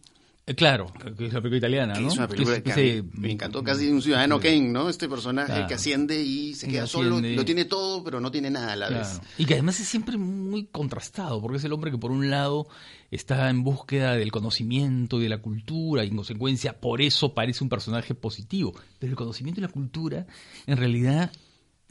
Claro, 0.57 0.93
que 1.17 1.27
es 1.27 1.33
la 1.33 1.41
película 1.41 1.59
italiana, 1.59 1.95
que 1.95 2.01
¿no? 2.01 2.09
es 2.09 2.17
una 2.17 2.29
película 2.29 2.61
que, 2.63 3.05
me 3.15 3.33
encantó, 3.33 3.63
casi 3.63 3.89
un 3.89 4.01
ciudadano 4.01 4.41
Kane, 4.41 4.69
¿no? 4.69 4.89
Este 4.89 5.09
personaje 5.09 5.53
Claro. 5.53 5.67
que 5.69 5.75
asciende 5.75 6.23
y 6.23 6.55
se 6.55 6.67
Que 6.67 6.73
queda 6.73 6.87
solo, 6.87 7.21
lo 7.21 7.45
tiene 7.45 7.65
todo, 7.67 8.03
pero 8.03 8.21
no 8.21 8.31
tiene 8.31 8.51
nada 8.51 8.73
a 8.73 8.77
la 8.77 8.89
Claro. 8.89 9.05
vez. 9.05 9.21
Y 9.39 9.45
que 9.45 9.55
además 9.55 9.79
es 9.81 9.89
siempre 9.89 10.17
muy 10.17 10.67
contrastado, 10.67 11.41
porque 11.43 11.59
es 11.59 11.65
el 11.65 11.73
hombre 11.73 11.91
que 11.91 11.99
por 11.99 12.11
un 12.11 12.31
lado 12.31 12.67
está 13.11 13.49
en 13.51 13.63
búsqueda 13.65 14.15
del 14.17 14.31
conocimiento 14.33 15.19
y 15.19 15.25
de 15.25 15.29
la 15.29 15.39
cultura, 15.39 16.05
y 16.05 16.09
en 16.09 16.17
consecuencia 16.17 16.81
por 16.81 17.01
eso 17.03 17.35
parece 17.35 17.65
un 17.65 17.71
personaje 17.71 18.15
positivo. 18.15 18.75
Pero 18.99 19.11
el 19.13 19.17
conocimiento 19.17 19.61
y 19.61 19.63
la 19.63 19.69
cultura 19.69 20.27
en 20.67 20.77
realidad 20.77 21.31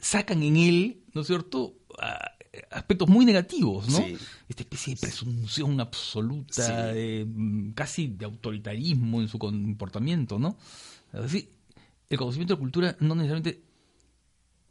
sacan 0.00 0.42
en 0.42 0.56
él, 0.56 1.02
¿no 1.14 1.22
es 1.22 1.26
cierto?, 1.26 1.74
a- 2.00 2.32
aspectos 2.70 3.08
muy 3.08 3.24
negativos, 3.24 3.88
¿no? 3.88 3.98
Sí. 3.98 4.16
Esta 4.48 4.62
especie 4.62 4.94
de 4.94 5.00
presunción 5.00 5.80
absoluta, 5.80 6.62
Sí. 6.62 6.94
de, 6.94 7.26
mm, 7.28 7.70
casi 7.72 8.08
de 8.08 8.24
autoritarismo 8.24 9.20
en 9.20 9.28
su 9.28 9.38
comportamiento, 9.38 10.38
¿no? 10.38 10.56
Así, 11.12 11.48
el 12.10 12.18
conocimiento 12.18 12.54
y 12.54 12.56
la 12.56 12.60
cultura 12.60 12.96
no 13.00 13.14
necesariamente 13.14 13.62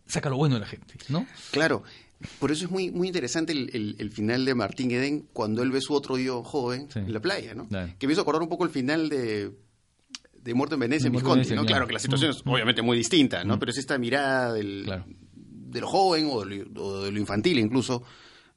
saca 0.05 0.29
lo 0.29 0.37
bueno 0.37 0.55
de 0.55 0.61
la 0.61 0.67
gente, 0.67 0.95
¿no? 1.09 1.25
Claro, 1.51 1.83
por 2.39 2.51
eso 2.51 2.65
es 2.65 2.71
muy, 2.71 2.91
muy 2.91 3.07
interesante 3.07 3.51
el, 3.53 3.69
el- 3.73 3.95
el 3.99 4.11
final 4.11 4.45
de 4.45 4.55
Martín 4.55 4.91
Eden 4.91 5.27
cuando 5.33 5.61
él 5.63 5.71
ve 5.71 5.81
su 5.81 5.93
otro 5.93 6.17
yo 6.17 6.43
joven 6.43 6.87
Sí. 6.91 6.99
en 6.99 7.11
la 7.13 7.19
playa, 7.19 7.53
¿no? 7.53 7.67
Claro. 7.67 7.93
Que 7.99 8.07
me 8.07 8.13
hizo 8.13 8.21
acordar 8.21 8.41
un 8.41 8.49
poco 8.49 8.63
el 8.63 8.69
final 8.69 9.09
de, 9.09 9.51
de 10.41 10.53
Muerte 10.53 10.75
en 10.75 10.79
Venecia, 10.79 11.03
De 11.03 11.07
en 11.09 11.13
Visconti, 11.13 11.49
¿no? 11.49 11.55
claro. 11.61 11.65
Claro 11.67 11.87
que 11.87 11.93
la 11.93 11.99
situación 11.99 12.31
es 12.31 12.41
obviamente 12.45 12.81
muy 12.81 12.97
distinta, 12.97 13.43
¿no? 13.43 13.59
Pero 13.59 13.71
es 13.71 13.77
esta 13.77 13.97
mirada 13.97 14.53
del, 14.53 14.83
Claro. 14.85 15.05
De 15.69 15.81
lo 15.81 15.87
joven 15.87 16.29
o 16.31 16.43
de 16.45 16.65
lo, 16.65 16.83
o 16.83 17.03
de 17.03 17.11
lo 17.11 17.19
infantil 17.19 17.59
incluso, 17.59 18.03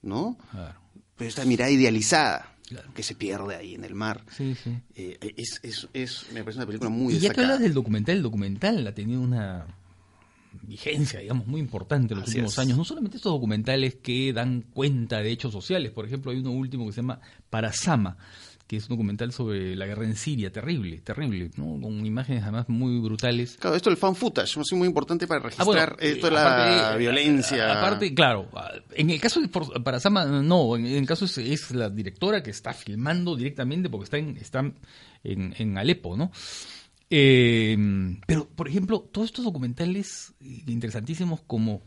¿no? 0.03 0.37
Claro. 0.51 0.79
Pero 1.17 1.29
esta 1.29 1.45
mirada 1.45 1.71
idealizada 1.71 2.47
Claro. 2.69 2.89
que 2.95 3.03
se 3.03 3.17
pierde 3.17 3.57
ahí 3.57 3.75
en 3.75 3.85
el 3.85 3.95
mar. 3.97 4.25
Sí, 4.31 4.55
sí. 4.55 4.73
Eh, 4.95 5.19
es, 5.37 5.59
es, 5.65 5.89
es- 5.93 6.27
me 6.33 6.43
parece 6.45 6.59
una 6.61 6.67
película 6.67 6.89
muy 6.89 7.15
Y 7.15 7.19
ya 7.19 7.31
que 7.31 7.41
hablas 7.41 7.59
del 7.61 7.75
documental, 7.75 8.17
el 8.17 8.23
documental 8.23 8.87
ha 8.87 8.95
tenido 8.95 9.21
una 9.21 9.67
vigencia, 10.63 11.21
digamos, 11.21 11.47
muy 11.47 11.61
importante 11.61 12.15
en 12.15 12.21
los 12.21 12.29
Así 12.29 12.39
últimos 12.39 12.53
es. 12.55 12.59
años. 12.59 12.77
No 12.79 12.85
solamente 12.85 13.17
estos 13.17 13.33
documentales 13.33 13.97
que 13.97 14.33
dan 14.33 14.63
cuenta 14.73 15.19
de 15.21 15.31
hechos 15.31 15.53
sociales. 15.53 15.91
Por 15.93 16.07
ejemplo, 16.07 16.31
hay 16.33 16.39
uno 16.39 16.51
último 16.53 16.87
que 16.87 16.93
se 16.93 16.97
llama 17.03 17.21
Parasama, 17.51 18.17
que 18.71 18.77
es 18.77 18.85
un 18.85 18.91
documental 18.91 19.33
sobre 19.33 19.75
la 19.75 19.85
guerra 19.85 20.05
en 20.05 20.15
Siria. 20.15 20.53
Terrible, 20.53 20.99
terrible, 21.01 21.51
¿no? 21.57 21.81
Con 21.81 22.07
imágenes 22.07 22.45
además 22.45 22.69
muy 22.69 23.01
brutales. 23.01 23.57
Claro, 23.59 23.75
esto 23.75 23.91
del 23.91 23.97
fan 23.97 24.15
footage 24.15 24.61
es 24.61 24.73
muy 24.75 24.87
importante 24.87 25.27
para 25.27 25.41
Ah, 25.59 25.65
bueno, 25.65 25.81
registrar 25.85 25.97
esto 26.09 26.27
eh, 26.29 26.31
de 26.31 26.35
la 26.37 26.43
aparte, 26.87 26.95
eh, 26.95 26.99
violencia. 26.99 27.79
Aparte, 27.79 28.15
claro, 28.15 28.49
en 28.95 29.11
el 29.11 29.21
caso 29.21 29.41
de 29.41 29.49
For- 29.49 29.83
Parasama, 29.83 30.25
no, 30.25 30.77
en 30.77 30.87
el 30.87 31.05
caso 31.05 31.25
es, 31.25 31.37
es 31.39 31.73
la 31.73 31.91
directora 31.91 32.45
que 32.45 32.51
está 32.51 32.73
filmando 32.73 33.35
directamente 33.35 33.91
porque 33.91 34.05
está 34.05 34.19
en, 34.19 34.37
está 34.37 34.61
en, 35.25 35.55
en 35.59 35.77
Alepo, 35.77 36.17
¿no? 36.17 36.31
Eh, 37.11 37.77
pero, 38.27 38.49
por 38.49 38.69
ejemplo, 38.69 39.01
todos 39.01 39.27
estos 39.31 39.45
documentales 39.45 40.33
eh, 40.41 40.63
interesantísimos 40.69 41.41
como 41.45 41.83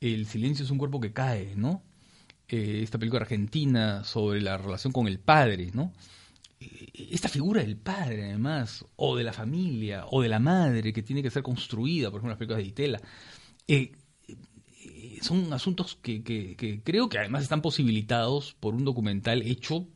El 0.00 0.26
silencio 0.26 0.64
es 0.64 0.70
un 0.72 0.78
cuerpo 0.78 0.98
que 1.00 1.12
cae, 1.12 1.54
¿no? 1.54 1.82
Eh, 2.48 2.80
esta 2.82 2.98
película 2.98 3.20
argentina 3.22 4.04
sobre 4.04 4.40
la 4.40 4.56
relación 4.56 4.92
con 4.92 5.06
el 5.06 5.18
padre, 5.18 5.70
¿no? 5.74 5.92
Eh, 6.60 7.08
esta 7.10 7.28
figura 7.28 7.60
del 7.62 7.76
padre, 7.76 8.24
además, 8.24 8.84
o 8.96 9.16
de 9.16 9.24
la 9.24 9.32
familia, 9.34 10.04
o 10.10 10.22
de 10.22 10.28
la 10.30 10.38
madre 10.38 10.92
que 10.92 11.02
tiene 11.02 11.22
que 11.22 11.30
ser 11.30 11.42
construida, 11.42 12.10
por 12.10 12.18
ejemplo, 12.20 12.30
las 12.30 12.38
películas 12.38 12.58
de 12.62 12.68
Itela, 12.68 13.00
eh, 13.68 13.92
son 15.20 15.52
asuntos 15.52 15.98
que, 16.00 16.22
que- 16.22 16.56
que 16.56 16.80
creo 16.82 17.08
que 17.08 17.18
además 17.18 17.42
están 17.42 17.60
posibilitados 17.60 18.54
por 18.60 18.74
un 18.74 18.84
documental 18.84 19.42
hecho 19.42 19.86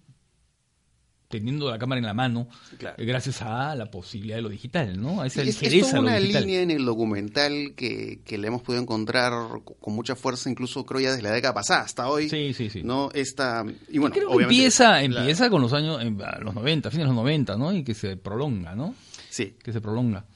teniendo 1.33 1.69
la 1.69 1.79
cámara 1.79 1.99
en 1.99 2.05
la 2.07 2.15
mano, 2.15 2.47
Claro. 2.79 2.95
eh, 2.97 3.05
gracias 3.05 3.43
a 3.43 3.75
la 3.75 3.91
posibilidad 3.91 4.37
de 4.37 4.43
lo 4.43 4.49
digital, 4.49 5.01
¿no? 5.01 5.23
A 5.23 5.27
esa 5.27 5.43
es, 5.43 5.61
es 5.61 5.81
toda 5.81 5.99
una 6.01 6.21
línea 6.21 6.61
en 6.63 6.71
el 6.71 6.85
documental 6.85 7.73
que, 7.75 8.21
que 8.25 8.39
le 8.39 8.47
hemos 8.47 8.63
podido 8.63 8.83
encontrar 8.83 9.33
co- 9.65 9.75
con 9.81 9.95
mucha 9.95 10.15
fuerza, 10.15 10.49
incluso 10.51 10.85
creo 10.87 11.01
ya 11.01 11.11
desde 11.11 11.23
la 11.23 11.33
década 11.33 11.55
pasada 11.55 11.81
hasta 11.81 12.09
hoy. 12.09 12.29
Sí, 12.29 12.53
sí, 12.55 12.71
sí. 12.71 12.83
¿no? 12.85 13.09
Esta, 13.15 13.65
y 13.89 13.99
bueno, 13.99 14.15
Creo 14.15 14.29
que 14.29 14.35
obviamente, 14.37 14.55
empieza, 14.63 14.91
la- 15.09 15.21
empieza 15.21 15.51
con 15.51 15.63
los 15.63 15.73
años, 15.73 16.01
en- 16.01 16.23
a 16.23 16.39
los 16.39 16.55
90, 16.55 16.91
fines 16.91 17.05
de 17.05 17.09
los 17.09 17.17
90, 17.17 17.57
¿no? 17.57 17.73
Y 17.73 17.83
que 17.83 17.95
se 17.95 18.17
prolonga, 18.17 18.77
¿no? 18.77 18.95
Sí, 19.31 19.55
Que 19.63 19.73
se 19.73 19.81
prolonga. 19.81 20.27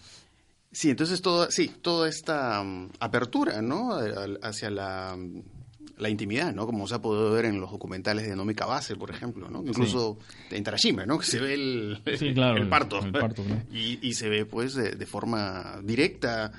Sí, 0.73 0.91
entonces 0.91 1.23
todo, 1.23 1.51
sí, 1.51 1.71
toda 1.81 2.09
esta 2.09 2.61
um, 2.61 2.89
apertura, 3.01 3.63
¿no? 3.63 3.99
Hacia 4.43 4.69
la, 4.71 5.15
um, 5.15 5.43
la, 5.97 6.09
intimidad, 6.09 6.55
¿no? 6.55 6.67
Como 6.67 6.87
se 6.87 6.95
ha 6.95 7.01
podido 7.01 7.31
ver 7.33 7.45
en 7.47 7.61
los 7.61 7.71
documentales 7.71 8.27
de 8.27 8.37
Nómica 8.37 8.67
Base, 8.67 8.97
por 8.97 9.11
ejemplo, 9.11 9.49
¿no? 9.51 9.63
Incluso 9.65 10.19
en 10.51 10.65
Tarashima, 10.65 11.07
¿no? 11.07 11.19
Que 11.19 11.27
se 11.27 11.41
ve 11.41 11.55
el, 11.55 12.03
el 12.05 12.69
parto. 12.69 13.01
y, 13.73 14.07
y, 14.07 14.15
se 14.15 14.29
ve, 14.29 14.47
pues, 14.47 14.75
de, 14.75 15.07
forma 15.07 15.81
directa, 15.83 16.53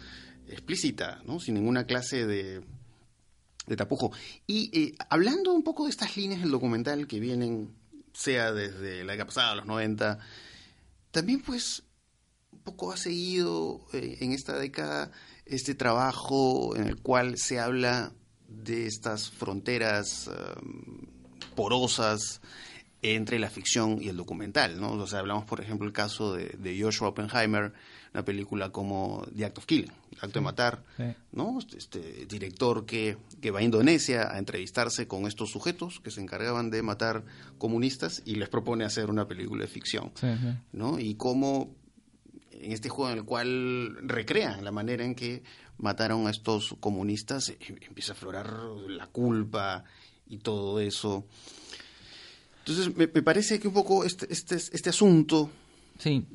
explícita, 0.48 1.22
¿no? 1.26 1.40
Sin 1.40 1.56
ninguna 1.56 1.86
clase 1.86 2.26
de, 2.26 2.62
de 3.66 3.76
tapujo. 3.76 4.12
Y 4.46 4.78
eh, 4.78 4.96
hablando 5.10 5.54
un 5.54 5.64
poco 5.64 5.86
de 5.86 5.92
estas 5.92 6.18
líneas 6.18 6.42
del 6.42 6.52
documental 6.52 7.08
que 7.08 7.20
vienen, 7.20 7.76
sea 8.14 8.52
desde 8.52 9.04
la 9.04 9.14
década 9.14 9.28
pasada, 9.28 9.56
los 9.56 9.66
90, 9.66 10.20
también, 11.12 11.42
pues, 11.42 11.84
poco 12.64 12.92
ha 12.92 12.98
seguido 12.98 13.86
eh, 13.94 14.18
en 14.22 14.34
esta 14.34 14.58
década 14.58 15.12
este 15.46 15.74
trabajo 15.76 16.76
en 16.76 16.84
el 16.84 16.98
cual 16.98 17.38
se 17.38 17.60
habla 17.60 18.12
de 18.64 18.88
estas 18.88 19.30
fronteras 19.30 20.28
um, 20.28 21.06
porosas 21.56 22.42
entre 23.02 23.40
la 23.40 23.50
ficción 23.50 24.02
y 24.02 24.10
el 24.10 24.18
documental, 24.18 24.80
¿no? 24.80 24.92
O 24.94 25.08
sea, 25.08 25.20
hablamos, 25.20 25.46
por 25.46 25.62
ejemplo, 25.62 25.86
el 25.86 25.94
caso 25.94 26.34
de, 26.34 26.80
Joshua 26.82 27.10
Oppenheimer, 27.10 27.74
una 28.14 28.26
película 28.26 28.72
como 28.72 29.26
The 29.36 29.46
Act 29.46 29.58
of 29.60 29.66
Killing, 29.66 29.92
El 30.12 30.18
acto 30.18 30.40
de 30.40 30.42
matar, 30.42 30.84
¿no? 31.32 31.60
Este, 31.60 31.78
este, 31.78 32.26
director 32.26 32.86
que, 32.86 33.18
que 33.40 33.52
va 33.52 33.60
a 33.60 33.64
Indonesia 33.64 34.34
a 34.34 34.40
entrevistarse 34.40 35.08
con 35.08 35.28
estos 35.28 35.52
sujetos 35.52 36.00
que 36.00 36.10
se 36.10 36.22
encargaban 36.22 36.72
de 36.72 36.82
matar 36.82 37.24
comunistas 37.58 38.24
y 38.26 38.36
les 38.36 38.50
propone 38.50 38.84
hacer 38.84 39.10
una 39.10 39.28
película 39.28 39.62
de 39.62 39.68
ficción, 39.68 40.12
¿no? 40.72 41.00
Y 41.00 41.16
cómo 41.16 41.76
en 42.60 42.72
este 42.72 42.90
juego 42.90 43.12
en 43.12 43.18
el 43.20 43.26
cual 43.26 43.98
recrean 44.08 44.64
la 44.64 44.72
manera 44.72 45.04
en 45.04 45.16
que 45.16 45.44
mataron 45.78 46.28
a 46.28 46.32
estos 46.32 46.76
comunistas, 46.80 47.50
eh, 47.50 47.58
empieza 47.82 48.14
a 48.14 48.16
aflorar 48.16 48.52
la 48.88 49.08
culpa 49.08 49.84
y 50.28 50.38
todo 50.38 50.80
eso. 50.80 51.26
Entonces, 52.60 52.96
me, 52.96 53.08
parece 53.08 53.60
que 53.60 53.68
un 53.68 53.74
poco 53.74 54.04
este, 54.04 54.32
este, 54.32 54.56
este 54.56 54.90
asunto 54.90 55.50
Sí, 56.00 56.28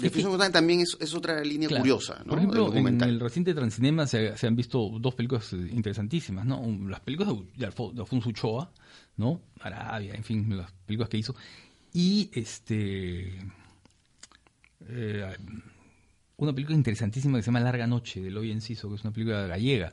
también 0.52 0.80
es, 0.80 1.14
otra 1.14 1.42
línea 1.44 1.68
curiosa. 1.68 2.18
¿no? 2.24 2.30
Por 2.30 2.38
ejemplo, 2.38 2.74
en 2.74 3.00
el 3.00 3.20
reciente 3.20 3.54
Transcinema 3.54 4.06
se, 4.06 4.34
han 4.42 4.56
visto 4.56 4.98
dos 4.98 5.14
películas 5.14 5.52
interesantísimas, 5.52 6.44
¿no? 6.44 6.62
Las 6.88 7.00
películas 7.00 7.34
de, 7.56 7.66
Alfonso 7.66 8.28
Uchoa, 8.28 8.72
¿no? 9.16 9.40
Arabia, 9.60 10.14
en 10.14 10.24
fin, 10.24 10.56
las 10.56 10.72
películas 10.84 11.08
que 11.08 11.18
hizo. 11.18 11.36
Y 11.92 12.30
este. 12.32 13.38
Eh, 14.88 15.36
una 16.45 16.55
película 16.55 16.76
interesantísima 16.76 17.38
que 17.38 17.43
se 17.43 17.47
llama 17.47 17.61
Larga 17.61 17.86
Noche, 17.86 18.20
de 18.20 18.28
Eloy 18.28 18.51
Enciso, 18.51 18.88
que 18.88 18.97
es 18.97 19.03
una 19.03 19.12
película 19.12 19.47
gallega. 19.47 19.93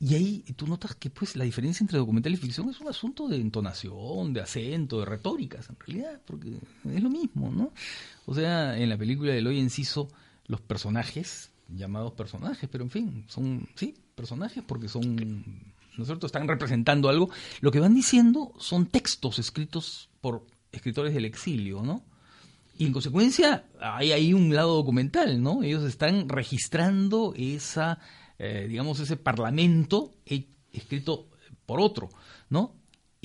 Y 0.00 0.14
ahí 0.14 0.44
tú 0.56 0.66
notas 0.66 0.94
que 0.96 1.10
pues 1.10 1.36
la 1.36 1.44
diferencia 1.44 1.84
entre 1.84 1.98
documental 1.98 2.32
y 2.32 2.36
ficción 2.36 2.68
es 2.68 2.80
un 2.80 2.88
asunto 2.88 3.28
de 3.28 3.36
entonación, 3.36 4.32
de 4.32 4.40
acento, 4.40 5.00
de 5.00 5.06
retóricas, 5.06 5.68
en 5.70 5.76
realidad, 5.78 6.20
porque 6.26 6.58
es 6.84 7.02
lo 7.02 7.10
mismo, 7.10 7.50
¿no? 7.50 7.72
O 8.26 8.34
sea, 8.34 8.76
en 8.78 8.88
la 8.88 8.98
película 8.98 9.32
de 9.32 9.38
Eloy 9.38 9.60
Enciso, 9.60 10.08
los 10.46 10.60
personajes, 10.60 11.52
llamados 11.68 12.12
personajes, 12.12 12.68
pero 12.70 12.84
en 12.84 12.90
fin, 12.90 13.24
son, 13.28 13.68
sí, 13.76 13.94
personajes 14.14 14.62
porque 14.66 14.88
son, 14.88 15.16
¿no 15.16 16.02
es 16.02 16.06
cierto?, 16.06 16.26
están 16.26 16.48
representando 16.48 17.08
algo. 17.08 17.30
Lo 17.60 17.70
que 17.70 17.80
van 17.80 17.94
diciendo 17.94 18.52
son 18.58 18.86
textos 18.86 19.38
escritos 19.38 20.10
por 20.20 20.46
escritores 20.72 21.14
del 21.14 21.24
exilio, 21.24 21.82
¿no? 21.82 22.02
Y 22.76 22.86
en 22.86 22.92
consecuencia 22.92 23.66
hay 23.80 24.12
ahí 24.12 24.34
un 24.34 24.54
lado 24.54 24.74
documental, 24.74 25.42
¿no? 25.42 25.62
Ellos 25.62 25.84
están 25.84 26.28
registrando 26.28 27.32
esa, 27.36 27.98
eh, 28.38 28.66
digamos, 28.68 28.98
ese 29.00 29.16
parlamento 29.16 30.16
escrito 30.72 31.28
por 31.66 31.80
otro, 31.80 32.10
¿no? 32.50 32.74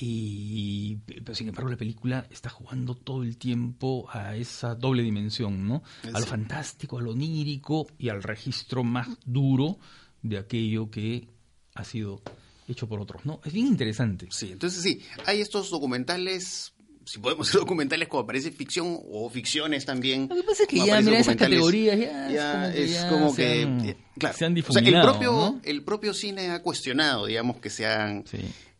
Y, 0.02 0.96
pero 1.04 1.34
sin 1.34 1.48
embargo 1.48 1.68
la 1.68 1.76
película 1.76 2.26
está 2.30 2.48
jugando 2.48 2.94
todo 2.94 3.22
el 3.22 3.36
tiempo 3.36 4.08
a 4.10 4.34
esa 4.34 4.74
doble 4.74 5.02
dimensión, 5.02 5.66
¿no? 5.66 5.82
A 6.14 6.20
lo 6.20 6.26
fantástico, 6.26 6.98
a 6.98 7.02
lo 7.02 7.10
onírico 7.10 7.86
y 7.98 8.08
al 8.08 8.22
registro 8.22 8.82
más 8.82 9.08
duro 9.26 9.78
de 10.22 10.38
aquello 10.38 10.90
que 10.90 11.28
ha 11.74 11.84
sido 11.84 12.22
hecho 12.66 12.88
por 12.88 13.00
otros, 13.00 13.26
¿no? 13.26 13.40
Es 13.44 13.52
bien 13.52 13.66
interesante. 13.66 14.28
Sí, 14.30 14.52
entonces 14.52 14.82
sí, 14.82 15.02
hay 15.26 15.40
estos 15.40 15.70
documentales 15.70 16.72
si 17.10 17.18
podemos 17.18 17.48
ser 17.48 17.58
documentales 17.58 18.06
como 18.06 18.24
parece 18.24 18.52
ficción 18.52 18.96
o 19.10 19.28
ficciones 19.28 19.84
también. 19.84 20.28
Lo 20.28 20.36
que 20.36 20.44
pasa 20.44 20.62
es 20.62 20.68
que 20.68 20.76
ya, 20.76 21.00
mira, 21.00 21.18
esas 21.18 21.34
categorías 21.34 21.98
ya, 21.98 22.72
es 22.72 23.04
como 23.06 23.34
que, 23.34 23.62
eh, 23.62 23.96
claro, 24.16 24.36
o 24.36 24.38
sea, 24.38 24.46
el 24.46 25.02
propio, 25.02 25.60
el 25.64 25.82
propio 25.82 26.14
cine 26.14 26.50
ha 26.50 26.62
cuestionado, 26.62 27.26
digamos, 27.26 27.56
que 27.56 27.68
sean 27.68 28.24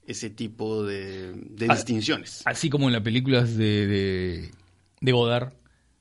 ese 0.07 0.31
tipo 0.31 0.85
de, 0.85 1.33
distinciones. 1.35 2.43
Así 2.45 2.71
como 2.71 2.87
en 2.87 2.93
las 2.93 3.03
películas 3.03 3.57
de, 3.57 3.89
de, 3.89 4.51
de 5.01 5.13
Godard, 5.13 5.53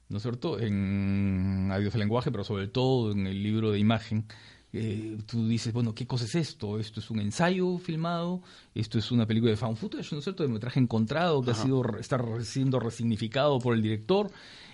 ¿no 0.10 0.18
es 0.18 0.22
cierto? 0.22 0.60
En 0.60 1.72
Adiós 1.72 1.96
al 1.96 2.02
lenguaje, 2.02 2.30
pero 2.30 2.44
sobre 2.44 2.68
todo 2.68 3.12
en 3.12 3.26
el 3.26 3.42
libro 3.42 3.72
de 3.72 3.80
imagen, 3.80 4.26
eh, 4.72 5.18
tú 5.26 5.48
dices, 5.48 5.74
bueno, 5.74 5.96
¿qué 5.96 6.06
cosa 6.06 6.26
es 6.26 6.36
esto? 6.36 6.80
Esto 6.80 7.00
es 7.00 7.10
un 7.10 7.20
ensayo 7.20 7.80
filmado, 7.80 8.42
esto 8.76 9.00
es 9.00 9.12
una 9.12 9.26
película 9.26 9.52
de 9.52 9.58
found 9.58 9.78
footage, 9.78 10.12
¿no 10.12 10.20
es 10.20 10.24
cierto? 10.24 10.44
De 10.44 10.50
metraje 10.50 10.80
encontrado 10.80 11.42
que 11.42 11.52
ha 11.52 11.56
sido, 11.56 11.84
está 12.00 12.20
siendo 12.44 12.80
resignificado 12.80 13.58
por 13.60 13.74
el 13.74 13.82
director, 13.82 14.30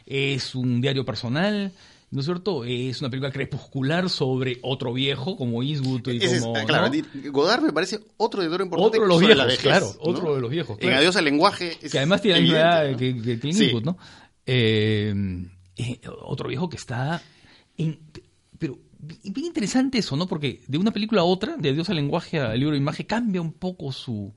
es 0.05 0.53
un 0.53 0.81
diario 0.81 1.05
personal, 1.05 1.71
¿no 2.11 2.19
es 2.19 2.25
cierto? 2.25 2.65
Es 2.65 2.99
una 2.99 3.09
película 3.09 3.31
crepuscular 3.31 4.09
sobre 4.09 4.59
otro 4.63 4.91
viejo 4.91 5.37
como 5.37 5.63
Eastwood 5.63 6.05
y 6.09 6.39
como... 6.39 6.53
claro, 6.65 6.91
Godard 7.31 7.63
me 7.63 7.71
parece 7.71 8.01
otro 8.17 8.41
director 8.41 8.65
importante. 8.65 8.97
Otro 8.97 9.01
de 9.01 9.07
los 9.07 9.47
viejos, 9.47 9.57
claro, 9.59 9.93
otro 9.99 10.35
de 10.35 10.41
los 10.41 10.51
viejos. 10.51 10.77
En 10.81 10.91
Adiós 10.91 11.15
al 11.15 11.23
lenguaje. 11.23 11.77
que 11.79 11.97
además 11.97 12.21
tiene 12.21 12.41
la 12.41 12.83
edad 12.83 12.97
que, 12.97 13.39
que 13.39 13.47
Eastwood, 13.47 13.83
¿no? 13.83 13.97
Eh, 14.45 15.13
eh, 15.77 16.01
otro 16.25 16.49
viejo 16.49 16.67
que 16.67 16.75
está... 16.75 17.21
En, 17.77 17.99
bien 18.99 19.45
interesante 19.45 19.97
eso, 19.97 20.15
¿no? 20.15 20.27
Porque 20.27 20.61
de 20.67 20.77
una 20.77 20.91
película 20.91 21.21
a 21.21 21.25
otra, 21.25 21.57
de 21.57 21.69
Adiós 21.69 21.89
al 21.89 21.95
lenguaje 21.95 22.39
al 22.39 22.59
libro 22.59 22.73
de 22.73 22.79
imagen, 22.79 23.05
cambia 23.05 23.41
un 23.41 23.53
poco 23.53 23.91
su, 23.91 24.33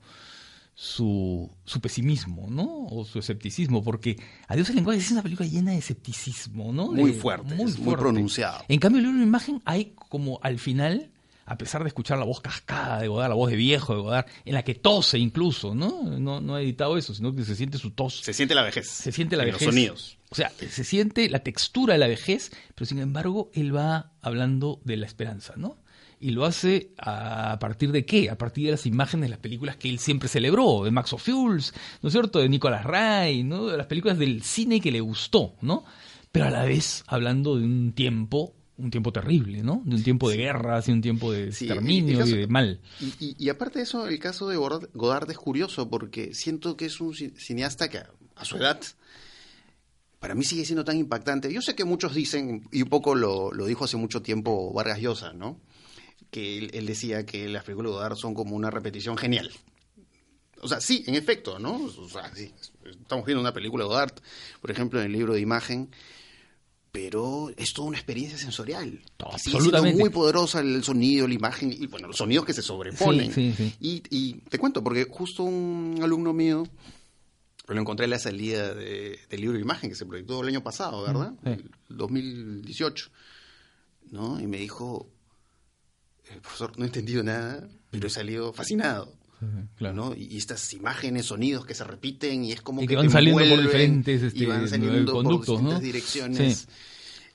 su, 0.73 1.49
su, 1.65 1.81
pesimismo, 1.81 2.47
¿no? 2.49 2.85
O 2.87 3.05
su 3.05 3.19
escepticismo, 3.19 3.83
porque 3.83 4.17
Adiós 4.47 4.69
al 4.69 4.75
lenguaje 4.75 4.99
es 4.99 5.11
una 5.11 5.23
película 5.23 5.47
llena 5.47 5.71
de 5.71 5.77
escepticismo, 5.77 6.71
¿no? 6.71 6.91
Muy 6.91 7.13
fuerte, 7.13 7.55
muy, 7.55 7.71
muy 7.73 7.95
pronunciado. 7.95 8.63
En 8.67 8.79
cambio, 8.79 8.99
el 8.99 9.05
libro 9.05 9.19
de 9.19 9.25
imagen 9.25 9.61
hay 9.65 9.93
como 10.09 10.39
al 10.41 10.59
final, 10.59 11.11
a 11.49 11.57
pesar 11.57 11.81
de 11.81 11.87
escuchar 11.87 12.19
la 12.19 12.25
voz 12.25 12.41
cascada 12.41 13.01
de 13.01 13.07
Godard, 13.07 13.29
la 13.29 13.35
voz 13.35 13.49
de 13.49 13.55
viejo 13.55 13.95
de 13.95 14.01
Godard, 14.01 14.27
en 14.45 14.53
la 14.53 14.63
que 14.63 14.75
tose 14.75 15.17
incluso, 15.17 15.73
¿no? 15.73 16.03
No, 16.03 16.39
no 16.39 16.53
ha 16.53 16.61
editado 16.61 16.95
eso, 16.95 17.15
sino 17.15 17.33
que 17.33 17.43
se 17.43 17.55
siente 17.55 17.79
su 17.79 17.89
tos. 17.89 18.19
Se 18.21 18.33
siente 18.33 18.53
la 18.53 18.61
vejez. 18.61 18.87
Se 18.87 19.11
siente 19.11 19.35
la 19.35 19.45
vejez. 19.45 19.63
Los 19.63 19.73
sonidos. 19.73 20.17
O 20.29 20.35
sea, 20.35 20.51
se 20.51 20.83
siente 20.83 21.27
la 21.27 21.39
textura 21.39 21.93
de 21.93 21.97
la 21.97 22.07
vejez, 22.07 22.51
pero 22.75 22.85
sin 22.85 22.99
embargo 22.99 23.49
él 23.55 23.75
va 23.75 24.13
hablando 24.21 24.79
de 24.85 24.97
la 24.97 25.07
esperanza, 25.07 25.55
¿no? 25.57 25.79
Y 26.19 26.31
lo 26.31 26.45
hace 26.45 26.93
a 26.99 27.57
partir 27.59 27.91
de 27.91 28.05
qué? 28.05 28.29
A 28.29 28.37
partir 28.37 28.65
de 28.65 28.71
las 28.71 28.85
imágenes 28.85 29.23
de 29.23 29.29
las 29.29 29.39
películas 29.39 29.77
que 29.77 29.89
él 29.89 29.97
siempre 29.97 30.29
celebró, 30.29 30.83
de 30.83 30.91
Max 30.91 31.13
O'Fuels, 31.13 31.73
¿no 32.03 32.09
es 32.09 32.13
cierto? 32.13 32.37
De 32.37 32.49
Nicolas 32.49 32.83
Ray, 32.83 33.41
¿no? 33.41 33.65
De 33.65 33.77
las 33.77 33.87
películas 33.87 34.19
del 34.19 34.43
cine 34.43 34.81
que 34.81 34.91
le 34.91 35.01
gustó, 35.01 35.55
¿no? 35.61 35.83
Pero 36.31 36.45
a 36.45 36.51
la 36.51 36.65
vez 36.65 37.03
hablando 37.07 37.57
de 37.57 37.65
un 37.65 37.93
tiempo 37.93 38.53
un 38.79 38.91
tiempo 38.91 39.11
terrible, 39.11 39.61
¿no? 39.61 39.81
De 39.85 39.95
un 39.95 40.03
tiempo 40.03 40.29
de 40.29 40.37
guerra, 40.37 40.81
y 40.85 40.91
un 40.91 41.01
tiempo 41.01 41.31
de 41.31 41.49
exterminio 41.49 42.25
y 42.25 42.31
de 42.31 42.47
mal. 42.47 42.79
Y, 43.19 43.49
aparte 43.49 43.79
de 43.79 43.83
eso, 43.83 44.07
el 44.07 44.19
caso 44.19 44.47
de 44.47 44.57
Godard 44.57 45.29
es 45.29 45.37
curioso 45.37 45.89
porque 45.89 46.33
siento 46.33 46.77
que 46.77 46.85
es 46.85 46.99
un 47.01 47.13
cineasta 47.13 47.89
que 47.89 47.99
a 48.35 48.45
su 48.45 48.57
edad 48.57 48.79
para 50.19 50.35
mí 50.35 50.43
sigue 50.43 50.65
siendo 50.65 50.83
tan 50.83 50.97
impactante. 50.97 51.51
Yo 51.51 51.61
sé 51.61 51.75
que 51.75 51.85
muchos 51.85 52.13
dicen, 52.13 52.67
y 52.71 52.81
un 52.81 52.89
poco 52.89 53.15
lo, 53.15 53.51
dijo 53.65 53.85
hace 53.85 53.97
mucho 53.97 54.21
tiempo 54.21 54.73
Vargas 54.73 54.99
Llosa, 54.99 55.33
¿no? 55.33 55.59
Que 56.29 56.57
él, 56.57 56.85
decía 56.85 57.25
que 57.25 57.47
las 57.47 57.63
películas 57.63 57.91
de 57.91 57.95
Godard 57.97 58.15
son 58.17 58.33
como 58.33 58.55
una 58.55 58.69
repetición 58.69 59.17
genial. 59.17 59.49
O 60.61 60.67
sea, 60.67 60.81
sí, 60.81 61.03
en 61.07 61.15
efecto, 61.15 61.57
¿no? 61.57 61.75
O 61.75 62.09
sea, 62.09 62.33
sí, 62.35 62.53
estamos 62.85 63.25
viendo 63.25 63.41
una 63.41 63.53
película 63.53 63.85
de 63.85 63.89
Godard, 63.89 64.13
por 64.61 64.71
ejemplo, 64.71 64.99
en 64.99 65.05
el 65.05 65.13
libro 65.13 65.33
de 65.33 65.39
imagen, 65.39 65.89
pero 66.91 67.51
es 67.55 67.73
toda 67.73 67.87
una 67.87 67.97
experiencia 67.97 68.37
sensorial. 68.37 69.01
absolutamente. 69.19 69.99
muy 69.99 70.09
poderosa 70.09 70.59
el 70.59 70.83
sonido, 70.83 71.27
la 71.27 71.33
imagen, 71.33 71.71
y 71.71 71.87
bueno, 71.87 72.07
los 72.07 72.17
sonidos 72.17 72.45
que 72.45 72.53
se 72.53 72.61
sobreponen. 72.61 73.31
Sí, 73.31 73.53
sí, 73.55 73.73
y, 73.79 74.03
y 74.09 74.33
te 74.49 74.57
cuento, 74.57 74.83
porque 74.83 75.05
justo 75.09 75.43
un 75.43 75.99
alumno 76.01 76.33
mío 76.33 76.63
lo 77.73 77.81
encontré 77.81 78.05
en 78.05 78.11
la 78.11 78.19
salida 78.19 78.73
de, 78.73 79.19
del 79.29 79.41
libro 79.41 79.57
de 79.57 79.61
imagen 79.61 79.89
que 79.89 79.95
se 79.95 80.05
proyectó 80.05 80.41
el 80.41 80.49
año 80.49 80.63
pasado, 80.63 81.03
¿verdad? 81.03 81.33
El 81.43 81.69
2018. 81.89 83.09
¿No? 84.11 84.39
Y 84.39 84.47
me 84.47 84.57
dijo, 84.57 85.07
eh, 86.29 86.39
profesor, 86.41 86.77
no 86.77 86.83
he 86.83 86.87
entendido 86.87 87.21
nada, 87.21 87.67
pero 87.91 88.07
he 88.07 88.09
salido 88.09 88.53
fascinado. 88.53 89.13
Claro. 89.77 89.95
¿no? 89.95 90.15
Y, 90.15 90.37
estas 90.37 90.73
imágenes, 90.73 91.27
sonidos 91.27 91.65
que 91.65 91.73
se 91.73 91.83
repiten 91.83 92.43
y 92.43 92.51
es 92.51 92.61
como 92.61 92.85
que, 92.85 92.95
van 92.95 93.09
saliendo 93.09 93.43
por 93.43 93.61
diferentes 93.61 94.21
este, 94.21 94.39
y 94.39 94.45
van 94.45 94.67
saliendo 94.67 95.13
por 95.13 95.39
distintas 95.39 95.81
direcciones. 95.81 96.67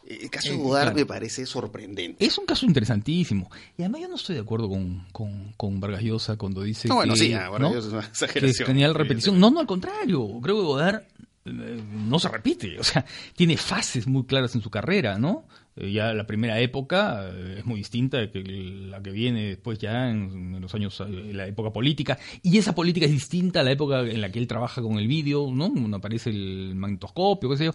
El 0.07 0.29
caso 0.29 0.51
de 0.51 0.57
Godard 0.57 0.95
me 0.95 1.07
parece 1.07 1.47
sorprendente. 1.47 2.23
Es 2.23 2.37
un 2.37 2.45
caso 2.45 2.67
interesantísimo. 2.67 3.51
Y 3.79 3.83
además 3.83 4.03
yo 4.03 4.09
no 4.09 4.17
estoy 4.17 4.35
de 4.35 4.43
acuerdo 4.43 4.69
con, 4.69 5.07
con, 5.13 5.55
con 5.57 5.81
Vargas 5.81 6.03
Llosa 6.03 6.37
cuando 6.37 6.63
dice 6.63 6.89
no, 6.89 6.97
bueno, 6.97 7.15
que, 7.15 7.21
sí, 7.21 7.31
Llosa 7.31 8.11
es 8.13 8.23
una 8.23 8.33
que 8.33 8.53
genial 8.53 8.95
repetición. 8.95 9.41
No, 9.41 9.51
no, 9.51 9.61
al 9.61 9.67
contrario. 9.67 10.29
Creo 10.43 10.57
que 10.57 10.63
Godard 10.63 11.03
no 11.45 12.19
se 12.19 12.29
repite, 12.29 12.79
o 12.79 12.85
sea, 12.85 13.05
tiene 13.37 13.57
fases 13.57 14.07
muy 14.07 14.25
claras 14.25 14.55
en 14.55 14.63
su 14.63 14.71
carrera, 14.71 15.19
¿no? 15.19 15.47
Eh, 15.77 15.93
ya 15.93 16.15
la 16.15 16.27
primera 16.27 16.61
época 16.61 17.29
eh, 17.33 17.57
es 17.59 17.67
muy 17.67 17.79
distinta 17.79 18.31
que 18.31 18.43
la 18.43 19.03
que 19.03 19.11
viene 19.11 19.49
después 19.49 19.79
ya 19.79 20.09
en, 20.09 20.61
los 20.61 20.75
años, 20.75 21.01
en 21.01 21.31
eh, 21.31 21.33
la 21.33 21.47
época 21.47 21.73
política, 21.73 22.19
y 22.43 22.59
esa 22.59 22.75
política 22.75 23.07
es 23.07 23.13
distinta 23.13 23.61
a 23.61 23.63
la 23.63 23.73
época 23.73 24.01
en 24.01 24.21
la 24.21 24.31
que 24.31 24.39
él 24.39 24.47
trabaja 24.47 24.83
con 24.83 24.99
el 24.99 25.09
vídeo, 25.09 25.51
¿no? 25.53 25.73
Cuando 25.73 25.97
aparece 25.97 26.31
el 26.31 26.75
magnetoscopio, 26.77 27.51
qué 27.51 27.57
sé 27.57 27.65
yo, 27.67 27.73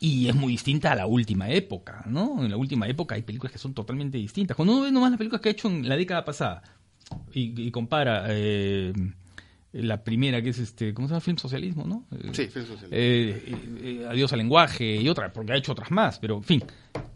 y 0.00 0.28
es 0.28 0.34
muy 0.34 0.52
distinta 0.52 0.92
a 0.92 0.96
la 0.96 1.06
última 1.06 1.50
época, 1.50 2.04
¿no? 2.06 2.44
En 2.44 2.50
la 2.50 2.56
última 2.56 2.86
época 2.88 3.14
hay 3.14 3.22
películas 3.22 3.52
que 3.52 3.58
son 3.58 3.74
totalmente 3.74 4.18
distintas. 4.18 4.56
Cuando 4.56 4.74
uno 4.74 4.82
ve 4.82 4.92
nomás 4.92 5.10
las 5.10 5.18
películas 5.18 5.40
que 5.40 5.48
ha 5.48 5.52
hecho 5.52 5.68
en 5.68 5.88
la 5.88 5.96
década 5.96 6.24
pasada 6.24 6.62
y, 7.32 7.70
compara... 7.70 8.26
Eh, 8.28 8.92
la 9.72 10.04
primera 10.04 10.42
que 10.42 10.50
es 10.50 10.58
este 10.58 10.92
cómo 10.92 11.08
se 11.08 11.12
llama 11.12 11.20
film 11.20 11.38
socialismo 11.38 11.84
no 11.86 12.06
sí 12.32 12.46
film 12.48 12.66
socialismo 12.66 12.88
eh, 12.90 13.42
eh, 13.46 13.56
eh, 13.82 14.06
adiós 14.08 14.32
al 14.32 14.38
lenguaje 14.38 14.96
y 14.96 15.08
otra 15.08 15.32
porque 15.32 15.52
ha 15.52 15.56
hecho 15.56 15.72
otras 15.72 15.90
más 15.90 16.18
pero 16.18 16.36
en 16.36 16.44
fin. 16.44 16.64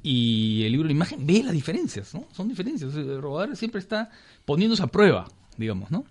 Y 0.02 0.64
el 0.64 0.72
libro 0.72 0.86
de 0.86 0.94
imagen 0.94 1.26
ve 1.26 1.42
las 1.42 1.52
diferencias 1.52 2.14
no 2.14 2.28
son 2.32 2.48
diferencias. 2.48 2.94
Rodar 2.94 3.56
siempre 3.56 3.80
está 3.80 4.10
poniéndose 4.44 4.82
a 4.82 4.86
prueba 4.86 5.26
digamos 5.56 5.90
no 5.90 6.04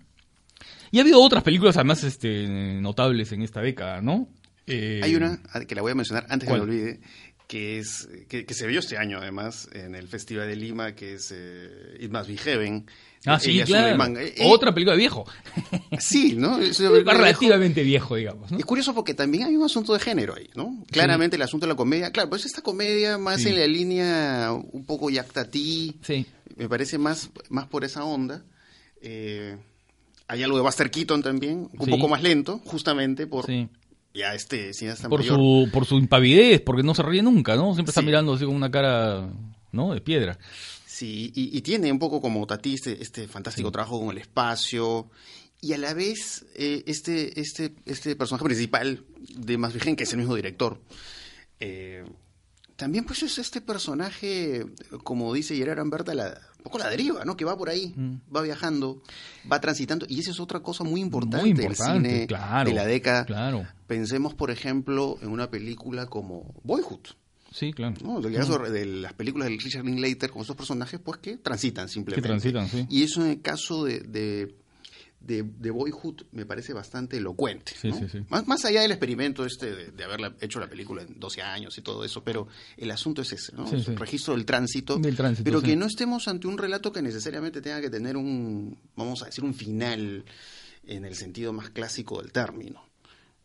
y 0.90 0.98
ha 0.98 1.02
habido 1.02 1.20
otras 1.20 1.42
películas 1.42 1.76
además 1.76 2.04
este 2.04 2.80
notables 2.80 3.32
en 3.32 3.42
esta 3.42 3.60
década 3.60 4.00
no 4.00 4.28
hay 4.68 5.14
una 5.14 5.40
que 5.66 5.74
la 5.74 5.82
voy 5.82 5.92
a 5.92 5.94
mencionar 5.94 6.26
antes 6.28 6.48
que 6.48 6.54
me 6.54 6.60
olvide 6.60 7.00
que 7.46 7.78
es 7.78 8.08
que, 8.28 8.44
se 8.52 8.66
vio 8.66 8.80
este 8.80 8.96
año 8.96 9.18
además 9.18 9.68
en 9.72 9.94
el 9.94 10.08
Festival 10.08 10.48
de 10.48 10.56
Lima, 10.56 10.94
que 10.94 11.14
es 11.14 11.32
eh, 11.34 11.96
It 12.00 12.10
Must 12.10 12.28
Be 12.28 12.36
Heaven. 12.36 12.86
Ah, 13.24 13.38
sí, 13.40 13.60
claro. 13.62 14.18
Eh, 14.18 14.34
eh, 14.36 14.44
Otra 14.46 14.72
película 14.72 14.92
de 14.92 14.98
viejo. 14.98 15.26
Sí, 15.98 16.34
¿no? 16.36 16.58
Es 16.60 16.78
relativamente 16.78 17.82
viejo, 17.82 18.16
digamos. 18.16 18.50
Es 18.52 18.64
curioso 18.64 18.94
porque 18.94 19.14
también 19.14 19.44
hay 19.44 19.56
un 19.56 19.64
asunto 19.64 19.92
de 19.92 20.00
género 20.00 20.34
ahí, 20.34 20.50
¿no? 20.54 20.84
Claramente 20.90 21.36
el 21.36 21.42
asunto 21.42 21.66
de 21.66 21.72
la 21.72 21.76
comedia. 21.76 22.10
Claro, 22.10 22.28
pues 22.28 22.44
esta 22.46 22.62
comedia 22.62 23.18
más 23.18 23.44
en 23.44 23.58
la 23.58 23.66
línea 23.66 24.52
un 24.52 24.84
poco 24.84 25.10
yactatí. 25.10 25.96
Sí. 26.02 26.26
Me 26.56 26.68
parece 26.68 26.98
más, 26.98 27.30
más 27.48 27.66
por 27.66 27.84
esa 27.84 28.04
onda. 28.04 28.44
hay 29.02 30.42
algo 30.42 30.56
de 30.56 30.62
Buster 30.62 30.90
Keaton 30.90 31.22
también, 31.22 31.68
un 31.78 31.88
poco 31.88 32.08
más 32.08 32.22
lento, 32.22 32.60
justamente 32.64 33.26
por 33.26 33.46
ya 34.16 34.34
este 34.34 34.72
por 35.08 35.22
su 35.22 35.68
por 35.72 35.86
su 35.86 35.98
impavidez 35.98 36.60
porque 36.62 36.82
no 36.82 36.94
se 36.94 37.02
ríe 37.02 37.22
nunca 37.22 37.56
no 37.56 37.74
siempre 37.74 37.90
está 37.90 38.02
mirando 38.02 38.34
así 38.34 38.44
con 38.44 38.54
una 38.54 38.70
cara 38.70 39.28
no 39.72 39.92
de 39.92 40.00
piedra. 40.00 40.38
Sí 40.86 41.30
y, 41.34 41.60
tiene 41.60 41.92
un 41.92 41.98
poco 41.98 42.22
como 42.22 42.46
Tati 42.46 42.74
este, 42.74 43.02
este 43.02 43.28
fantástico 43.28 43.70
trabajo 43.70 44.00
con 44.00 44.10
el 44.10 44.18
espacio 44.18 45.10
y 45.60 45.74
a 45.74 45.78
la 45.78 45.92
vez 45.92 46.46
eh, 46.54 46.82
este 46.86 47.38
este 47.38 47.74
este 47.84 48.16
personaje 48.16 48.46
principal 48.46 49.04
de 49.36 49.58
Más 49.58 49.74
Virgen 49.74 49.94
que 49.94 50.04
es 50.04 50.12
el 50.12 50.18
mismo 50.18 50.34
director 50.34 50.80
eh, 51.60 52.04
también 52.76 53.04
pues 53.04 53.22
es 53.22 53.38
este 53.38 53.60
personaje, 53.62 54.66
como 55.02 55.32
dice 55.32 55.56
Gerard 55.56 55.80
Amberta, 55.80 56.14
la, 56.14 56.38
poco 56.66 56.78
la 56.78 56.90
deriva, 56.90 57.24
¿no? 57.24 57.36
Que 57.36 57.44
va 57.44 57.56
por 57.56 57.70
ahí, 57.70 57.94
mm. 57.96 58.34
va 58.34 58.42
viajando, 58.42 59.00
va 59.50 59.60
transitando. 59.60 60.04
Y 60.08 60.20
esa 60.20 60.32
es 60.32 60.40
otra 60.40 60.60
cosa 60.60 60.82
muy 60.82 61.00
importante, 61.00 61.62
del 61.62 61.76
cine 61.76 62.26
de 62.26 62.72
la 62.74 62.84
década. 62.84 63.24
Claro. 63.24 63.66
Pensemos, 63.86 64.34
por 64.34 64.50
ejemplo, 64.50 65.16
en 65.22 65.28
una 65.28 65.48
película 65.48 66.06
como 66.06 66.54
Boyhood. 66.64 67.14
Sí, 67.52 67.72
claro. 67.72 67.94
¿no? 68.02 68.20
De, 68.20 68.86
las 68.86 69.12
películas 69.12 69.48
de 69.48 69.56
Richard 69.56 69.84
Linklater 69.84 70.30
con 70.30 70.42
esos 70.42 70.56
personajes, 70.56 71.00
pues 71.02 71.18
que 71.18 71.36
transitan 71.36 71.88
simplemente. 71.88 72.20
Que 72.22 72.28
transitan, 72.28 72.68
sí. 72.68 72.86
Y 72.90 73.04
eso 73.04 73.24
en 73.24 73.30
el 73.30 73.40
caso 73.40 73.84
de 73.84 74.00
de, 74.00 74.54
Boyhood 75.20 76.22
me 76.32 76.46
parece 76.46 76.72
bastante 76.72 77.16
elocuente. 77.16 77.72
Más, 78.28 78.46
más 78.46 78.64
allá 78.64 78.82
del 78.82 78.92
experimento 78.92 79.44
este 79.44 79.90
de, 79.90 80.04
haberla 80.04 80.34
hecho 80.40 80.60
la 80.60 80.68
película 80.68 81.02
en 81.02 81.18
12 81.18 81.42
años 81.42 81.76
y 81.78 81.82
todo 81.82 82.04
eso, 82.04 82.22
pero 82.22 82.48
el 82.76 82.90
asunto 82.90 83.22
es 83.22 83.32
ese, 83.32 83.54
¿no? 83.54 83.70
el 83.70 83.96
registro 83.96 84.34
del 84.34 84.44
tránsito, 84.44 85.00
pero 85.42 85.62
que 85.62 85.76
no 85.76 85.86
estemos 85.86 86.28
ante 86.28 86.46
un 86.46 86.58
relato 86.58 86.92
que 86.92 87.02
necesariamente 87.02 87.60
tenga 87.60 87.80
que 87.80 87.90
tener 87.90 88.16
un, 88.16 88.78
vamos 88.94 89.22
a 89.22 89.26
decir, 89.26 89.44
un 89.44 89.54
final 89.54 90.24
en 90.86 91.04
el 91.04 91.14
sentido 91.14 91.52
más 91.52 91.70
clásico 91.70 92.22
del 92.22 92.32
término. 92.32 92.84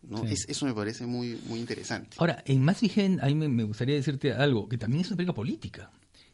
¿no? 0.04 0.24
eso 0.26 0.66
me 0.66 0.74
parece 0.74 1.06
muy, 1.06 1.40
muy 1.46 1.60
interesante. 1.60 2.18
Ahora, 2.20 2.44
en 2.48 2.64
Más 2.64 2.82
Vigen, 2.82 3.20
ahí 3.22 3.36
me, 3.36 3.48
me 3.48 3.64
gustaría 3.64 3.96
decirte 3.96 4.34
algo, 4.34 4.68
que 4.68 4.78
también 4.78 5.02
es 5.02 5.08
una 5.08 5.18
película 5.18 5.36
política, 5.36 5.92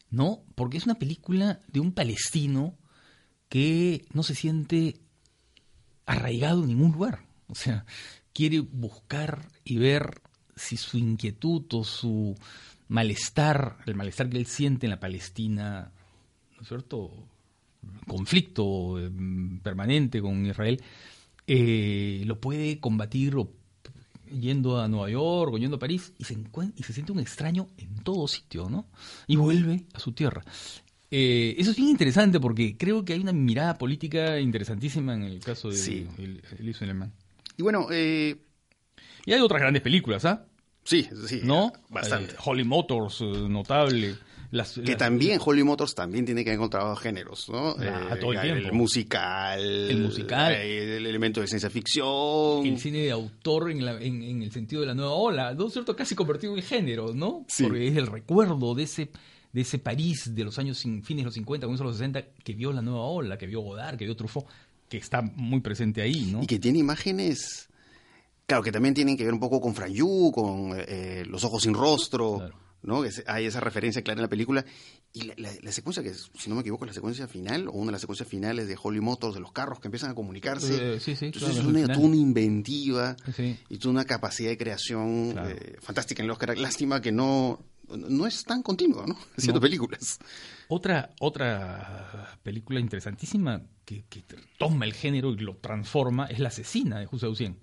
¿no? 0.09 0.43
Porque 0.55 0.77
es 0.77 0.85
una 0.85 0.95
película 0.95 1.59
de 1.67 1.81
un 1.81 1.91
palestino 1.91 2.77
que 3.49 4.05
no 4.13 4.23
se 4.23 4.35
siente 4.35 5.01
arraigado 6.07 6.63
en 6.63 6.69
ningún 6.69 6.93
lugar. 6.93 7.19
O 7.47 7.55
sea, 7.55 7.85
quiere 8.33 8.59
buscar 8.59 9.47
y 9.63 9.77
ver 9.77 10.21
si 10.55 10.75
su 10.77 10.97
inquietud 10.97 11.65
o 11.73 11.83
su 11.83 12.35
malestar, 12.87 13.77
el 13.85 13.95
malestar 13.95 14.29
que 14.29 14.37
él 14.37 14.47
siente 14.47 14.87
en 14.87 14.91
la 14.91 14.99
Palestina, 14.99 15.91
¿no 16.55 16.61
es 16.61 16.67
cierto? 16.67 17.11
conflicto 18.07 18.99
eh, 18.99 19.11
permanente 19.61 20.21
con 20.21 20.45
Israel, 20.45 20.81
eh, 21.45 22.23
lo 22.25 22.39
puede 22.39 22.79
combatir 22.79 23.35
yendo 24.29 24.81
a 24.81 24.87
Nueva 24.87 25.09
York 25.09 25.53
o 25.53 25.57
yendo 25.57 25.77
a 25.77 25.79
París 25.79 26.13
y 26.17 26.25
se, 26.25 26.37
y 26.75 26.83
se 26.83 26.93
siente 26.93 27.11
un 27.11 27.19
extraño 27.19 27.67
en 27.77 28.03
todo 28.03 28.27
sitio, 28.27 28.69
¿no? 28.69 28.87
Y 29.27 29.37
vuelve 29.37 29.85
a 29.93 29.99
su 29.99 30.11
tierra. 30.11 30.43
Eh, 31.09 31.55
eso 31.57 31.71
es 31.71 31.77
bien 31.77 31.89
interesante 31.89 32.39
porque 32.39 32.75
creo 32.77 33.05
que 33.05 33.13
hay 33.13 33.19
una 33.19 33.31
mirada 33.31 33.77
política 33.77 34.39
interesantísima 34.39 35.13
en 35.13 35.23
el 35.23 35.39
caso 35.39 35.69
de 35.69 35.77
sí. 35.77 36.07
Y 37.55 37.63
bueno, 37.63 37.87
eh... 37.91 38.35
y 39.25 39.33
hay 39.33 39.39
otras 39.39 39.61
grandes 39.61 39.81
películas, 39.81 40.25
¿ah? 40.25 40.45
Sí, 40.83 41.07
sí, 41.27 41.41
¿no? 41.43 41.71
Bastante. 41.89 42.33
Eh, 42.33 42.37
Holly 42.43 42.63
Motors, 42.63 43.21
eh, 43.21 43.25
notable. 43.25 44.15
que 44.85 44.95
también 44.95 45.39
Holly 45.43 45.63
Motors 45.63 45.95
también 45.95 46.25
tiene 46.25 46.45
que 46.45 46.53
encontrar 46.53 46.95
géneros, 46.97 47.49
¿no? 47.49 47.75
Ah, 47.79 48.15
todo 48.19 48.33
el, 48.33 48.39
el 48.39 48.71
musical, 48.73 49.59
el 49.59 50.01
musical, 50.01 50.53
el, 50.53 51.05
elemento 51.05 51.41
de 51.41 51.47
ciencia 51.47 51.69
ficción, 51.69 52.65
el 52.65 52.79
cine 52.79 52.99
de 52.99 53.11
autor 53.11 53.71
en, 53.71 53.81
en, 53.81 54.41
el 54.43 54.51
sentido 54.51 54.81
de 54.81 54.87
la 54.87 54.93
nueva 54.93 55.11
ola, 55.11 55.53
¿no 55.53 55.69
cierto? 55.69 55.95
Casi 55.95 56.15
convertido 56.15 56.55
en 56.55 56.63
género, 56.63 57.13
¿no? 57.13 57.45
Porque 57.61 57.87
es 57.87 57.97
el 57.97 58.07
recuerdo 58.07 58.75
de 58.75 58.83
ese 58.83 59.09
de 59.51 59.61
ese 59.61 59.79
París 59.79 60.35
de 60.35 60.43
los 60.43 60.59
años 60.59 60.81
fines 60.81 61.17
de 61.17 61.23
los 61.23 61.33
50, 61.33 61.65
comienzos 61.65 61.85
de 61.85 61.89
los 61.89 61.97
60, 61.97 62.21
que 62.43 62.53
vio 62.53 62.71
la 62.73 62.81
nueva 62.81 63.01
ola, 63.01 63.37
que 63.37 63.47
vio 63.47 63.61
Godard, 63.61 63.97
que 63.97 64.05
vio 64.05 64.15
Truffaut, 64.15 64.45
que 64.89 64.97
está 64.97 65.21
muy 65.21 65.61
presente 65.61 66.01
ahí, 66.01 66.29
¿no? 66.31 66.43
Y 66.43 66.47
que 66.47 66.59
tiene 66.59 66.79
imágenes, 66.79 67.69
claro, 68.45 68.63
que 68.63 68.71
también 68.71 68.93
tienen 68.93 69.17
que 69.17 69.23
ver 69.23 69.33
un 69.33 69.39
poco 69.39 69.59
con 69.59 69.73
Yu, 69.73 70.31
con 70.33 70.71
eh, 70.75 71.23
Los 71.27 71.43
ojos 71.43 71.63
sin 71.63 71.73
rostro, 71.73 72.51
¿no? 72.83 73.03
hay 73.25 73.45
esa 73.45 73.59
referencia 73.59 74.01
clara 74.01 74.19
en 74.19 74.23
la 74.23 74.29
película. 74.29 74.65
Y 75.13 75.31
la, 75.35 75.71
secuencia, 75.71 76.03
que 76.03 76.13
si 76.13 76.49
no 76.49 76.55
me 76.55 76.61
equivoco, 76.61 76.85
la 76.85 76.93
secuencia 76.93 77.27
final, 77.27 77.67
o 77.67 77.71
una 77.71 77.87
de 77.87 77.91
las 77.93 78.01
secuencias 78.01 78.29
finales 78.29 78.67
de 78.67 78.77
Holly 78.81 79.01
Motors, 79.01 79.33
de 79.33 79.39
los 79.39 79.51
carros 79.51 79.79
que 79.79 79.87
empiezan 79.87 80.11
a 80.11 80.15
comunicarse. 80.15 80.95
Eh, 80.95 80.99
sí, 80.99 81.15
sí, 81.15 81.25
Entonces 81.27 81.57
es 81.57 81.65
una, 81.65 81.97
una 81.97 82.15
inventiva 82.15 83.15
y 83.69 83.87
una 83.87 84.05
capacidad 84.05 84.49
de 84.49 84.57
creación 84.57 85.35
eh, 85.37 85.77
fantástica 85.81 86.21
en 86.21 86.25
el 86.25 86.31
Oscar. 86.31 86.57
Lástima 86.57 87.01
que 87.01 87.11
no 87.11 87.59
no 87.95 88.27
es 88.27 88.43
tan 88.43 88.63
continuo, 88.63 89.05
¿no? 89.05 89.17
Haciendo 89.37 89.61
películas. 89.61 90.19
Otra, 90.67 91.11
otra 91.19 92.37
película 92.43 92.79
interesantísima 92.79 93.61
que, 93.85 94.03
toma 94.57 94.85
el 94.85 94.93
género 94.93 95.31
y 95.31 95.37
lo 95.37 95.55
transforma 95.55 96.25
es 96.25 96.39
La 96.39 96.49
asesina 96.49 96.99
de 96.99 97.05
José 97.05 97.27
Lucien, 97.27 97.57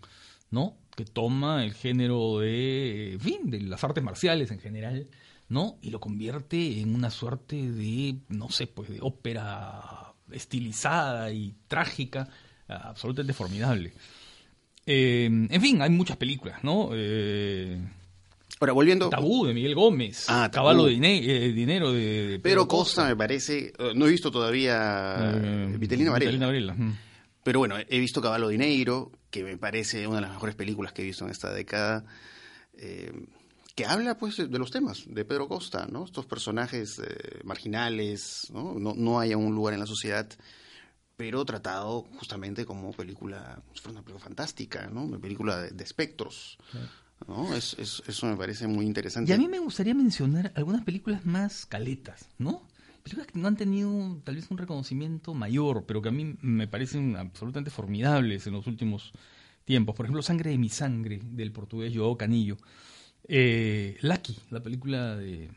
¿no? 0.51 0.77
Que 0.97 1.05
toma 1.05 1.65
el 1.65 1.75
género 1.75 2.39
de, 2.39 3.19
fin, 3.21 3.51
de 3.51 3.61
las 3.61 3.85
artes 3.85 4.03
marciales 4.03 4.51
en 4.51 4.61
general, 4.61 5.09
¿no? 5.49 5.79
Y 5.83 5.91
lo 5.91 6.01
convierte 6.01 6.81
en 6.81 6.95
una 6.95 7.11
suerte 7.11 7.71
de, 7.71 8.17
no 8.29 8.49
sé, 8.51 8.67
pues 8.67 8.89
de 8.89 8.99
ópera 9.03 10.15
estilizada 10.31 11.31
y 11.33 11.55
trágica, 11.69 12.29
absolutamente 12.67 13.35
formidable. 13.35 13.93
Eh, 14.87 15.27
en 15.27 15.61
fin, 15.61 15.83
hay 15.83 15.91
muchas 15.91 16.17
películas, 16.17 16.63
¿no? 16.63 16.91
Eh, 16.93 17.81
Ahora, 18.61 18.73
volviendo. 18.73 19.11
Tabú 19.11 19.47
de 19.47 19.55
Miguel 19.55 19.75
Gómez. 19.75 20.27
Ah, 20.29 20.49
Caballo 20.53 20.85
de 20.85 20.95
eh, 20.95 21.53
Dinero 21.53 21.93
de, 21.93 22.39
Pedro, 22.43 22.69
Costa, 22.69 23.07
me 23.07 23.17
parece. 23.17 23.73
Eh, 23.79 23.93
no 23.95 24.07
he 24.07 24.11
visto 24.11 24.31
todavía 24.31 25.33
eh, 25.35 25.77
Vitelina 25.79 26.13
Varela. 26.13 26.77
Pero 27.43 27.59
bueno, 27.59 27.77
he 27.77 27.99
visto 27.99 28.23
Caballo 28.23 28.49
de 28.49 28.53
Dinero, 28.53 29.13
que 29.31 29.43
me 29.43 29.59
parece 29.59 30.07
una 30.07 30.17
de 30.17 30.23
las 30.23 30.31
mejores 30.31 30.55
películas 30.55 30.93
que 30.93 31.03
he 31.03 31.05
visto 31.05 31.25
en 31.25 31.31
esta 31.31 31.53
década. 31.53 32.07
que 32.73 33.87
habla 33.87 34.17
pues 34.17 34.37
de 34.37 34.59
los 34.59 34.71
temas 34.71 35.05
de 35.07 35.25
Pedro 35.25 35.49
Costa, 35.49 35.87
¿no? 35.91 36.05
Estos 36.05 36.25
personajes 36.25 37.03
marginales, 37.43 38.47
¿no? 38.51 38.75
¿no? 38.79 38.95
No 38.97 39.19
hay 39.19 39.35
un 39.35 39.55
lugar 39.55 39.75
en 39.75 39.81
la 39.81 39.87
sociedad, 39.87 40.27
pero 41.17 41.45
tratado 41.45 42.07
justamente 42.19 42.65
como 42.65 42.93
película, 42.93 43.63
una 43.85 44.01
película 44.01 44.25
fantástica, 44.25 44.87
¿no? 44.87 45.05
Una 45.05 45.19
película 45.19 45.59
de, 45.59 45.85
espectros. 45.85 46.57
Eso 47.57 48.27
me 48.27 48.37
parece 48.37 48.67
muy 48.67 48.87
interesante. 48.87 49.31
Y 49.31 49.35
a 49.35 49.39
mí 49.39 49.49
me 49.49 49.59
gustaría 49.59 49.95
mencionar 49.95 50.53
algunas 50.55 50.83
películas 50.83 51.25
más 51.25 51.67
caletas, 51.67 52.29
¿no? 52.39 52.63
Películas 53.03 53.27
que 53.27 53.39
no 53.39 53.49
han 53.49 53.57
tenido 53.57 54.21
tal 54.25 54.37
vez 54.37 54.51
un 54.51 54.59
reconocimiento 54.59 55.35
mayor, 55.35 55.85
pero 55.87 56.01
que 56.01 56.09
a 56.09 56.13
mí 56.13 56.37
me 56.41 56.69
parecen 56.69 57.17
absolutamente 57.17 57.71
formidables 57.71 58.47
en 58.47 58.55
los 58.55 58.67
últimos 58.67 59.13
tiempos. 59.65 59.95
Por 59.95 60.07
ejemplo, 60.07 60.23
Sangre 60.23 60.51
de 60.51 60.59
mi 60.59 60.69
sangre, 60.69 61.21
del 61.23 61.53
portugués 61.53 61.93
Joao 61.95 62.17
Canillo. 62.17 62.57
Eh, 63.27 63.97
Lucky, 64.03 64.37
la 64.51 64.63
película 64.63 65.17
de, 65.17 65.51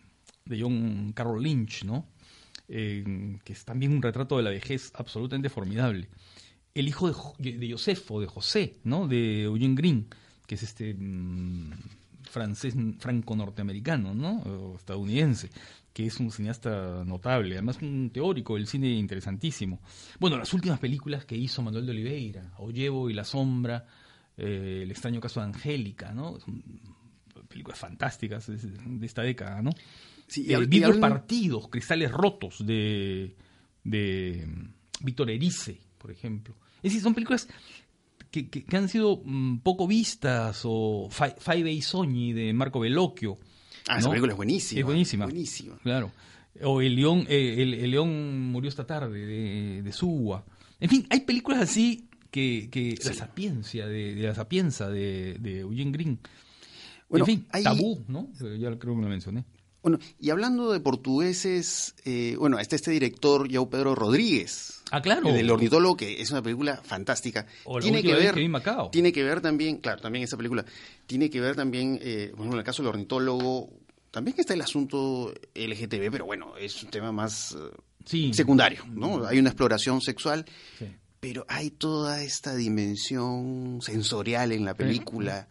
John 0.49 1.11
Carroll 1.13 1.43
Lynch, 1.43 1.83
¿no? 1.83 2.07
Eh, 2.69 3.37
que 3.43 3.53
es 3.53 3.65
también 3.65 3.93
un 3.93 4.01
retrato 4.01 4.37
de 4.37 4.43
la 4.43 4.49
vejez 4.49 4.91
absolutamente 4.95 5.49
formidable. 5.49 6.09
El 6.73 6.87
hijo 6.87 7.35
de, 7.39 7.57
de 7.57 7.71
Josefo, 7.71 8.21
de 8.21 8.27
José, 8.27 8.75
¿no? 8.83 9.07
De 9.07 9.43
Eugene 9.43 9.75
Green, 9.75 10.07
que 10.47 10.55
es 10.55 10.63
este 10.63 10.93
mm, 10.93 11.71
francés 12.23 12.73
franco-norteamericano, 12.99 14.15
¿no? 14.15 14.39
O 14.39 14.75
estadounidense, 14.75 15.49
que 15.93 16.05
es 16.07 16.19
un 16.19 16.31
cineasta 16.31 17.03
notable, 17.05 17.55
además 17.55 17.77
un 17.81 18.09
teórico 18.11 18.55
del 18.55 18.67
cine 18.67 18.89
interesantísimo. 18.89 19.79
Bueno, 20.19 20.37
las 20.37 20.53
últimas 20.53 20.79
películas 20.79 21.25
que 21.25 21.35
hizo 21.35 21.61
Manuel 21.61 21.85
de 21.85 21.91
Oliveira, 21.91 22.53
Oyevo 22.57 23.09
y 23.09 23.13
la 23.13 23.23
sombra, 23.23 23.85
eh, 24.37 24.81
El 24.83 24.91
extraño 24.91 25.19
caso 25.19 25.39
de 25.39 25.47
Angélica, 25.47 26.13
¿no? 26.13 26.39
Son 26.39 26.63
películas 27.49 27.79
fantásticas 27.79 28.47
de, 28.47 29.05
esta 29.05 29.23
década, 29.23 29.61
¿no? 29.61 29.71
Sí, 30.27 30.45
y 30.47 30.53
Eh, 30.53 30.67
y 30.69 30.99
partidos, 30.99 31.69
cristales 31.69 32.11
rotos 32.11 32.65
de, 32.65 33.35
de 33.83 34.45
mm, 34.45 35.05
Víctor 35.05 35.31
Erice, 35.31 35.79
por 35.97 36.11
ejemplo. 36.11 36.55
Es 36.77 36.83
decir, 36.83 37.01
son 37.01 37.15
películas 37.15 37.47
que, 38.43 38.49
que- 38.49 38.63
que 38.65 38.77
han 38.77 38.89
sido 38.89 39.21
mm, 39.23 39.59
poco 39.59 39.87
vistas, 39.87 40.61
o 40.63 41.07
Fi- 41.11 41.35
Five 41.39 41.63
Day 41.63 41.81
Sogni 41.81 42.33
de 42.33 42.53
Marco 42.53 42.79
Bellocchio. 42.79 43.37
Ah, 43.87 43.99
esa 43.99 44.09
película 44.09 44.33
es 44.33 44.37
buenísima. 44.37 44.79
Es 44.79 44.85
buenísima. 44.85 45.25
Buenísima. 45.25 45.77
Claro. 45.83 46.11
O 46.63 46.81
El 46.81 46.95
León, 46.95 47.25
eh, 47.29 47.55
el, 47.59 47.73
el 47.75 47.91
León 47.91 48.51
murió 48.51 48.67
esta 48.69 48.85
tarde, 48.85 49.19
de, 49.25 49.81
de. 49.83 49.93
En 50.79 50.89
fin, 50.89 51.07
hay 51.09 51.21
películas 51.21 51.61
así 51.61 52.09
que, 52.31 52.67
que 52.71 52.95
La 53.03 53.13
Sapiencia, 53.13 53.87
de, 53.87 54.15
de 54.15 54.23
La 54.23 54.35
Sapienza, 54.35 54.89
de, 54.89 55.37
de 55.39 55.59
Eugene 55.59 55.91
Green. 55.91 56.19
Bueno, 57.09 57.25
en 57.25 57.37
fin, 57.37 57.47
hay- 57.51 57.63
Tabú, 57.63 58.03
¿no? 58.07 58.29
Ya 58.39 58.77
creo 58.77 58.95
que 58.95 59.01
lo 59.01 59.07
mencioné. 59.07 59.45
Bueno, 59.83 59.99
y 60.19 60.31
hablando 60.31 60.71
de 60.73 60.79
portugueses, 60.81 61.95
eh, 62.03 62.35
bueno, 62.37 62.59
está 62.59 62.75
este 62.75 62.91
director, 62.91 63.47
Yao 63.47 63.69
Pedro 63.69 63.95
Rodríguez. 63.95 64.76
Ah, 64.91 65.01
claro. 65.01 65.27
El 65.29 65.49
ornitólogo, 65.49 65.97
que 65.97 66.21
es 66.21 66.31
una 66.31 66.41
película 66.41 66.77
fantástica. 66.83 67.45
O 67.65 67.79
tiene 67.79 68.01
que 68.01 68.13
ver, 68.13 68.33
que 68.33 68.39
vi 68.39 68.47
Macao. 68.47 68.89
tiene 68.89 69.11
que 69.11 69.23
ver 69.23 69.41
también, 69.41 69.77
claro, 69.77 70.01
también 70.01 70.23
esa 70.23 70.37
película, 70.37 70.63
tiene 71.05 71.29
que 71.29 71.41
ver 71.41 71.55
también, 71.55 71.99
eh, 72.01 72.31
bueno, 72.37 72.53
en 72.53 72.59
el 72.59 72.63
caso 72.63 72.81
del 72.83 72.89
ornitólogo, 72.89 73.69
también 74.11 74.35
está 74.39 74.53
el 74.53 74.61
asunto 74.61 75.33
LGTB, 75.53 76.09
pero 76.11 76.25
bueno, 76.25 76.55
es 76.57 76.81
un 76.83 76.89
tema 76.89 77.11
más 77.11 77.53
eh, 77.53 77.57
Sí. 78.05 78.33
secundario, 78.33 78.85
¿no? 78.93 79.25
Hay 79.25 79.37
una 79.39 79.49
exploración 79.49 79.99
sexual, 80.01 80.45
Sí. 80.79 80.85
pero 81.19 81.45
hay 81.49 81.69
toda 81.71 82.23
esta 82.23 82.55
dimensión 82.55 83.79
sensorial 83.81 84.51
en 84.51 84.65
la 84.65 84.73
película 84.73 85.47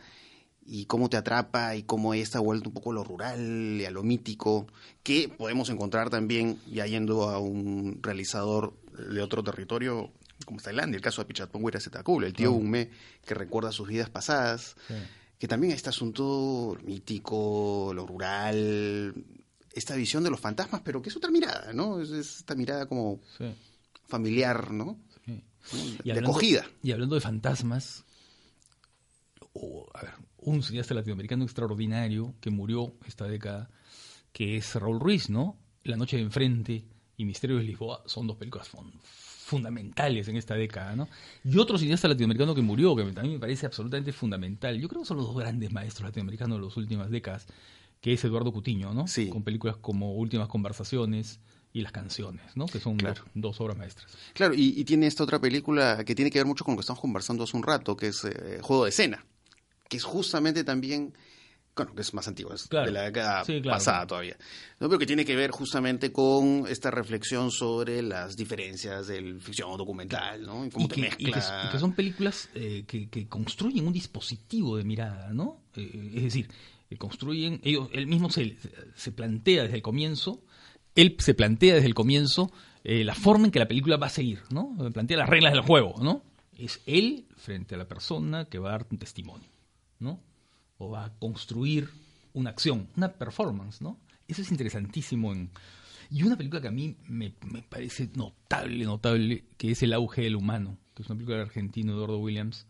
y 0.65 0.87
cómo 0.87 1.09
te 1.09 1.17
atrapa 1.17 1.77
y 1.77 1.83
cómo 1.85 2.13
está 2.15 2.41
vuelto 2.41 2.71
un 2.71 2.75
poco 2.75 2.91
a 2.91 2.95
lo 2.95 3.05
rural 3.05 3.77
y 3.81 3.85
a 3.85 3.91
lo 3.91 4.03
mítico, 4.03 4.67
que 5.05 5.29
podemos 5.29 5.69
encontrar 5.71 6.11
también 6.11 6.59
ya 6.67 6.87
yendo 6.87 7.29
a 7.29 7.39
un 7.39 8.01
realizador 8.03 8.75
de 8.97 9.21
otro 9.23 9.43
territorio 9.43 10.13
como 10.45 10.61
Tailandia, 10.61 10.97
el 10.97 11.03
caso 11.03 11.23
de 11.23 11.27
Pichatpongwira 11.27 11.81
Setakul, 11.81 12.25
el 12.25 12.33
tío. 12.33 12.53
Unme, 12.53 12.91
que 13.25 13.35
recuerda 13.35 13.73
sus 13.73 13.89
vidas 13.89 14.11
pasadas, 14.11 14.77
Sí. 14.89 14.95
que 15.39 15.49
también 15.49 15.73
este 15.73 15.89
asunto 15.91 16.77
mítico, 16.85 17.93
lo 17.95 18.07
rural, 18.07 19.15
esta 19.73 19.95
visión 19.97 20.25
de 20.25 20.31
los 20.31 20.41
fantasmas, 20.41 20.81
pero 20.85 21.01
que 21.03 21.09
es 21.11 21.17
otra 21.17 21.31
mirada, 21.31 21.73
¿no? 21.73 22.01
Es, 22.01 22.11
es 22.11 22.39
esta 22.39 22.55
mirada 22.55 22.87
como 22.87 23.21
Sí. 23.39 23.45
familiar, 24.07 24.71
¿no? 24.73 24.99
Sí. 25.65 25.99
De 26.05 26.13
hablando- 26.13 26.31
acogida. 26.31 26.65
Y 26.83 26.93
hablando 26.93 27.15
de 27.17 27.21
fantasmas, 27.21 28.05
a 29.95 30.03
ver, 30.03 30.13
un 30.39 30.63
cineasta 30.63 30.95
latinoamericano 30.95 31.45
extraordinario 31.45 32.35
que 32.41 32.51
murió 32.51 32.95
esta 33.07 33.25
década, 33.27 33.71
que 34.33 34.57
es 34.59 34.75
Raúl 34.75 35.01
Ruiz, 35.01 35.31
¿no? 35.31 35.59
La 35.83 35.97
noche 35.97 36.17
de 36.17 36.23
enfrente 36.23 36.85
y 37.17 37.25
Misterio 37.25 37.57
de 37.57 37.63
Lisboa 37.65 38.03
son 38.07 38.27
dos 38.27 38.37
películas 38.37 38.69
fun- 38.69 38.93
fundamentales 39.47 40.27
en 40.29 40.37
esta 40.37 40.55
década, 40.55 40.97
¿no? 40.97 41.09
Y 41.45 41.57
otro 41.59 41.79
cineasta 41.79 42.09
latinoamericano 42.09 42.55
que 42.55 42.63
murió, 42.63 42.97
que 42.97 43.05
también 43.13 43.35
me 43.35 43.41
parece 43.41 43.67
absolutamente 43.67 44.13
fundamental. 44.13 44.79
Yo 44.81 44.89
creo 44.89 45.03
que 45.03 45.07
son 45.09 45.17
los 45.19 45.27
dos 45.27 45.37
grandes 45.37 45.73
maestros 45.73 46.09
latinoamericanos 46.09 46.59
de 46.59 46.65
las 46.67 46.77
últimas 46.77 47.11
décadas, 47.11 47.47
que 48.01 48.13
es 48.13 48.25
Eduardo 48.25 48.53
Cutiño, 48.53 48.93
¿no? 48.93 49.07
Sí. 49.07 49.29
Con 49.29 49.43
películas 49.45 49.77
como 49.77 50.15
Últimas 50.15 50.49
Conversaciones 50.49 51.41
y 51.73 51.83
Las 51.83 51.93
Canciones, 51.93 52.57
¿no? 52.57 52.67
Que 52.67 52.81
son 52.81 52.97
Claro. 52.97 53.23
dos, 53.23 53.31
dos 53.35 53.61
obras 53.61 53.77
maestras. 53.79 54.13
Claro, 54.35 54.55
y, 54.55 54.75
y 54.79 54.85
tiene 54.85 55.07
esta 55.07 55.23
otra 55.25 55.39
película 55.41 56.05
que 56.05 56.15
tiene 56.15 56.31
que 56.31 56.39
ver 56.39 56.47
mucho 56.47 56.65
con 56.65 56.73
lo 56.75 56.79
que 56.79 56.83
estamos 56.83 57.01
conversando 57.01 57.45
hace 57.45 57.57
un 57.57 57.63
rato, 57.63 57.97
que 57.97 58.09
es 58.09 58.25
eh, 58.25 58.59
Juego 58.63 58.85
de 58.85 58.91
Escena, 58.91 59.25
que 59.89 59.97
es 59.99 60.05
justamente 60.05 60.65
también, 60.65 61.15
bueno, 61.77 61.95
que 61.95 62.01
es 62.01 62.15
más 62.15 62.27
antiguo, 62.27 62.53
es 62.55 62.67
Claro. 62.69 62.87
de 62.87 62.93
la 62.93 63.03
década 63.03 63.45
Sí, 63.45 63.61
claro, 63.61 63.77
pasada 63.77 63.97
claro. 63.99 64.07
todavía, 64.09 64.37
¿no? 64.81 64.89
pero 64.89 64.99
que 64.99 65.07
tiene 65.07 65.25
que 65.25 65.37
ver 65.37 65.51
justamente 65.51 66.11
con 66.13 66.65
esta 66.69 66.91
reflexión 66.91 67.51
sobre 67.51 68.03
las 68.03 68.37
diferencias 68.37 69.07
del 69.09 69.41
ficción 69.41 69.77
documental, 69.77 70.45
¿no? 70.47 70.65
Y 70.65 70.71
cómo 70.71 70.87
y 70.87 70.89
te 70.89 70.95
que, 70.97 71.01
mezcla. 71.03 71.29
y 71.29 71.33
que- 71.33 71.39
y 71.69 71.71
que 71.73 71.79
son 71.79 71.93
películas 71.93 72.49
eh, 72.55 72.85
que, 72.87 73.09
que 73.09 73.29
construyen 73.29 73.87
un 73.87 73.93
dispositivo 73.93 74.77
de 74.77 74.85
mirada, 74.85 75.33
¿no? 75.35 75.61
Eh, 75.77 76.13
es 76.17 76.23
decir, 76.25 76.49
eh, 76.89 76.97
construyen, 76.97 77.61
ellos, 77.63 77.89
él 77.93 78.07
mismo 78.07 78.31
se, 78.31 78.57
se 78.95 79.13
plantea 79.13 79.65
desde 79.65 79.77
el 79.77 79.83
comienzo, 79.83 80.43
él 80.95 81.17
se 81.19 81.35
plantea 81.35 81.75
desde 81.75 81.89
el 81.89 81.95
comienzo 81.95 82.51
eh, 82.85 83.05
la 83.05 83.15
forma 83.15 83.45
en 83.47 83.51
que 83.51 83.59
la 83.59 83.69
película 83.69 83.97
va 83.99 84.07
a 84.07 84.11
seguir, 84.11 84.41
¿no? 84.51 84.75
Plantea 84.93 85.19
las 85.19 85.29
reglas 85.29 85.53
del 85.53 85.63
juego, 85.63 85.95
¿no? 86.03 86.23
Es 86.57 86.81
él 86.87 87.27
frente 87.37 87.75
a 87.75 87.79
la 87.79 87.87
persona 87.87 88.47
que 88.47 88.59
va 88.59 88.71
a 88.71 88.73
dar 88.73 88.87
un 88.91 88.97
testimonio, 88.97 89.49
¿no? 89.99 90.21
O 90.79 90.91
va 90.91 91.07
a 91.07 91.13
construir 91.19 91.89
una 92.35 92.51
acción, 92.51 92.89
una 92.97 93.13
performance, 93.13 93.81
¿no? 93.81 93.99
Eso 94.29 94.43
es 94.43 94.51
interesantísimo 94.51 95.33
en, 95.33 95.51
y 96.11 96.23
una 96.23 96.37
película 96.37 96.61
que 96.61 96.69
a 96.69 96.73
mí 96.73 96.97
me, 97.09 97.35
me 97.51 97.63
parece 97.63 98.11
notable, 98.15 98.85
notable, 98.85 99.45
que 99.57 99.73
es 99.73 99.83
El 99.83 99.93
auge 99.93 100.23
del 100.23 100.37
humano, 100.37 100.79
que 100.95 101.03
es 101.03 101.09
una 101.09 101.17
película 101.17 101.39
del 101.39 101.47
argentino 101.47 101.93
Eduardo 101.93 102.19
Williams. 102.19 102.67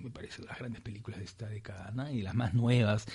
Me 0.00 0.10
parece 0.10 0.42
de 0.42 0.48
las 0.48 0.58
grandes 0.58 0.82
películas 0.82 1.18
de 1.18 1.24
esta 1.24 1.48
década, 1.48 1.90
¿no? 1.94 2.10
y 2.10 2.22
las 2.22 2.34
más 2.34 2.52
nuevas. 2.52 3.06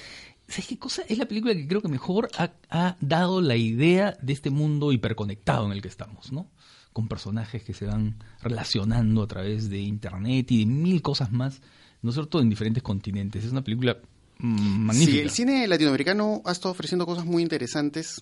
¿Sabes 0.48 0.68
qué 0.68 0.80
cosa? 0.80 1.04
Es 1.08 1.18
la 1.18 1.28
película 1.28 1.54
que 1.54 1.68
creo 1.68 1.82
que 1.82 1.88
mejor 1.88 2.30
ha, 2.38 2.52
ha 2.70 2.98
dado 3.00 3.42
la 3.42 3.56
idea 3.56 4.18
de 4.22 4.34
este 4.34 4.50
mundo 4.50 4.92
hiperconectado 4.92 5.66
en 5.66 5.74
el 5.74 5.82
que 5.82 5.88
estamos, 5.88 6.32
¿no? 6.32 6.50
Con 6.94 7.08
personajes 7.08 7.64
que 7.64 7.76
se 7.76 7.86
van 7.86 8.16
relacionando 8.42 9.22
a 9.22 9.28
través 9.28 9.70
de 9.70 9.80
internet 9.80 10.52
y 10.52 10.60
de 10.60 10.66
mil 10.66 11.04
cosas 11.04 11.32
más, 11.32 11.62
¿no 12.02 12.12
cierto? 12.12 12.40
En 12.42 12.50
diferentes 12.50 12.84
continentes. 12.84 13.44
Es 13.46 13.52
una 13.52 13.64
película 13.64 13.98
mm, 14.38 14.80
magnífica. 14.86 15.12
Sí, 15.12 15.20
el 15.20 15.30
cine 15.32 15.68
latinoamericano 15.68 16.42
ha 16.46 16.52
estado 16.52 16.72
ofreciendo 16.72 17.06
cosas 17.06 17.26
muy 17.26 17.44
interesantes. 17.44 18.22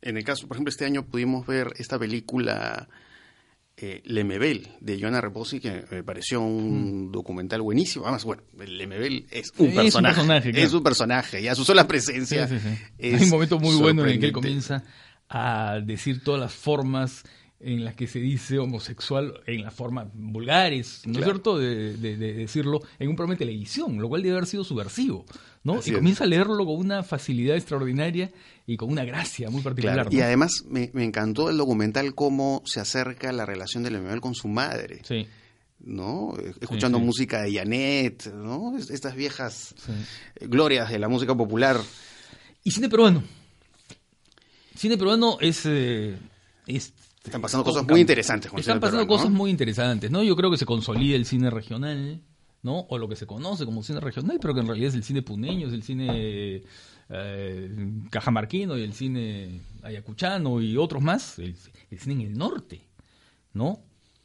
En 0.00 0.16
el 0.16 0.24
caso, 0.24 0.46
por 0.46 0.56
ejemplo, 0.56 0.70
este 0.70 0.84
año 0.84 1.04
pudimos 1.04 1.46
ver 1.46 1.72
esta 1.76 1.98
película 1.98 2.88
eh, 3.76 4.00
Lemebel 4.04 4.68
de 4.80 5.00
Joana 5.00 5.20
Reposi, 5.20 5.60
que 5.60 5.84
me 5.90 6.02
pareció 6.02 6.40
un 6.40 7.10
documental 7.12 7.62
buenísimo. 7.62 8.04
Además, 8.06 8.24
bueno, 8.24 8.42
Lemebel 8.56 9.26
es 9.30 9.52
un 9.58 9.66
Es 9.66 9.70
un 9.70 9.74
personaje. 9.82 10.14
personaje, 10.14 10.50
claro. 10.52 10.66
Es 10.66 10.72
un 10.72 10.82
personaje, 10.82 11.42
ya 11.42 11.54
su 11.54 11.64
sola 11.64 11.86
presencia. 11.86 12.46
Sí, 12.48 12.58
sí, 12.58 12.68
sí. 12.68 12.82
es 12.98 13.14
Hay 13.20 13.24
un 13.24 13.30
momento 13.30 13.58
muy 13.58 13.76
bueno 13.76 14.04
en 14.04 14.10
el 14.10 14.20
que 14.20 14.26
él 14.26 14.32
comienza 14.32 14.84
a 15.28 15.80
decir 15.84 16.22
todas 16.24 16.40
las 16.40 16.52
formas 16.54 17.22
en 17.60 17.84
las 17.84 17.94
que 17.96 18.06
se 18.06 18.20
dice 18.20 18.58
homosexual, 18.58 19.40
en 19.46 19.62
las 19.62 19.74
formas 19.74 20.06
vulgares, 20.14 21.02
¿no 21.06 21.18
es 21.18 21.24
cierto?, 21.24 21.58
de, 21.58 21.96
de- 21.96 22.16
de 22.16 22.32
decirlo 22.34 22.80
en 23.00 23.08
un 23.08 23.16
programa 23.16 23.34
de 23.34 23.38
televisión, 23.46 23.98
lo 23.98 24.08
cual 24.08 24.22
debe 24.22 24.36
haber 24.36 24.46
sido 24.46 24.62
subversivo, 24.62 25.24
¿no? 25.64 25.74
Así 25.74 25.90
y 25.90 25.92
es. 25.94 25.98
comienza 25.98 26.22
a 26.22 26.26
leerlo 26.28 26.64
con 26.64 26.76
una 26.76 27.02
facilidad 27.02 27.56
extraordinaria 27.56 28.30
y 28.64 28.76
con 28.76 28.90
una 28.90 29.04
gracia 29.04 29.50
muy 29.50 29.60
particular. 29.62 29.94
Claro, 29.96 30.10
¿no? 30.10 30.16
Y 30.16 30.20
además 30.20 30.62
me, 30.68 30.90
me 30.92 31.02
encantó 31.02 31.50
el 31.50 31.56
documental 31.56 32.14
cómo 32.14 32.62
se 32.64 32.78
acerca 32.78 33.32
la 33.32 33.44
relación 33.44 33.82
de 33.82 33.90
Lemebel 33.90 34.20
con 34.20 34.36
su 34.36 34.46
madre. 34.46 35.00
Sí, 35.02 35.26
¿no? 35.80 36.34
Escuchando 36.60 36.98
sí. 36.98 37.04
música 37.04 37.42
de 37.42 37.54
Janet, 37.54 38.32
¿no? 38.34 38.78
Es- 38.78 38.90
Estas 38.90 39.16
viejas 39.16 39.74
sí. 39.84 39.92
eh, 40.36 40.46
glorias 40.46 40.90
de 40.90 40.98
la 41.00 41.08
música 41.08 41.34
popular. 41.36 41.76
Y 42.62 42.70
cine 42.70 42.88
peruano. 42.88 43.24
Cine 44.76 44.96
peruano 44.96 45.38
es... 45.40 45.62
eh, 45.66 46.16
es 46.68 46.92
Están 47.24 47.42
pasando 47.42 47.64
cosas 47.64 47.86
muy 47.86 48.00
interesantes 48.00 48.50
con 48.50 48.60
Están 48.60 48.80
pasando 48.80 49.02
peruano, 49.02 49.16
cosas 49.16 49.30
¿no? 49.30 49.38
muy 49.38 49.50
interesantes, 49.50 50.10
¿no? 50.10 50.22
Yo 50.22 50.36
creo 50.36 50.50
que 50.50 50.56
se 50.56 50.66
consolida 50.66 51.16
el 51.16 51.26
cine 51.26 51.50
regional, 51.50 52.22
¿no? 52.62 52.86
O 52.88 52.98
lo 52.98 53.08
que 53.08 53.16
se 53.16 53.26
conoce 53.26 53.64
como 53.64 53.82
cine 53.82 54.00
regional, 54.00 54.38
pero 54.40 54.54
que 54.54 54.60
en 54.60 54.66
realidad 54.66 54.88
es 54.88 54.94
el 54.94 55.04
cine 55.04 55.22
puneño, 55.22 55.68
es 55.68 55.74
el 55.74 55.82
cine 55.82 56.62
eh, 57.10 57.92
cajamarquino 58.10 58.76
y 58.78 58.82
el 58.82 58.92
cine 58.92 59.60
ayacuchano 59.82 60.60
y 60.60 60.76
otros 60.76 61.02
más, 61.02 61.38
el, 61.38 61.56
el 61.90 61.98
cine 61.98 62.22
en 62.24 62.30
el 62.32 62.38
norte, 62.38 62.88
¿no? 63.52 63.80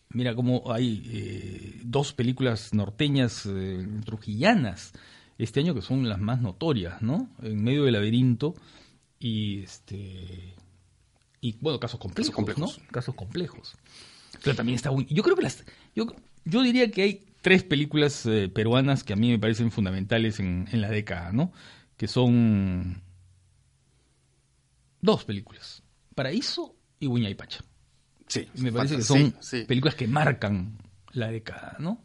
Mira 0.10 0.36
cómo 0.36 0.72
hay 0.72 1.02
eh, 1.12 1.82
dos 1.84 2.14
películas 2.14 2.74
norteñas 2.74 3.48
eh, 3.48 3.86
trujillanas 4.06 4.94
este 5.40 5.60
año 5.60 5.74
que 5.74 5.82
son 5.82 6.08
las 6.08 6.20
más 6.20 6.40
notorias, 6.40 7.02
¿no? 7.02 7.30
En 7.42 7.64
medio 7.64 7.86
del 7.86 7.94
laberinto 7.94 8.54
y 9.20 9.64
este 9.64 10.54
y 11.44 11.58
bueno, 11.62 11.80
casos 11.80 12.00
complejos, 12.00 12.34
complejos. 12.34 12.80
¿no? 12.80 12.88
Casos 12.92 13.14
complejos. 13.16 13.76
Pero 14.44 14.56
también 14.56 14.76
está 14.78 14.90
muy- 14.92 15.06
yo 15.06 15.22
creo 15.24 15.36
que 15.36 15.44
las 15.44 15.64
yo 15.96 16.08
yo 16.46 16.62
diría 16.62 16.90
que 16.90 17.02
hay 17.04 17.26
tres 17.42 17.64
películas 17.64 18.26
eh, 18.26 18.50
peruanas 18.50 19.04
que 19.04 19.12
a 19.14 19.16
mí 19.18 19.30
me 19.30 19.38
parecen 19.40 19.70
fundamentales 19.72 20.40
en, 20.40 20.68
en 20.72 20.80
la 20.82 20.90
década, 20.90 21.32
¿no? 21.34 21.52
Que 21.98 22.08
son 22.08 23.02
dos 25.02 25.26
películas, 25.26 25.84
Paraíso 26.16 26.76
y 27.00 27.08
Buña 27.08 27.30
y 27.30 27.36
Pacha. 27.36 27.64
Sí, 28.28 28.48
Me 28.56 28.72
parece 28.72 28.96
que 28.96 29.04
son 29.04 29.36
sí. 29.42 29.66
películas 29.66 29.96
que 29.96 30.08
marcan 30.08 30.78
la 31.12 31.28
década, 31.30 31.76
¿no? 31.80 32.02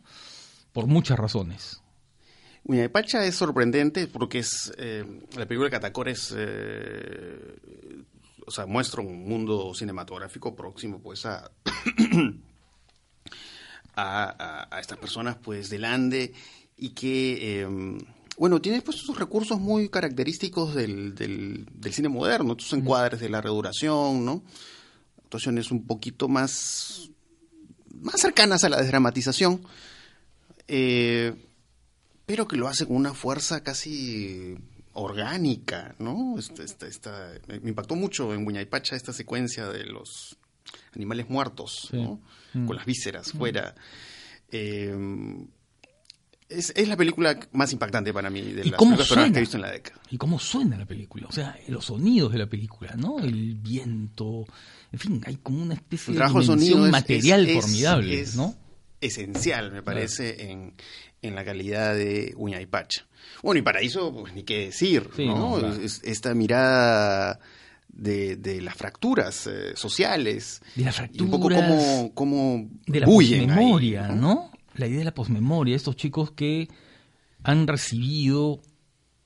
Por 0.73 0.87
muchas 0.87 1.19
razones. 1.19 1.81
Uña 2.65 2.83
de 2.83 2.89
Pacha 2.91 3.25
es 3.25 3.35
sorprendente 3.37 4.09
porque 4.09 4.41
es 4.41 4.73
eh, 4.79 5.05
la 5.37 5.47
película 5.47 5.69
de 5.69 5.71
Catacor 5.71 6.09
es 6.09 6.35
eh, 6.37 7.57
o 8.49 8.51
sea 8.51 8.67
muestra 8.67 9.01
un 9.03 9.29
mundo 9.29 9.73
cinematográfico 9.75 10.57
próximo 10.57 11.01
pues 11.01 11.25
a 11.27 11.51
a, 13.95 14.69
a- 14.71 14.81
estas 14.81 14.99
personas 14.99 15.37
pues 15.43 15.71
del 15.71 15.85
Ande 15.85 16.33
y 16.77 16.91
que 16.91 17.61
eh, 17.63 17.99
bueno 18.37 18.61
tiene 18.61 18.83
pues 18.83 18.99
sus 18.99 19.19
recursos 19.19 19.59
muy 19.61 19.89
característicos 19.89 20.75
del, 20.75 21.15
del, 21.15 21.67
del 21.73 21.93
cine 21.93 22.09
moderno 22.09 22.53
estos 22.53 22.73
encuadres 22.73 23.21
de 23.21 23.29
larga 23.29 23.51
duración 23.51 24.25
no 24.25 24.43
actuaciones 25.25 25.71
un 25.71 25.87
poquito 25.87 26.29
más 26.29 27.11
más 28.01 28.21
cercanas 28.21 28.63
a 28.65 28.69
la 28.69 28.81
desdramatización 28.81 29.63
eh, 30.69 31.35
pero 32.27 32.47
que 32.47 32.57
lo 32.57 32.69
hace 32.69 32.87
con 32.87 32.97
una 32.97 33.15
fuerza 33.15 33.63
casi 33.65 34.57
orgánica, 34.99 35.95
¿no? 35.99 36.37
Esta, 36.39 36.63
esta- 36.63 36.87
esta- 36.87 37.33
me 37.47 37.71
impactó 37.71 37.95
mucho 37.97 38.33
en 38.35 38.45
Buñaypacha 38.45 38.97
esta 38.97 39.13
secuencia 39.13 39.69
de 39.69 39.85
los 39.85 40.37
animales 40.95 41.29
muertos, 41.29 41.89
Sí. 41.91 41.97
¿no? 41.97 42.21
Mm. 42.55 42.67
Con 42.67 42.77
las 42.77 42.85
vísceras 42.87 43.33
fuera. 43.33 43.75
Eh, 44.51 44.95
es, 46.49 46.73
es 46.75 46.89
la 46.89 46.97
película 46.97 47.39
más 47.53 47.73
impactante 47.73 48.13
para 48.13 48.31
mí 48.31 48.41
de 48.41 48.63
¿Y 48.67 48.71
las 48.71 48.79
películas 48.81 49.07
suena? 49.07 49.31
que 49.31 49.37
he 49.37 49.41
visto 49.41 49.57
en 49.59 49.63
la 49.63 49.71
década. 49.71 50.01
¿Y 50.11 50.17
cómo 50.17 50.39
suena 50.39 50.79
la 50.79 50.87
película? 50.87 51.27
O 51.29 51.33
sea, 51.33 51.59
los 51.69 51.85
sonidos 51.85 52.33
de 52.33 52.39
la 52.39 52.47
película, 52.47 52.95
¿no? 52.97 53.19
El 53.19 53.55
viento, 53.57 54.47
en 54.91 54.99
fin, 54.99 55.23
hay 55.27 55.37
como 55.37 55.63
una 55.63 55.75
especie 55.75 56.13
El 56.13 56.15
de 56.15 56.19
trabajo 56.19 56.39
de 56.41 56.45
dimensión 56.47 56.73
sonido 56.79 56.91
material 56.91 57.47
es- 57.47 57.57
es- 57.57 57.61
formidable, 57.63 58.25
¿no? 58.37 58.55
Esencial, 59.01 59.73
me 59.73 59.83
parece, 59.83 60.51
en, 60.51 60.75
en 61.23 61.35
la 61.35 61.45
calidad 61.45 61.95
de 61.95 62.33
Uña 62.37 62.61
y 62.63 62.67
Pacha. 62.67 63.07
Bueno, 63.43 63.59
y 63.59 63.63
Paraíso, 63.63 64.13
pues 64.13 64.35
ni 64.35 64.43
qué 64.43 64.67
decir, 64.67 65.11
Sí, 65.15 65.27
¿no? 65.27 65.37
no, 65.37 65.59
claro. 65.59 65.77
Esta 65.83 66.35
mirada 66.35 67.39
de, 67.89 68.37
de 68.37 68.61
las 68.61 68.75
fracturas 68.77 69.47
eh, 69.47 69.77
sociales. 69.77 70.63
De 70.75 70.85
las 70.85 71.03
Y 71.13 71.23
un 71.23 71.31
poco 71.31 71.49
como, 71.49 72.13
como 72.15 72.69
de 72.87 73.01
la 73.01 73.07
ahí, 73.07 73.13
posmemoria, 73.13 74.09
¿no? 74.09 74.51
La 74.75 74.87
idea 74.87 74.99
de 74.99 75.05
la 75.05 75.15
posmemoria, 75.15 75.75
estos 75.75 75.97
chicos 75.97 76.31
que 76.31 76.69
han 77.43 77.67
recibido 77.67 78.61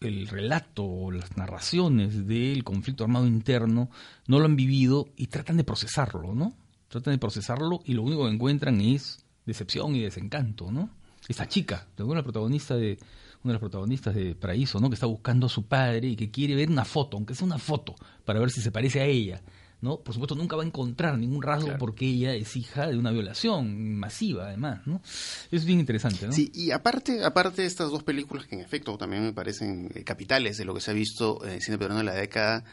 el 0.00 0.26
relato 0.26 0.84
o 0.84 1.11
las 1.12 1.36
narraciones 1.36 2.26
del 2.26 2.64
conflicto 2.64 3.05
armado 3.05 3.26
interno, 3.26 3.90
no 4.26 4.38
lo 4.38 4.46
han 4.46 4.57
vivido 4.57 5.09
y 5.16 5.28
tratan 5.28 5.57
de 5.57 5.64
procesarlo, 5.64 6.34
¿no? 6.34 6.55
Tratan 6.88 7.14
de 7.14 7.18
procesarlo 7.18 7.82
y 7.84 7.94
lo 7.94 8.03
único 8.03 8.24
que 8.24 8.32
encuentran 8.32 8.80
es 8.80 9.24
decepción 9.46 9.94
y 9.94 10.00
desencanto, 10.00 10.70
¿no? 10.72 10.90
Esta 11.28 11.48
chica, 11.48 11.86
la 11.96 12.22
protagonista 12.22 12.74
de 12.76 12.98
una 13.45 13.53
de 13.53 13.55
las 13.55 13.61
protagonistas 13.61 14.14
de 14.14 14.34
Paraíso, 14.34 14.78
¿no? 14.80 14.88
Que 14.88 14.95
está 14.95 15.07
buscando 15.07 15.47
a 15.47 15.49
su 15.51 15.64
padre 15.64 16.09
y 16.09 16.16
que 16.16 16.30
quiere 16.30 16.55
ver 16.55 16.70
una 16.70 16.84
foto, 16.84 17.16
aunque 17.16 17.34
sea 17.34 17.47
una 17.47 17.59
foto, 17.59 17.95
para 18.24 18.38
ver 18.40 18.51
si 18.51 18.61
se 18.61 18.70
parece 18.70 19.01
a 19.01 19.05
ella, 19.05 19.43
¿no? 19.80 19.99
Por 19.99 20.14
supuesto 20.14 20.34
nunca 20.36 20.55
va 20.57 20.62
a 20.62 20.66
encontrar 20.66 21.18
ningún 21.18 21.43
rasgo 21.43 21.64
Claro. 21.66 21.78
porque 21.80 22.07
ella 22.07 22.34
es 22.34 22.57
hija 22.57 22.86
de 22.86 22.97
una 22.97 23.11
violación 23.11 23.97
masiva, 23.97 24.47
además, 24.47 24.86
¿no? 24.86 25.03
Es 25.51 25.64
bien 25.64 25.80
interesante, 25.80 26.26
¿no? 26.26 26.32
Sí, 26.32 26.53
y 26.55 26.70
aparte, 26.70 27.24
aparte 27.24 27.62
de 27.62 27.68
estas 27.68 27.90
dos 27.90 28.05
películas 28.05 28.47
que 28.47 28.55
en 28.55 28.61
efecto 28.61 28.97
también 28.97 29.24
me 29.24 29.32
parecen 29.32 29.90
eh, 29.95 30.05
capitales 30.05 30.57
de 30.57 30.64
lo 30.64 30.72
que 30.74 30.80
se 30.80 30.93
ha 30.93 30.95
visto 30.95 31.45
en 31.45 31.51
el 31.55 31.61
cine 31.62 31.78
peruano 31.78 31.99
de 31.99 32.05
la 32.05 32.14
década, 32.14 32.64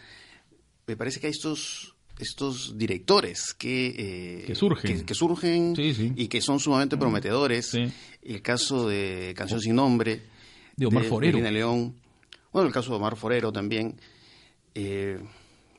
me 0.85 0.95
parece 0.95 1.19
que 1.19 1.27
hay 1.27 1.31
estos 1.31 1.95
estos 2.19 2.77
directores 2.77 3.53
que, 3.53 3.95
eh, 4.41 4.43
Que 4.45 4.53
surgen. 4.53 4.97
que, 4.99 5.05
que 5.05 5.13
surgen 5.15 5.73
Sí, 5.73 5.93
sí. 5.93 6.11
y 6.17 6.27
que 6.27 6.41
son 6.41 6.59
sumamente 6.59 6.97
prometedores. 6.97 7.67
Sí. 7.67 7.85
El 8.21 8.41
caso 8.41 8.89
de 8.89 9.33
Canción 9.37 9.61
sin 9.61 9.75
nombre 9.75 10.23
De 10.79 10.85
Omar 10.85 11.03
Forero. 11.03 11.39
León. 11.51 11.95
Bueno, 12.51 12.67
el 12.67 12.73
caso 12.73 12.89
de 12.91 12.95
Omar 12.95 13.15
Forero 13.15 13.51
también. 13.51 13.99
eh, 14.73 15.19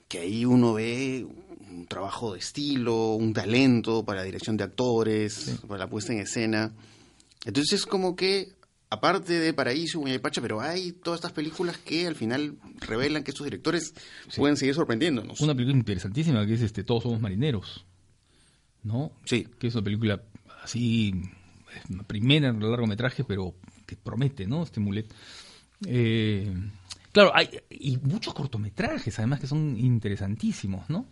que 0.09 0.18
ahí 0.18 0.44
uno 0.44 0.74
ve 0.74 1.24
un 1.70 1.86
trabajo 1.86 2.32
de 2.32 2.40
estilo, 2.40 3.14
un 3.14 3.32
talento 3.32 4.05
para 4.05 4.20
la 4.20 4.24
dirección 4.24 4.57
de 4.57 4.64
actores, 4.64 5.61
para 5.68 5.78
la 5.78 5.88
puesta 5.88 6.12
en 6.12 6.18
escena. 6.18 6.72
Entonces 7.44 7.80
es 7.80 7.86
como 7.86 8.16
que, 8.16 8.53
aparte 8.90 9.38
de 9.38 9.55
Paraíso 9.55 10.03
y 10.07 10.18
Pacha, 10.18 10.42
pero 10.42 10.61
hay 10.61 10.90
todas 10.90 11.18
estas 11.18 11.32
películas 11.32 11.78
que 11.78 12.09
al 12.09 12.16
final 12.16 12.57
revelan 12.80 13.22
que 13.22 13.30
estos 13.30 13.44
directores 13.44 13.94
pueden 14.36 14.57
seguir 14.57 14.74
sorprendiéndonos. 14.74 15.40
Una 15.40 15.55
película 15.55 15.78
interesantísima 15.78 16.44
que 16.44 16.55
es 16.55 16.62
este 16.62 16.82
Todos 16.82 17.05
somos 17.05 17.20
marineros, 17.20 17.86
¿no? 18.82 19.12
Sí. 19.24 19.46
Que 19.61 19.68
es 19.68 19.74
una 19.76 19.84
película 19.84 20.22
así, 20.64 21.14
primera 22.09 22.48
en 22.48 22.61
largometraje, 22.61 23.22
pero 23.22 23.55
que 23.91 23.97
promete, 23.97 24.47
¿no? 24.47 24.62
Este 24.62 24.78
mulet. 24.78 25.12
Eh, 25.84 26.53
claro, 27.12 27.32
hay 27.34 27.51
y 27.68 27.97
muchos 27.97 28.32
cortometrajes, 28.32 29.18
además, 29.18 29.41
que 29.41 29.49
son 29.49 29.76
interesantísimos, 29.76 30.88
¿no? 30.88 31.07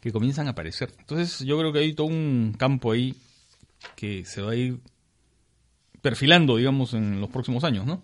Que 0.00 0.12
comienzan 0.12 0.48
a 0.48 0.50
aparecer. 0.50 0.92
Entonces, 0.98 1.40
yo 1.46 1.56
creo 1.58 1.72
que 1.72 1.78
hay 1.78 1.94
todo 1.94 2.08
un 2.08 2.54
campo 2.58 2.92
ahí 2.92 3.14
que 3.94 4.24
se 4.24 4.42
va 4.42 4.52
a 4.52 4.56
ir 4.56 4.80
perfilando, 6.02 6.56
digamos, 6.56 6.92
en 6.94 7.20
los 7.20 7.30
próximos 7.30 7.64
años, 7.64 7.86
¿no? 7.86 8.02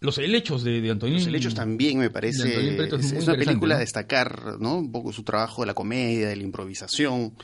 Los 0.00 0.16
helechos 0.18 0.62
de, 0.62 0.80
de 0.80 0.90
Antonín. 0.92 1.16
Los 1.16 1.26
helechos 1.26 1.54
también 1.54 1.98
me 1.98 2.08
parece. 2.08 2.48
Es 2.96 3.12
Es, 3.12 3.24
una 3.24 3.34
película 3.36 3.74
a 3.74 3.78
destacar, 3.80 4.60
¿no? 4.60 4.76
Un 4.78 4.92
poco 4.92 5.12
su 5.12 5.24
trabajo 5.24 5.62
de 5.62 5.66
la 5.66 5.74
comedia, 5.74 6.28
de 6.28 6.36
la 6.36 6.42
improvisación. 6.44 7.34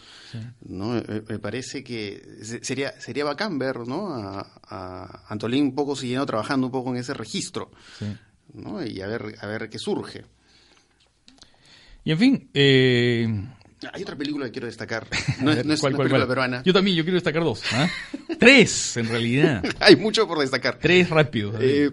¿no? 0.65 0.91
Me, 0.91 1.23
me 1.29 1.39
parece 1.41 1.83
que 1.83 2.23
se- 2.43 2.65
sería, 2.65 2.93
sería 3.01 3.25
bacán 3.25 3.59
ver, 3.59 3.79
¿no? 3.89 4.15
A, 4.15 4.61
a 4.69 5.25
Antolín 5.29 5.65
un 5.65 5.75
poco 5.75 5.97
siguiendo 5.97 6.25
trabajando 6.27 6.69
un 6.69 6.73
poco 6.73 6.91
en 6.91 6.99
ese 6.99 7.13
registro, 7.15 7.73
Sí. 7.99 8.07
¿no? 8.53 8.85
Y 8.87 9.01
a 9.01 9.09
ver, 9.09 9.35
a 9.41 9.47
ver 9.49 9.69
qué 9.69 9.79
surge. 9.81 10.25
Y 12.05 12.13
en 12.13 12.19
fin, 12.19 12.51
eh, 12.55 13.27
Hay 13.93 14.03
otra 14.03 14.15
película 14.17 14.47
que 14.47 14.53
quiero 14.53 14.67
destacar. 14.67 15.09
No 15.41 15.51
es, 15.51 15.65
no 15.65 15.73
es 15.75 15.81
¿cuál, 15.81 15.95
una 15.95 15.97
cuál, 15.97 16.09
película 16.09 16.19
cuál? 16.27 16.29
peruana. 16.29 16.63
Yo 16.63 16.73
también, 16.73 16.97
yo 16.97 17.03
quiero 17.03 17.17
destacar 17.17 17.43
dos. 17.43 17.63
¿ah? 17.73 17.89
Tres, 18.39 18.97
en 18.97 19.09
realidad. 19.09 19.65
Hay 19.81 19.97
mucho 19.97 20.29
por 20.29 20.39
destacar. 20.39 20.79
Tres 20.79 21.11
rápidos. 21.11 21.57
Eh, 21.61 21.91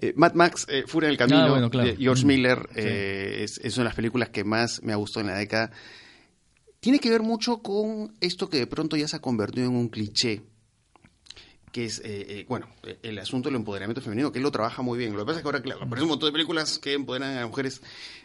eh, 0.00 0.12
Mad 0.16 0.34
Max, 0.34 0.66
eh, 0.68 0.84
Furia 0.86 1.08
en 1.08 1.12
el 1.12 1.18
Camino, 1.18 1.38
Ah, 1.44 1.50
bueno, 1.50 1.70
claro. 1.70 1.88
de 1.88 1.96
George 1.96 2.24
Mm, 2.24 2.28
Miller, 2.28 2.68
eh, 2.74 3.40
es, 3.44 3.58
es 3.62 3.76
una 3.76 3.84
de 3.84 3.88
las 3.90 3.94
películas 3.96 4.28
que 4.30 4.44
más 4.44 4.82
me 4.82 4.92
ha 4.92 4.96
gustado 4.96 5.26
en 5.26 5.32
la 5.32 5.38
década. 5.38 5.70
Tiene 6.80 6.98
que 6.98 7.10
ver 7.10 7.22
mucho 7.22 7.58
con 7.58 8.14
esto 8.20 8.48
que 8.48 8.58
de 8.58 8.66
pronto 8.66 8.96
ya 8.96 9.06
se 9.08 9.16
ha 9.16 9.20
convertido 9.20 9.66
en 9.68 9.76
un 9.76 9.88
cliché, 9.88 10.42
que 11.72 11.84
es, 11.84 11.98
eh, 12.00 12.26
eh, 12.28 12.46
bueno, 12.48 12.68
eh, 12.84 12.98
el 13.02 13.18
asunto 13.18 13.48
del 13.48 13.56
empoderamiento 13.56 14.00
femenino, 14.00 14.32
que 14.32 14.38
él 14.38 14.42
lo 14.44 14.50
trabaja 14.50 14.82
muy 14.82 14.98
bien. 14.98 15.12
Lo 15.12 15.20
que 15.20 15.26
pasa 15.26 15.38
es 15.38 15.42
que 15.42 15.48
ahora, 15.48 15.62
claro, 15.62 15.82
aparece 15.84 16.02
un 16.04 16.08
montón 16.10 16.28
de 16.28 16.32
películas 16.32 16.78
que 16.78 16.94
empoderan 16.94 17.30
a 17.36 17.40
las 17.42 17.48
mujeres. 17.48 17.80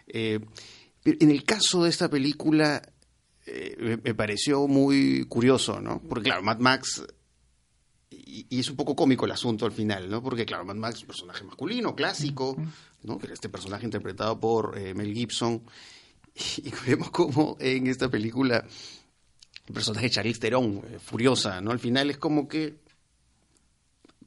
eh, 0.08 0.40
pero 1.04 1.18
en 1.20 1.30
el 1.30 1.44
caso 1.44 1.84
de 1.84 1.92
esta 1.92 2.10
película, 2.10 2.82
eh, 3.46 3.76
me, 3.80 3.98
me 3.98 4.16
pareció 4.16 4.68
muy 4.68 5.26
curioso, 5.30 5.80
¿no? 5.80 6.02
Porque, 6.10 6.24
claro, 6.30 6.42
Mad 6.42 6.58
Max 6.58 7.04
y, 8.10 8.46
y 8.50 8.60
es 8.60 8.70
un 8.70 8.76
poco 8.76 8.96
cómico 8.96 9.26
el 9.26 9.32
asunto 9.32 9.66
al 9.66 9.72
final, 9.72 10.10
¿no? 10.10 10.22
Porque, 10.22 10.46
claro, 10.46 10.66
Mad 10.66 10.76
Max 10.76 10.96
es 10.96 11.02
un 11.02 11.08
personaje 11.08 11.44
masculino, 11.44 11.96
clásico, 11.96 12.56
¿no? 13.04 13.18
Que 13.18 13.28
era 13.28 13.34
este 13.34 13.50
personaje 13.50 13.86
interpretado 13.86 14.40
por 14.40 14.78
eh, 14.78 14.94
Mel 14.94 15.14
Gibson. 15.14 15.64
Y 16.58 16.70
vemos 16.86 17.12
como 17.12 17.56
en 17.62 17.88
esta 17.88 18.10
película 18.10 18.66
el 19.68 19.74
personaje 19.74 20.08
de 20.08 20.12
Charlize 20.12 20.40
Theron, 20.40 20.82
eh, 20.86 21.00
furiosa, 21.00 21.62
¿no? 21.62 21.72
Al 21.72 21.80
final 21.80 22.10
es 22.10 22.18
como 22.18 22.48
que 22.48 22.76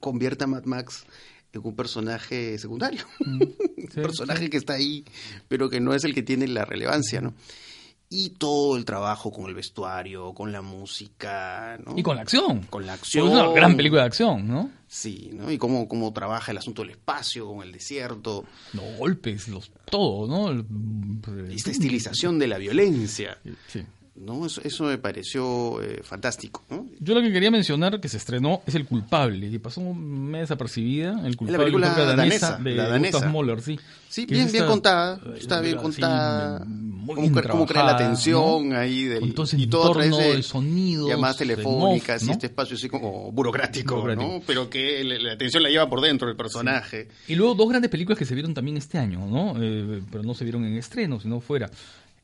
convierte 0.01 0.45
a 0.45 0.47
Mad 0.47 0.65
Max 0.65 1.05
en 1.53 1.61
un 1.65 1.77
personaje 1.77 2.59
secundario. 2.59 3.05
un 3.21 3.57
sí, 3.77 4.01
personaje 4.01 4.51
que 4.51 4.57
está 4.57 4.75
ahí, 4.75 5.05
pero 5.49 5.69
que 5.69 5.81
no 5.81 5.95
es 5.95 6.05
el 6.05 6.15
que 6.15 6.23
tiene 6.23 6.49
la 6.49 6.65
relevancia, 6.65 7.21
¿no? 7.21 7.35
Y 8.11 8.31
todo 8.31 8.77
el 8.79 8.87
trabajo 8.87 9.31
con 9.31 9.47
el 9.47 9.55
vestuario, 9.55 10.33
con 10.33 10.51
la 10.51 10.63
música, 10.63 11.79
¿no? 11.85 11.99
Y 11.99 12.03
con 12.03 12.17
la 12.17 12.23
acción. 12.23 12.63
Con 12.71 12.87
la 12.87 12.93
Porque 12.95 13.05
acción. 13.05 13.29
Es 13.29 13.35
una 13.35 13.49
gran 13.53 13.77
película 13.77 14.01
de 14.03 14.07
acción, 14.07 14.49
¿no? 14.49 14.71
Sí, 14.87 15.31
¿no? 15.35 15.51
Y 15.53 15.59
cómo, 15.59 15.87
cómo 15.89 16.11
trabaja 16.15 16.51
el 16.53 16.59
asunto 16.59 16.81
del 16.83 16.93
espacio, 16.93 17.47
con 17.47 17.63
el 17.63 17.71
desierto, 17.73 18.47
Los 18.73 18.97
golpes, 18.97 19.49
los 19.49 19.71
todo, 19.91 20.27
¿no? 20.27 20.65
Esta 21.51 21.71
estilización 21.71 22.39
de 22.39 22.47
la 22.47 22.57
violencia, 22.57 23.39
Sí. 23.67 23.85
¿No? 24.21 24.47
Eso, 24.47 24.61
eso 24.65 24.85
me 24.85 24.99
pareció 24.99 25.81
eh, 25.83 26.01
fantástico, 26.03 26.65
¿no? 26.71 26.87
Yo 27.01 27.15
lo 27.15 27.21
que 27.23 27.33
quería 27.33 27.51
mencionar 27.51 28.01
que 28.01 28.09
se 28.09 28.17
estrenó 28.17 28.63
es 28.67 28.75
El 28.75 28.85
Culpable, 28.87 29.51
que 29.51 29.61
pasó 29.61 29.81
un 29.81 30.31
mes 30.31 30.43
desapercibida. 30.43 31.27
El 31.27 31.37
Culpable, 31.37 31.65
película 31.65 31.95
película 31.95 32.17
danesa, 32.17 32.59
de 32.59 32.75
la 32.75 32.89
danesa. 32.89 33.19
Gustav 33.19 33.33
Mahler, 33.33 33.61
sí. 33.61 33.79
Sí, 34.09 34.25
bien, 34.25 34.47
es 34.47 34.53
bien 34.53 34.65
esta- 34.65 34.73
contada, 34.73 35.21
eh, 35.27 35.35
está 35.39 35.61
bien 35.61 35.77
contada, 35.77 36.65
muy 36.65 37.31
cómo, 37.31 37.67
crea 37.67 37.85
la 37.85 37.97
tensión 37.97 38.71
¿no? 38.71 38.77
ahí 38.79 39.05
del, 39.05 39.21
Con 39.21 39.33
todo 39.33 39.45
ese 39.45 39.59
y 39.59 39.67
todo 39.67 39.91
a 39.91 39.93
través 39.93 40.07
entorno 40.09 40.29
de 40.31 40.37
de 40.37 40.43
sonidos, 40.43 41.09
llamadas 41.11 41.37
telefónicas 41.37 42.21
voz, 42.23 42.27
¿no? 42.27 42.29
y 42.29 42.33
este 42.33 42.47
espacio 42.47 42.77
así 42.77 42.89
como 42.89 43.31
burocrático, 43.33 43.97
Burocrático. 43.97 44.33
¿no? 44.35 44.43
Pero 44.47 44.71
que 44.71 45.05
la, 45.05 45.19
la 45.19 45.33
atención 45.35 45.63
la 45.63 45.69
lleva 45.69 45.89
por 45.91 46.01
dentro 46.01 46.29
el 46.29 46.37
personaje. 46.37 47.09
Y 47.29 47.35
luego 47.35 47.55
dos 47.55 47.69
grandes 47.69 47.91
películas 47.91 48.19
que 48.19 48.25
se 48.25 48.35
vieron 48.35 48.55
también 48.55 48.77
este 48.79 48.97
año, 48.99 49.27
¿no? 49.27 49.55
Eh, 49.63 50.01
pero 50.11 50.23
no 50.23 50.33
se 50.35 50.45
vieron 50.45 50.65
en 50.65 50.77
estreno, 50.79 51.21
sino 51.21 51.41
fuera. 51.41 51.71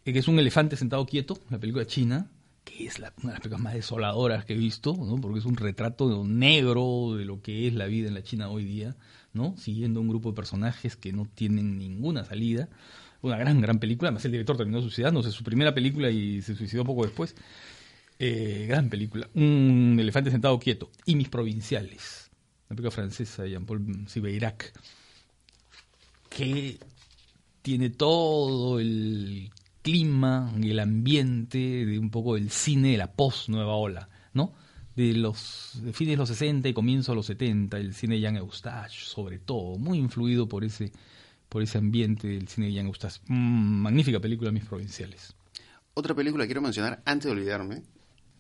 Eh, 0.05 0.13
que 0.13 0.19
es 0.19 0.29
Un 0.29 0.39
elefante 0.39 0.77
sentado 0.77 1.07
quieto, 1.07 1.39
la 1.51 1.59
película 1.59 1.87
china, 1.87 2.31
que 2.65 2.87
es 2.87 2.99
la- 2.99 3.13
una 3.19 3.29
de 3.29 3.33
las 3.35 3.41
películas 3.41 3.61
más 3.63 3.75
desoladoras 3.75 4.45
que 4.45 4.55
he 4.55 4.57
visto, 4.57 4.95
¿no? 4.97 5.21
Porque 5.21 5.39
es 5.39 5.45
un 5.45 5.57
retrato 5.57 6.25
negro 6.25 7.15
de 7.17 7.25
lo 7.25 7.41
que 7.43 7.67
es 7.67 7.75
la 7.75 7.87
vida 7.87 8.09
en 8.09 8.15
la 8.15 8.23
China 8.23 8.49
hoy 8.49 8.65
día, 8.65 8.97
¿no? 9.33 9.55
Siguiendo 9.59 10.01
un 10.01 10.09
grupo 10.09 10.31
de 10.31 10.37
personajes 10.37 10.97
que 10.97 11.13
no 11.13 11.27
tienen 11.35 11.79
ninguna 11.79 12.25
salida. 12.25 12.69
Una 13.23 13.37
gran, 13.39 13.61
gran 13.61 13.79
película. 13.79 14.09
Además, 14.09 14.25
el 14.27 14.33
director 14.33 14.57
terminó 14.57 14.83
suicidándose. 14.83 15.31
Su 15.31 15.45
primera 15.45 15.75
película 15.75 16.11
y 16.11 16.43
se 16.43 16.55
suicidó 16.55 16.85
poco 16.85 17.05
después. 17.05 17.35
Eh, 18.19 18.67
gran 18.69 18.91
película. 18.91 19.29
Un 19.35 19.97
elefante 19.99 20.31
sentado 20.31 20.59
quieto. 20.59 20.91
Y 21.07 21.17
Mis 21.17 21.29
Provinciales. 21.31 22.31
Una 22.69 22.77
película 22.77 22.91
francesa 22.91 23.43
de 23.43 23.51
Jean-Paul 23.51 24.05
Sibeirac. 24.09 24.73
Que 26.29 26.79
tiene 27.63 27.91
todo 27.91 28.79
el 28.81 29.51
clima 29.85 30.51
y 30.59 30.71
el 30.71 30.81
ambiente 30.81 31.59
de 31.59 31.99
un 31.99 32.11
poco 32.11 32.35
del 32.35 32.51
cine 32.51 32.93
de 32.93 32.97
la 32.97 33.13
post-nueva 33.13 33.75
ola, 33.75 34.09
¿no? 34.33 34.55
De 34.97 35.13
los 35.13 35.79
fines 35.93 36.15
de 36.15 36.17
los 36.17 36.29
60 36.31 36.71
y 36.71 36.73
comienzo 36.73 37.13
de 37.13 37.17
los 37.17 37.27
70, 37.27 37.77
el 37.77 37.95
cine 37.95 38.15
de 38.15 38.23
Jean 38.23 38.37
Eustache, 38.37 39.05
sobre 39.05 39.39
todo, 39.39 39.77
muy 39.77 39.99
influido 39.99 40.49
por 40.49 40.65
ese, 40.65 40.91
por 41.51 41.63
ese 41.63 41.77
ambiente 41.77 42.29
del 42.29 42.49
cine 42.49 42.69
de 42.69 42.73
Jean 42.73 42.87
Eustache. 42.87 43.21
Mm, 43.27 43.83
magnífica 43.83 44.21
película, 44.21 44.51
Mis 44.51 44.65
Provinciales. 44.65 45.35
Otra 45.93 46.15
película 46.15 46.45
que 46.45 46.49
quiero 46.49 46.63
mencionar 46.63 47.03
antes 47.05 47.27
de 47.27 47.33
olvidarme 47.33 47.83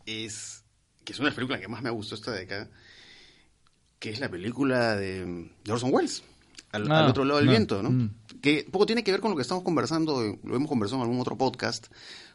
es 0.06 0.64
que 1.04 1.12
es 1.12 1.18
una 1.18 1.26
de 1.26 1.30
las 1.30 1.36
películas 1.36 1.60
que 1.60 1.68
más 1.68 1.82
me 1.82 1.90
gustó 1.90 2.14
esta 2.14 2.32
década, 2.32 2.70
que 3.98 4.08
es 4.08 4.18
la 4.18 4.30
película 4.30 4.96
de, 4.96 5.50
de 5.62 5.72
Orson 5.72 5.92
Welles, 5.92 6.24
al, 6.74 6.90
Ah, 6.90 7.00
al 7.04 7.10
otro 7.10 7.24
lado 7.24 7.38
del 7.38 7.46
no, 7.46 7.52
viento, 7.52 7.82
¿no? 7.82 7.90
mm. 7.90 8.10
Que 8.42 8.66
poco 8.70 8.84
tiene 8.84 9.02
que 9.02 9.10
ver 9.10 9.20
con 9.20 9.30
lo 9.30 9.36
que 9.36 9.42
estamos 9.42 9.64
conversando, 9.64 10.20
lo 10.42 10.56
hemos 10.56 10.68
conversado 10.68 11.00
en 11.00 11.08
algún 11.08 11.20
otro 11.20 11.36
podcast, 11.38 11.86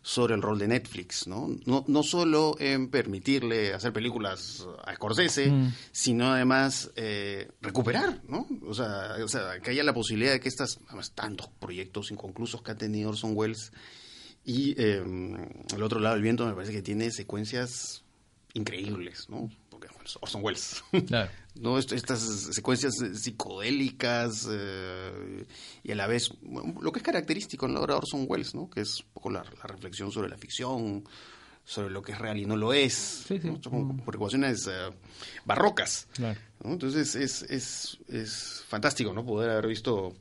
sobre 0.02 0.34
el 0.34 0.42
rol 0.42 0.58
de 0.58 0.68
Netflix, 0.68 1.28
¿no? 1.28 1.50
No, 1.66 1.84
no 1.88 2.04
solo 2.04 2.56
en 2.58 2.90
permitirle 2.90 3.74
hacer 3.74 3.92
películas 3.94 4.66
a 4.86 4.96
Scorsese, 4.96 5.52
Mm. 5.52 5.74
sino 5.92 6.32
además 6.34 6.90
eh, 6.96 7.50
recuperar, 7.62 8.22
¿no? 8.28 8.48
O 8.66 8.74
sea, 8.74 9.18
o 9.24 9.28
sea, 9.28 9.60
que 9.62 9.72
haya 9.72 9.84
la 9.84 9.94
posibilidad 9.94 10.32
de 10.32 10.40
que 10.40 10.48
estas, 10.50 10.80
además, 10.88 11.12
tantos 11.14 11.50
proyectos 11.60 12.12
inconclusos 12.12 12.62
que 12.64 12.72
ha 12.72 12.76
tenido 12.76 13.10
Orson 13.10 13.34
Welles, 13.36 13.72
y 14.46 14.74
eh, 14.82 15.04
el 15.76 15.84
otro 15.84 16.00
lado 16.00 16.16
del 16.16 16.24
viento 16.24 16.46
me 16.48 16.54
parece 16.54 16.72
que 16.72 16.82
tiene 16.82 17.12
secuencias 17.12 18.04
increíbles, 18.54 19.28
¿no? 19.30 19.50
Orson 20.22 20.44
Welles. 20.44 20.84
Claro. 21.08 21.30
¿no? 21.56 21.78
Est- 21.78 21.92
Estas 21.92 22.20
secuencias 22.22 23.02
eh, 23.02 23.14
psicodélicas 23.16 24.48
eh, 24.52 25.46
y 25.84 25.92
a 25.92 25.96
la 25.96 26.08
vez 26.08 26.32
lo 26.82 26.92
que 26.92 27.00
es 27.00 27.04
característico 27.04 27.66
en 27.66 27.74
la 27.74 27.82
obra 27.82 27.96
de 27.96 27.98
Orson 28.00 28.26
Welles, 28.28 28.56
¿no? 28.56 28.70
Que 28.70 28.82
es 28.82 29.00
un 29.02 29.08
poco 29.14 29.30
la, 29.32 29.44
la 29.44 29.64
reflexión 29.68 30.12
sobre 30.12 30.30
la 30.30 30.38
ficción, 30.38 31.04
sobre 31.66 31.90
lo 31.92 32.02
que 32.02 32.14
es 32.14 32.18
real 32.18 32.38
y 32.38 32.46
no 32.46 32.56
lo 32.58 32.74
es, 32.74 32.94
Sí, 33.28 33.40
sí. 33.40 33.48
¿no? 33.48 33.60
Son 33.62 33.72
como 33.72 33.98
preocupaciones 34.06 34.68
eh, 34.68 34.90
barrocas. 35.46 36.08
Claro. 36.14 36.40
¿no? 36.64 36.72
Entonces 36.74 37.16
es, 37.16 37.44
es, 37.44 37.98
es 38.08 38.64
fantástico, 38.68 39.14
¿no? 39.14 39.26
Poder 39.26 39.50
haber 39.52 39.68
visto 39.68 40.14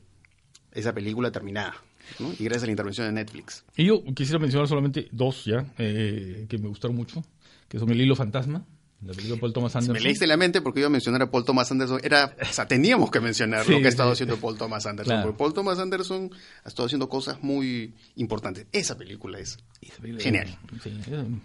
esa 0.71 0.93
película 0.93 1.31
terminada, 1.31 1.73
¿no? 2.19 2.31
Y 2.37 2.43
gracias 2.43 2.63
a 2.63 2.65
la 2.67 2.71
intervención 2.73 3.07
de 3.07 3.13
Netflix. 3.13 3.63
Y 3.75 3.85
yo 3.85 4.03
quisiera 4.13 4.37
mencionar 4.39 4.67
solamente 4.67 5.07
dos 5.11 5.45
ya, 5.45 5.65
eh, 5.79 6.45
que 6.47 6.57
me 6.59 6.67
gustaron 6.67 6.95
mucho, 6.95 7.23
que 7.67 7.79
son 7.79 7.89
El 7.89 8.01
Hilo 8.01 8.15
Fantasma, 8.15 8.65
la 9.01 9.13
película 9.13 9.35
de 9.35 9.41
Paul 9.41 9.53
Thomas 9.53 9.71
Si 9.71 9.77
Anderson. 9.77 9.93
me 9.93 9.99
leíste 10.01 10.27
la 10.27 10.35
mente 10.37 10.61
porque 10.61 10.79
iba 10.81 10.87
a 10.87 10.89
mencionar 10.89 11.21
a 11.21 11.31
Paul 11.31 11.45
Thomas 11.45 11.71
Anderson, 11.71 12.01
era, 12.03 12.35
o 12.41 12.53
sea, 12.53 12.67
teníamos 12.67 13.09
que 13.11 13.19
mencionar 13.21 13.65
Sí, 13.65 13.71
lo 13.71 13.79
que 13.79 13.85
ha 13.85 13.89
estado 13.89 14.09
sí. 14.09 14.13
haciendo 14.23 14.37
Paul 14.37 14.57
Thomas 14.57 14.85
Anderson, 14.85 15.13
Claro. 15.13 15.27
porque 15.29 15.37
Paul 15.37 15.53
Thomas 15.53 15.79
Anderson 15.79 16.29
ha 16.63 16.67
estado 16.67 16.85
haciendo 16.87 17.07
cosas 17.07 17.41
muy 17.41 17.93
importantes. 18.15 18.67
Esa 18.73 18.97
película 18.97 19.39
es 19.39 19.57
Esa 19.81 19.97
película- 20.01 20.23
Genial. 20.23 20.57
Sí, 20.83 20.91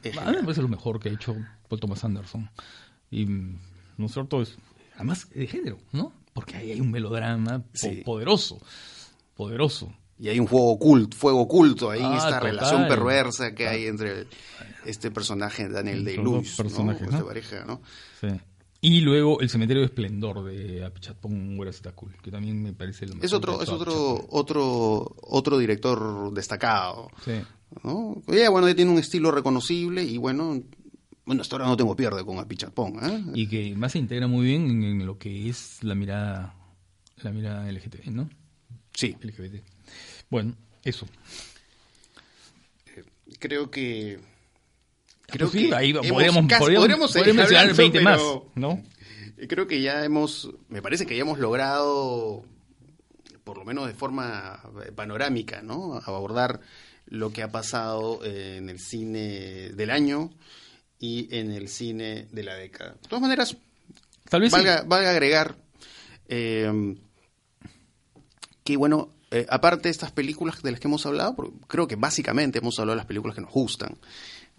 Es 0.03 0.19
a 0.19 0.25
mí 0.31 0.37
me 0.37 0.43
parece 0.43 0.63
lo 0.63 0.69
mejor 0.69 0.99
que 0.99 1.11
ha 1.11 1.13
hecho 1.13 1.37
Paul 1.69 1.81
Thomas 1.81 2.03
Anderson. 2.05 2.51
Y, 3.11 3.27
¿no 3.27 4.07
es 4.07 4.13
cierto? 4.13 4.43
Es, 4.43 4.57
además, 4.97 5.29
de 5.31 5.47
género, 5.47 5.79
¿no? 5.93 6.13
Porque 6.33 6.57
ahí 6.57 6.73
hay 6.73 6.81
un 6.81 6.91
melodrama 6.91 7.63
po- 7.81 8.03
poderoso, 8.05 8.61
poderoso. 9.37 9.93
Y 10.19 10.29
hay 10.29 10.39
un 10.41 10.47
fuego 10.49 10.71
oculto, 10.73 11.17
fuego 11.17 11.41
oculto 11.41 11.91
ahí, 11.91 12.01
Ah, 12.03 12.15
esta 12.17 12.39
total. 12.39 12.43
relación 12.43 12.89
perversa 12.89 13.55
que 13.55 13.67
hay 13.69 13.87
entre 13.87 14.21
el- 14.21 14.27
este 14.87 15.11
personaje 15.11 15.69
Daniel 15.69 15.99
Entre 15.99 16.15
Day 16.17 16.25
los 16.25 16.33
dos 16.35 16.59
Lewis, 16.59 17.11
¿no? 17.21 17.27
pareja, 17.27 17.65
¿no? 17.65 17.81
Sí. 18.21 18.29
Y 18.83 19.01
luego 19.01 19.41
El 19.41 19.49
Cementerio 19.49 19.81
de 19.81 19.87
Esplendor 19.87 20.45
de 20.45 20.85
Apichatpong 20.85 21.59
Weerasethakul, 21.59 22.15
que 22.23 22.31
también 22.31 22.63
me 22.63 22.75
parece 22.75 23.07
lo 23.07 23.15
mejor 23.15 23.25
Es 23.25 23.33
otro, 23.33 23.63
es 23.63 23.69
otro, 23.71 24.27
otro, 24.29 25.17
otro 25.23 25.57
director 25.59 26.33
destacado, 26.35 27.09
Sí. 27.25 27.33
bueno, 27.83 28.73
tiene 28.75 28.91
un 28.91 28.99
estilo 28.99 29.31
reconocible 29.31 30.05
y 30.05 30.19
bueno, 30.19 30.61
bueno, 31.25 31.41
hasta 31.41 31.57
ahora 31.57 31.67
no 31.69 31.77
tengo 31.79 31.97
pierde 31.97 32.23
con 32.27 32.39
Apichatpong, 32.39 33.05
¿eh? 33.05 33.25
Y 33.35 33.49
que 33.49 33.67
además 33.69 33.93
se 33.93 33.99
integra 34.01 34.27
muy 34.27 34.45
bien 34.45 34.69
en, 34.71 34.85
en 34.85 35.07
lo 35.07 35.17
que 35.19 35.49
es 35.49 35.79
la 35.83 35.95
mirada, 35.95 36.55
la 37.23 37.31
mirada 37.33 37.67
LGTB, 37.73 38.11
¿no? 38.11 38.29
Sí, 38.95 39.17
LGBT. 39.21 39.63
Bueno, 40.31 40.55
eso. 40.85 41.07
creo 43.39 43.71
que 43.71 44.19
creo 45.27 45.51
Pues 45.51 45.63
sí, 45.63 45.69
que 45.69 45.75
ahí 45.75 45.91
hemos 45.91 46.07
podríamos, 46.09 46.47
casi- 46.47 46.61
podríamos, 46.61 46.85
podríamos 46.87 47.13
podríamos 47.13 47.37
mencionar 47.37 47.63
hablando, 47.71 47.77
20 47.77 48.01
más, 48.01 48.21
¿no? 48.55 48.83
creo 49.49 49.67
que 49.67 49.81
ya 49.83 50.05
hemos 50.05 50.51
me 50.69 50.81
parece 50.81 51.07
que 51.07 51.17
ya 51.17 51.23
hemos 51.23 51.39
logrado 51.39 52.45
por 53.43 53.59
lo 53.59 53.65
menos 53.65 53.87
de 53.87 53.95
forma 53.95 54.63
eh, 54.87 54.93
panorámica 54.93 55.61
no 55.63 56.01
abordar 56.05 56.61
lo 57.07 57.33
que 57.33 57.43
ha 57.43 57.51
pasado 57.51 58.21
eh, 58.25 58.57
en 58.59 58.69
el 58.71 58.79
cine 58.79 59.71
del 59.75 59.91
año 59.91 60.31
y 60.99 61.35
en 61.37 61.51
el 61.53 61.69
cine 61.69 62.27
de 62.33 62.43
la 62.45 62.55
década 62.55 62.93
de 63.03 63.09
todas 63.09 63.21
maneras 63.23 63.57
Tal 64.31 64.41
vez 64.41 64.53
sí. 64.53 64.57
valga 64.87 65.11
agregar 65.11 65.57
eh, 66.29 66.97
que 68.65 68.77
bueno, 68.77 69.11
eh, 69.31 69.47
aparte 69.49 69.85
de 69.85 69.91
estas 69.91 70.11
películas 70.13 70.63
de 70.63 70.71
las 70.73 70.81
que 70.81 70.89
hemos 70.89 71.05
hablado, 71.07 71.37
creo 71.69 71.87
que 71.87 71.97
básicamente 71.97 72.59
hemos 72.59 72.79
hablado 72.79 72.95
de 72.95 73.01
las 73.01 73.07
películas 73.07 73.35
que 73.35 73.43
nos 73.43 73.53
gustan, 73.53 73.97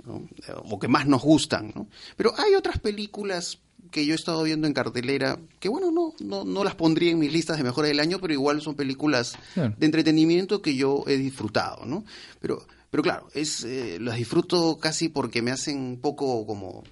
¿no? 0.05 0.27
Eh, 0.47 0.53
o 0.63 0.79
que 0.79 0.87
más 0.87 1.07
nos 1.07 1.21
gustan, 1.21 1.71
¿no? 1.75 1.87
Pero 2.15 2.33
hay 2.37 2.53
otras 2.55 2.79
películas 2.79 3.59
que 3.91 4.05
yo 4.05 4.13
he 4.13 4.15
estado 4.15 4.43
viendo 4.43 4.67
en 4.67 4.73
cartelera, 4.73 5.39
que 5.59 5.69
bueno, 5.69 5.91
no, 5.91 6.13
no, 6.19 6.43
no 6.43 6.63
las 6.63 6.75
pondría 6.75 7.11
en 7.11 7.19
mis 7.19 7.31
listas 7.31 7.57
de 7.57 7.63
mejores 7.63 7.89
del 7.89 7.99
año, 7.99 8.19
pero 8.19 8.33
igual 8.33 8.61
son 8.61 8.75
películas 8.75 9.37
Claro. 9.53 9.73
de 9.77 9.85
entretenimiento 9.85 10.61
que 10.61 10.75
yo 10.75 11.03
he 11.07 11.17
disfrutado, 11.17 11.85
¿no? 11.85 12.03
Pero, 12.41 12.65
pero 12.89 13.03
claro, 13.03 13.27
es, 13.33 13.63
eh, 13.63 13.97
las 14.01 14.17
disfruto 14.17 14.77
casi 14.79 15.07
porque 15.09 15.41
me 15.41 15.51
hacen 15.51 15.77
un 15.79 16.01
poco 16.01 16.45
como, 16.45 16.83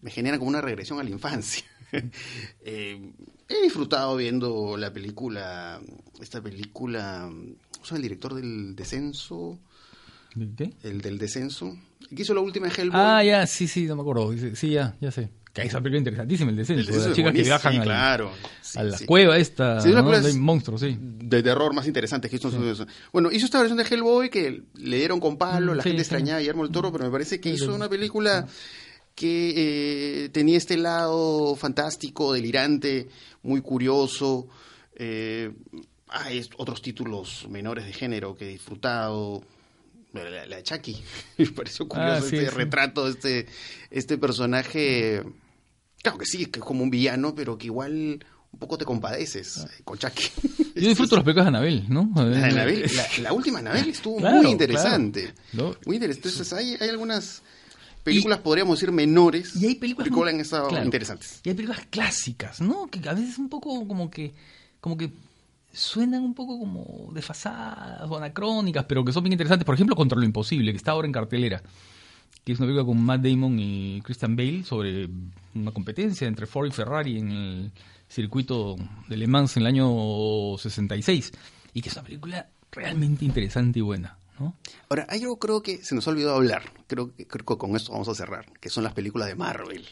me 0.00 0.10
generan 0.10 0.38
como 0.38 0.50
una 0.50 0.60
regresión 0.60 1.00
a 1.00 1.02
la 1.02 1.10
infancia. 1.10 1.64
Eh, 2.60 3.12
he 3.48 3.62
disfrutado 3.62 4.16
viendo 4.16 4.76
la 4.76 4.92
película, 4.92 5.80
esta 6.20 6.40
película, 6.42 7.28
¿cómo 7.30 7.84
se 7.84 7.90
llama 7.90 7.96
el 7.96 8.02
director 8.02 8.34
del 8.34 8.76
descenso? 8.76 9.58
¿De 10.34 10.48
¿Qué? 10.56 10.72
El 10.82 11.00
del 11.00 11.18
descenso. 11.18 11.76
El 12.10 12.16
que 12.16 12.22
hizo 12.22 12.34
la 12.34 12.40
última 12.40 12.68
Hellboy. 12.68 13.00
Ah, 13.00 13.24
ya, 13.24 13.46
sí, 13.46 13.66
sí, 13.66 13.86
no 13.86 13.96
me 13.96 14.02
acuerdo. 14.02 14.32
Sí, 14.54 14.70
ya, 14.70 14.94
ya 15.00 15.10
sé. 15.10 15.30
Que 15.52 15.62
esa 15.62 15.78
película 15.80 15.98
interesantísima, 15.98 16.50
el 16.50 16.56
descenso. 16.56 16.80
El 16.80 16.86
descenso 16.86 17.02
de 17.02 17.08
las 17.08 17.16
chicas 17.16 17.32
que 17.32 17.42
viajan 17.42 17.72
sí, 17.72 17.78
al- 17.78 17.84
claro. 17.84 18.30
Sí, 18.60 18.78
a 18.78 18.84
la 18.84 18.98
sí. 18.98 19.06
cueva 19.06 19.38
esta, 19.38 19.76
¿no? 19.84 20.10
de 20.20 20.32
monstruos, 20.34 20.80
sí. 20.82 20.96
de 21.00 21.42
terror 21.42 21.72
más 21.74 21.86
interesantes 21.86 22.30
que 22.30 22.36
hizo 22.36 22.50
Bueno, 23.12 23.32
hizo 23.32 23.46
esta 23.46 23.58
versión 23.58 23.78
de 23.78 23.84
Hellboy 23.84 24.28
que 24.30 24.62
le 24.74 24.96
dieron 24.98 25.18
con 25.18 25.36
palo, 25.38 25.72
Mm, 25.72 25.76
la 25.78 25.82
gente 25.82 26.02
extrañaba 26.02 26.36
a 26.36 26.40
Guillermo 26.40 26.64
el 26.64 26.70
Toro, 26.70 26.92
pero 26.92 27.04
me 27.04 27.10
parece 27.10 27.40
que 27.40 27.50
hizo 27.50 27.74
una 27.74 27.88
película 27.88 28.46
que 29.18 30.24
eh, 30.24 30.28
tenía 30.28 30.56
este 30.56 30.76
lado 30.76 31.56
fantástico, 31.56 32.32
delirante, 32.32 33.08
muy 33.42 33.60
curioso. 33.62 34.46
Eh, 34.94 35.50
hay 36.06 36.38
est- 36.38 36.52
otros 36.56 36.80
títulos 36.82 37.46
menores 37.50 37.84
de 37.84 37.92
género 37.92 38.36
que 38.36 38.44
he 38.44 38.48
disfrutado. 38.48 39.42
La, 40.12 40.46
la 40.46 40.56
de 40.56 40.62
Chucky, 40.62 40.96
me 41.38 41.46
pareció 41.46 41.88
curioso 41.88 42.12
Ah, 42.12 42.20
sí, 42.20 42.36
este 42.36 42.50
sí. 42.50 42.54
retrato 42.56 43.04
de 43.06 43.10
este, 43.10 43.46
este 43.90 44.18
personaje. 44.18 45.22
Claro 46.00 46.16
que 46.18 46.26
sí, 46.26 46.46
que 46.46 46.60
es 46.60 46.64
como 46.64 46.84
un 46.84 46.90
villano, 46.90 47.34
pero 47.34 47.58
que 47.58 47.66
igual 47.66 48.24
un 48.52 48.58
poco 48.60 48.78
te 48.78 48.84
compadeces 48.84 49.58
Ah. 49.58 49.68
eh, 49.76 49.82
con 49.84 49.98
Chucky. 49.98 50.30
Yo 50.76 50.88
disfruto 50.90 51.16
las 51.16 51.24
películas 51.24 51.46
de 51.46 51.48
Anabel, 51.48 51.84
¿no? 51.88 52.10
La, 52.14 52.24
de 52.24 52.44
Annabelle, 52.44 52.86
la, 52.94 53.06
la 53.22 53.32
última 53.32 53.58
Anabel 53.58 53.88
estuvo 53.88 54.18
Claro, 54.18 54.42
muy 54.42 54.52
interesante. 54.52 55.34
claro. 55.50 55.76
Muy 55.86 55.96
interesante. 55.96 56.28
Entonces, 56.28 56.52
hay, 56.52 56.76
hay 56.80 56.88
algunas 56.88 57.42
películas, 58.08 58.38
podríamos 58.38 58.78
decir, 58.78 58.92
menores, 58.92 59.56
Y 59.56 59.66
hay 59.66 59.74
películas 59.76 60.08
que 60.10 60.40
estado 60.40 60.68
claro. 60.68 60.84
interesantes. 60.84 61.40
Y 61.44 61.50
hay 61.50 61.54
películas 61.54 61.86
clásicas, 61.90 62.60
¿no? 62.60 62.86
Que 62.88 63.06
a 63.08 63.14
veces 63.14 63.38
un 63.38 63.48
poco 63.48 63.86
como 63.86 64.10
que 64.10 64.34
como 64.80 64.96
que 64.96 65.12
suenan 65.72 66.22
un 66.22 66.34
poco 66.34 66.58
como 66.58 67.10
desfasadas 67.12 68.08
o 68.10 68.16
anacrónicas, 68.16 68.84
pero 68.86 69.04
que 69.04 69.12
son 69.12 69.22
bien 69.24 69.32
interesantes. 69.32 69.64
Por 69.64 69.74
ejemplo, 69.74 69.96
Contra 69.96 70.18
lo 70.18 70.24
Imposible, 70.24 70.72
que 70.72 70.76
está 70.76 70.92
ahora 70.92 71.06
en 71.06 71.12
cartelera. 71.12 71.62
Que 72.44 72.52
es 72.52 72.58
una 72.58 72.66
película 72.66 72.86
con 72.86 73.02
Matt 73.02 73.22
Damon 73.22 73.58
y 73.58 74.00
Christian 74.02 74.36
Bale 74.36 74.64
sobre 74.64 75.08
una 75.54 75.72
competencia 75.72 76.26
entre 76.26 76.46
Ford 76.46 76.68
y 76.68 76.70
Ferrari 76.70 77.18
en 77.18 77.30
el 77.30 77.72
circuito 78.08 78.76
de 79.08 79.16
Le 79.16 79.26
Mans 79.26 79.56
en 79.56 79.62
el 79.62 79.66
año 79.66 80.56
66. 80.56 81.32
Y 81.74 81.82
que 81.82 81.88
es 81.90 81.94
una 81.94 82.04
película 82.04 82.48
realmente 82.72 83.24
interesante 83.24 83.78
y 83.78 83.82
buena, 83.82 84.17
¿no? 84.38 84.56
Ahora, 84.88 85.06
hay 85.08 85.22
algo 85.22 85.38
creo 85.38 85.62
que 85.62 85.78
se 85.84 85.94
nos 85.94 86.06
ha 86.06 86.10
olvidado 86.10 86.36
hablar. 86.36 86.62
Creo 86.86 87.14
que, 87.14 87.26
creo 87.26 87.44
que 87.44 87.56
con 87.58 87.76
esto 87.76 87.92
vamos 87.92 88.08
a 88.08 88.14
cerrar, 88.14 88.46
que 88.60 88.70
son 88.70 88.84
las 88.84 88.92
películas 88.94 89.28
de 89.28 89.34
Marvel. 89.34 89.86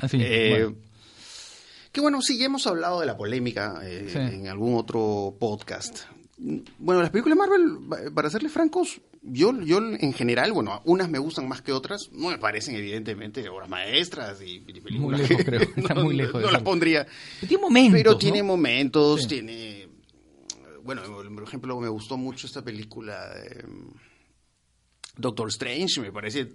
Así, 0.00 0.18
Eh, 0.20 0.64
bueno. 0.64 0.76
Que 1.92 2.00
bueno, 2.00 2.22
sí, 2.22 2.38
ya 2.38 2.46
hemos 2.46 2.66
hablado 2.68 3.00
de 3.00 3.06
la 3.06 3.16
polémica 3.16 3.80
eh, 3.82 4.08
Sí. 4.12 4.18
en 4.18 4.46
algún 4.48 4.76
otro 4.76 5.34
podcast. 5.40 6.00
Bueno, 6.78 7.02
las 7.02 7.10
películas 7.10 7.36
de 7.36 7.44
Marvel, 7.46 8.12
para 8.14 8.30
serles 8.30 8.52
francos, 8.52 9.00
yo, 9.22 9.52
yo 9.60 9.78
en 9.78 10.12
general, 10.14 10.52
bueno, 10.52 10.80
unas 10.86 11.10
me 11.10 11.18
gustan 11.18 11.46
más 11.48 11.60
que 11.60 11.72
otras, 11.72 12.08
no 12.12 12.30
me 12.30 12.38
parecen 12.38 12.76
evidentemente 12.76 13.46
obras 13.50 13.68
maestras 13.68 14.38
y, 14.40 14.60
películas 14.60 15.20
lejos, 15.20 15.36
que 15.36 15.44
creo. 15.44 15.60
Está 15.76 15.92
no, 15.94 16.04
muy 16.04 16.14
lejos 16.16 16.40
de 16.40 16.46
no 16.46 16.52
las 16.52 16.62
pondría. 16.62 17.06
Pero 17.40 17.48
tiene 17.48 17.60
momentos. 17.62 17.92
Pero 17.98 18.10
¿no? 18.12 18.18
tiene 18.18 18.42
momentos, 18.42 19.20
Sí. 19.22 19.28
tiene... 19.28 19.79
Bueno, 20.82 21.02
por 21.06 21.42
ejemplo, 21.42 21.80
me 21.80 21.88
gustó 21.88 22.16
mucho 22.16 22.46
esta 22.46 22.62
película 22.62 23.28
de 23.34 23.64
Doctor 25.16 25.48
Strange, 25.48 26.00
me 26.00 26.12
parece... 26.12 26.52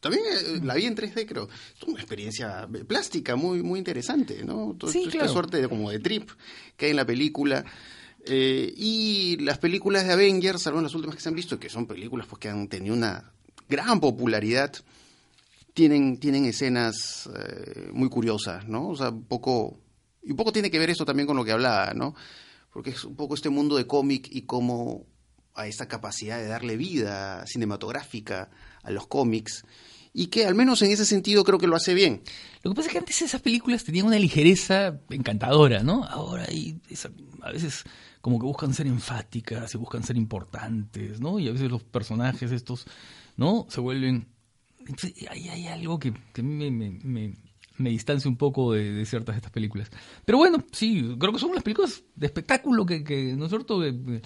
También 0.00 0.22
eh, 0.26 0.60
la 0.62 0.74
vi 0.74 0.84
en 0.84 0.94
3D, 0.94 1.26
creo. 1.26 1.48
Es 1.74 1.82
una 1.82 1.98
experiencia 1.98 2.68
plástica 2.86 3.34
muy 3.34 3.62
muy 3.62 3.78
interesante, 3.78 4.44
¿no? 4.44 4.72
Sí, 4.72 4.78
toda 4.78 4.92
claro. 4.92 5.08
Esta 5.08 5.28
suerte 5.28 5.60
de, 5.60 5.68
como 5.68 5.90
de 5.90 5.98
trip 5.98 6.30
que 6.76 6.86
hay 6.86 6.90
en 6.90 6.96
la 6.96 7.06
película. 7.06 7.64
Eh, 8.24 8.72
y 8.76 9.36
las 9.38 9.58
películas 9.58 10.06
de 10.06 10.12
Avengers, 10.12 10.62
salvo 10.62 10.80
las 10.80 10.94
últimas 10.94 11.16
que 11.16 11.22
se 11.22 11.28
han 11.28 11.34
visto, 11.34 11.58
que 11.58 11.68
son 11.68 11.86
películas 11.86 12.26
pues, 12.26 12.40
que 12.40 12.48
han 12.48 12.68
tenido 12.68 12.94
una 12.94 13.32
gran 13.68 14.00
popularidad, 14.00 14.72
tienen, 15.74 16.18
tienen 16.18 16.44
escenas 16.44 17.28
eh, 17.34 17.88
muy 17.92 18.08
curiosas, 18.08 18.66
¿no? 18.66 18.88
O 18.88 18.96
sea, 18.96 19.10
un 19.10 19.24
poco, 19.24 19.78
y 20.22 20.32
un 20.32 20.36
poco 20.36 20.52
tiene 20.52 20.70
que 20.70 20.78
ver 20.78 20.90
esto 20.90 21.04
también 21.04 21.26
con 21.26 21.36
lo 21.36 21.44
que 21.44 21.52
hablaba, 21.52 21.94
¿no? 21.94 22.14
Porque 22.76 22.90
es 22.90 23.04
un 23.06 23.16
poco 23.16 23.34
este 23.34 23.48
mundo 23.48 23.76
de 23.78 23.86
cómic 23.86 24.28
y 24.30 24.42
cómo 24.42 25.06
a 25.54 25.66
esta 25.66 25.88
capacidad 25.88 26.36
de 26.36 26.46
darle 26.46 26.76
vida 26.76 27.46
cinematográfica 27.46 28.50
a 28.82 28.90
los 28.90 29.06
cómics, 29.06 29.64
y 30.12 30.26
que 30.26 30.44
al 30.44 30.54
menos 30.54 30.82
en 30.82 30.90
ese 30.90 31.06
sentido 31.06 31.42
creo 31.42 31.58
que 31.58 31.66
lo 31.68 31.74
hace 31.74 31.94
bien. 31.94 32.20
Lo 32.62 32.70
que 32.70 32.74
pasa 32.74 32.88
es 32.88 32.92
que 32.92 32.98
antes 32.98 33.22
esas 33.22 33.40
películas 33.40 33.82
tenían 33.82 34.04
una 34.04 34.18
ligereza 34.18 35.00
encantadora, 35.08 35.82
¿no? 35.82 36.04
Ahora 36.04 36.44
hay 36.48 36.78
esa- 36.90 37.10
a 37.40 37.50
veces 37.50 37.84
como 38.20 38.38
que 38.38 38.44
buscan 38.44 38.74
ser 38.74 38.86
enfáticas 38.88 39.74
y 39.74 39.78
buscan 39.78 40.02
ser 40.02 40.18
importantes, 40.18 41.18
¿no? 41.18 41.38
Y 41.38 41.48
a 41.48 41.52
veces 41.52 41.70
los 41.70 41.82
personajes 41.82 42.52
estos, 42.52 42.84
¿no? 43.38 43.64
Se 43.70 43.80
vuelven... 43.80 44.28
Entonces, 44.80 45.14
hay, 45.30 45.48
hay 45.48 45.66
algo 45.68 45.98
que, 45.98 46.12
que 46.34 46.42
me, 46.42 46.70
me- 46.70 47.38
me 47.78 47.90
distancia 47.90 48.28
un 48.28 48.36
poco 48.36 48.72
de, 48.72 48.92
de 48.92 49.04
ciertas 49.06 49.34
de 49.34 49.38
estas 49.38 49.52
películas. 49.52 49.90
Pero 50.24 50.38
bueno, 50.38 50.64
sí, 50.72 51.16
creo 51.18 51.32
que 51.32 51.38
son 51.38 51.54
las 51.54 51.62
películas 51.62 52.02
de 52.14 52.26
espectáculo 52.26 52.84
que, 52.86 53.02
que 53.04 53.34
¿no 53.36 53.44
es 53.46 53.50
cierto?, 53.50 53.80
que, 53.80 54.20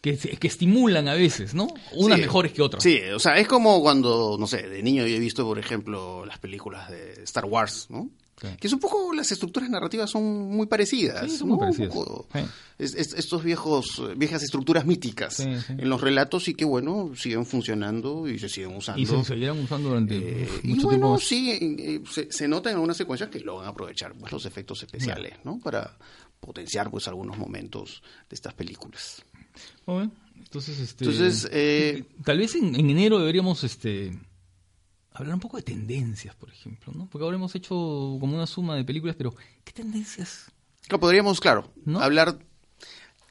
que, 0.00 0.16
que 0.18 0.46
estimulan 0.46 1.08
a 1.08 1.14
veces, 1.14 1.54
¿no? 1.54 1.66
Unas 1.94 2.16
Sí. 2.18 2.22
mejores 2.22 2.52
que 2.52 2.60
otras. 2.62 2.82
Sí, 2.82 3.00
o 3.14 3.18
sea, 3.18 3.38
es 3.38 3.48
como 3.48 3.80
cuando, 3.80 4.36
no 4.38 4.46
sé, 4.46 4.68
de 4.68 4.82
niño 4.82 5.06
yo 5.06 5.16
he 5.16 5.18
visto, 5.18 5.44
por 5.44 5.58
ejemplo, 5.58 6.26
las 6.26 6.38
películas 6.38 6.90
de 6.90 7.22
Star 7.24 7.46
Wars, 7.46 7.86
¿no? 7.88 8.10
Que 8.36 8.66
es 8.66 8.72
un 8.72 8.80
poco, 8.80 9.12
las 9.14 9.30
estructuras 9.32 9.70
narrativas 9.70 10.10
son 10.10 10.24
muy 10.50 10.66
parecidas. 10.66 11.30
Sí, 11.30 11.38
son 11.38 11.48
¿no? 11.48 11.54
muy 11.54 11.62
Un 11.64 11.70
parecidas. 11.70 11.94
poco, 11.94 12.26
Sí. 12.32 12.40
es- 12.78 12.94
es- 12.94 13.12
estos 13.14 13.42
viejos, 13.44 14.02
viejas 14.16 14.42
estructuras 14.42 14.84
míticas 14.86 15.34
Sí, 15.36 15.44
en 15.68 15.88
los 15.88 16.00
relatos 16.00 16.48
y 16.48 16.54
que, 16.54 16.64
bueno, 16.64 17.12
siguen 17.16 17.46
funcionando 17.46 18.28
y 18.28 18.38
se 18.38 18.48
siguen 18.48 18.76
usando. 18.76 19.00
Y 19.00 19.06
se 19.06 19.22
seguirán 19.24 19.58
usando 19.60 19.88
durante 19.90 20.16
Eh, 20.16 20.48
y 20.64 20.68
bueno, 20.80 20.88
tiempo 20.88 21.18
sí, 21.18 21.50
eh, 21.52 22.02
se, 22.10 22.30
se 22.32 22.48
nota 22.48 22.70
en 22.70 22.74
algunas 22.74 22.96
secuencias 22.96 23.30
que 23.30 23.40
logran 23.40 23.68
aprovechar 23.70 24.12
pues, 24.14 24.32
los 24.32 24.44
efectos 24.46 24.82
especiales, 24.82 25.34
¿no? 25.44 25.58
Para 25.60 25.96
potenciar 26.40 26.90
pues 26.90 27.06
algunos 27.08 27.38
momentos 27.38 28.02
de 28.28 28.34
estas 28.34 28.52
películas. 28.54 29.22
Bien. 29.86 30.12
Entonces, 30.36 30.78
este, 30.80 31.04
Entonces, 31.04 31.48
eh, 31.52 32.04
tal 32.24 32.38
vez 32.38 32.54
en, 32.56 32.74
en 32.74 32.90
enero 32.90 33.18
deberíamos 33.20 33.62
este, 33.64 34.18
hablar 35.14 35.34
un 35.34 35.40
poco 35.40 35.56
de 35.56 35.62
tendencias, 35.62 36.34
por 36.34 36.50
ejemplo, 36.50 36.92
¿no? 36.94 37.06
Porque 37.10 37.24
ahora 37.24 37.36
hemos 37.36 37.54
hecho 37.54 37.74
como 38.20 38.34
una 38.34 38.46
suma 38.46 38.76
de 38.76 38.84
películas, 38.84 39.16
pero 39.16 39.34
¿qué 39.64 39.72
tendencias? 39.72 40.50
Claro, 40.86 41.00
podríamos, 41.00 41.40
claro, 41.40 41.70
¿No? 41.84 42.00
hablar 42.00 42.38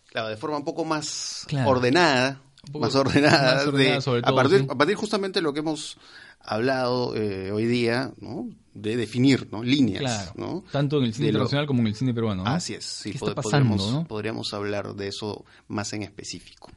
claro, 0.08 0.30
de 0.30 0.38
forma 0.38 0.58
un 0.58 0.64
poco 0.64 0.86
más 0.86 1.44
Claro. 1.48 1.70
ordenada, 1.70 2.42
más 2.80 2.96
ordenada, 2.96 3.56
más 3.56 3.68
ordenada 3.68 3.96
de- 3.96 4.02
sobre 4.02 4.22
a, 4.24 4.34
partir, 4.34 4.60
sí. 4.62 4.68
a 4.70 4.76
partir 4.76 4.96
justamente 4.96 5.40
de 5.40 5.44
lo 5.44 5.54
que 5.54 5.60
hemos 5.60 5.98
hablado 6.40 7.16
eh, 7.16 7.52
hoy 7.52 7.66
día, 7.66 8.12
¿no? 8.20 8.50
de 8.74 8.96
definir 8.98 9.50
¿no? 9.52 9.62
líneas. 9.64 10.02
Claro. 10.02 10.32
¿no? 10.36 10.64
Tanto 10.72 10.98
en 10.98 11.04
el 11.06 11.14
cine 11.14 11.28
De 11.28 11.34
lo- 11.34 11.38
internacional 11.40 11.68
como 11.68 11.82
en 11.82 11.88
el 11.88 11.96
cine 11.96 12.14
peruano. 12.14 12.44
¿no? 12.44 12.50
Así 12.50 12.74
es, 12.74 12.84
sí, 12.86 13.12
¿Qué 13.12 13.20
pod- 13.20 13.30
está 13.30 13.42
pasando, 13.42 13.70
podríamos, 13.76 13.94
no? 13.94 14.08
podríamos 14.08 14.54
hablar 14.54 14.96
de 14.96 15.08
eso 15.10 15.46
más 15.68 15.94
en 15.94 16.04
específico. 16.04 16.72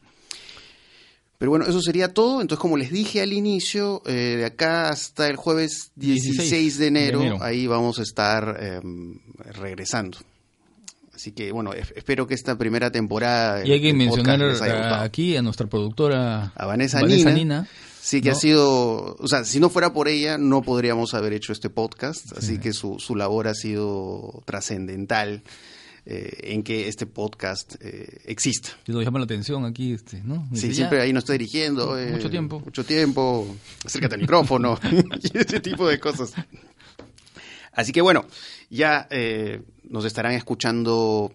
Pero 1.39 1.51
bueno, 1.51 1.67
eso 1.67 1.81
sería 1.83 2.15
todo. 2.15 2.41
Entonces, 2.41 2.61
como 2.61 2.77
les 2.77 2.91
dije 2.91 3.21
al 3.21 3.33
inicio, 3.33 4.03
eh, 4.07 4.37
de 4.39 4.45
acá 4.47 4.89
hasta 4.89 5.29
el 5.29 5.37
jueves 5.37 5.91
16, 5.97 6.37
16 6.39 6.79
de, 6.79 6.87
enero, 6.87 7.19
de 7.21 7.27
enero. 7.27 7.45
ahí 7.45 7.67
vamos 7.67 7.99
a 7.99 8.03
estar 8.03 8.57
eh, 8.59 8.81
regresando. 9.53 10.19
Así 11.15 11.33
que 11.33 11.51
bueno, 11.53 11.73
es- 11.73 11.93
espero 11.97 12.27
que 12.27 12.35
esta 12.35 12.57
primera 12.59 12.91
temporada. 12.91 13.67
Y 13.67 13.73
hay 13.73 13.81
que 13.81 13.93
mencionar 13.95 14.43
a- 14.43 15.03
aquí 15.03 15.37
a 15.37 15.43
nuestra 15.43 15.67
productora 15.67 16.53
A 16.55 16.67
Vanessa, 16.67 17.01
Nina. 17.03 17.67
Sí, 18.01 18.21
que 18.21 18.29
¿no? 18.31 18.37
ha 18.37 18.39
sido, 18.39 19.17
o 19.19 19.27
sea, 19.27 19.45
si 19.45 19.59
no 19.59 19.69
fuera 19.69 19.93
por 19.93 20.07
ella, 20.09 20.39
no 20.39 20.63
podríamos 20.63 21.13
haber 21.15 21.33
hecho 21.33 21.53
este 21.53 21.71
podcast, 21.71 22.37
así 22.39 22.59
que 22.59 22.73
su, 22.73 23.01
su 23.01 23.17
labor 23.17 23.49
ha 23.49 23.55
sido 23.55 24.43
trascendental 24.45 25.43
eh, 26.07 26.53
en 26.53 26.63
que 26.63 26.87
este 26.89 27.05
podcast 27.07 27.75
eh, 27.81 28.21
exista. 28.27 28.71
Que 28.85 28.93
nos 28.93 29.05
llama 29.05 29.19
la 29.19 29.25
atención 29.25 29.65
aquí, 29.65 29.93
este, 29.93 30.23
¿no? 30.23 30.49
Sí, 30.55 30.73
siempre 30.73 30.99
ya, 30.99 31.05
ahí 31.05 31.13
nos 31.13 31.25
está 31.25 31.33
dirigiendo. 31.33 31.99
eh, 31.99 32.13
Mucho 32.13 32.31
tiempo. 32.31 32.61
Mucho 32.61 32.85
tiempo, 32.85 33.57
acércate 33.85 34.15
al 34.15 34.21
micrófono 34.21 34.79
y 35.23 35.37
ese 35.39 35.61
tipo 35.61 35.89
de 35.89 35.99
cosas. 35.99 36.33
Así 37.73 37.93
que 37.93 38.01
bueno, 38.01 38.25
ya 38.71 39.07
eh, 39.11 39.61
nos 39.91 40.05
estarán 40.05 40.33
escuchando 40.33 41.33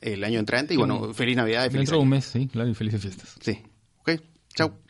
el 0.00 0.22
año 0.22 0.38
entrante 0.38 0.74
y 0.74 0.76
bueno, 0.76 1.12
feliz 1.14 1.36
Navidad 1.36 1.62
y 1.64 1.70
feliz 1.70 1.80
Dentro 1.80 1.96
de 1.96 2.02
un 2.02 2.08
mes, 2.10 2.26
sí, 2.26 2.46
claro, 2.46 2.68
y 2.68 2.74
felices 2.74 3.00
fiestas. 3.00 3.34
Sí, 3.40 3.58
ok, 4.00 4.10
chao. 4.54 4.83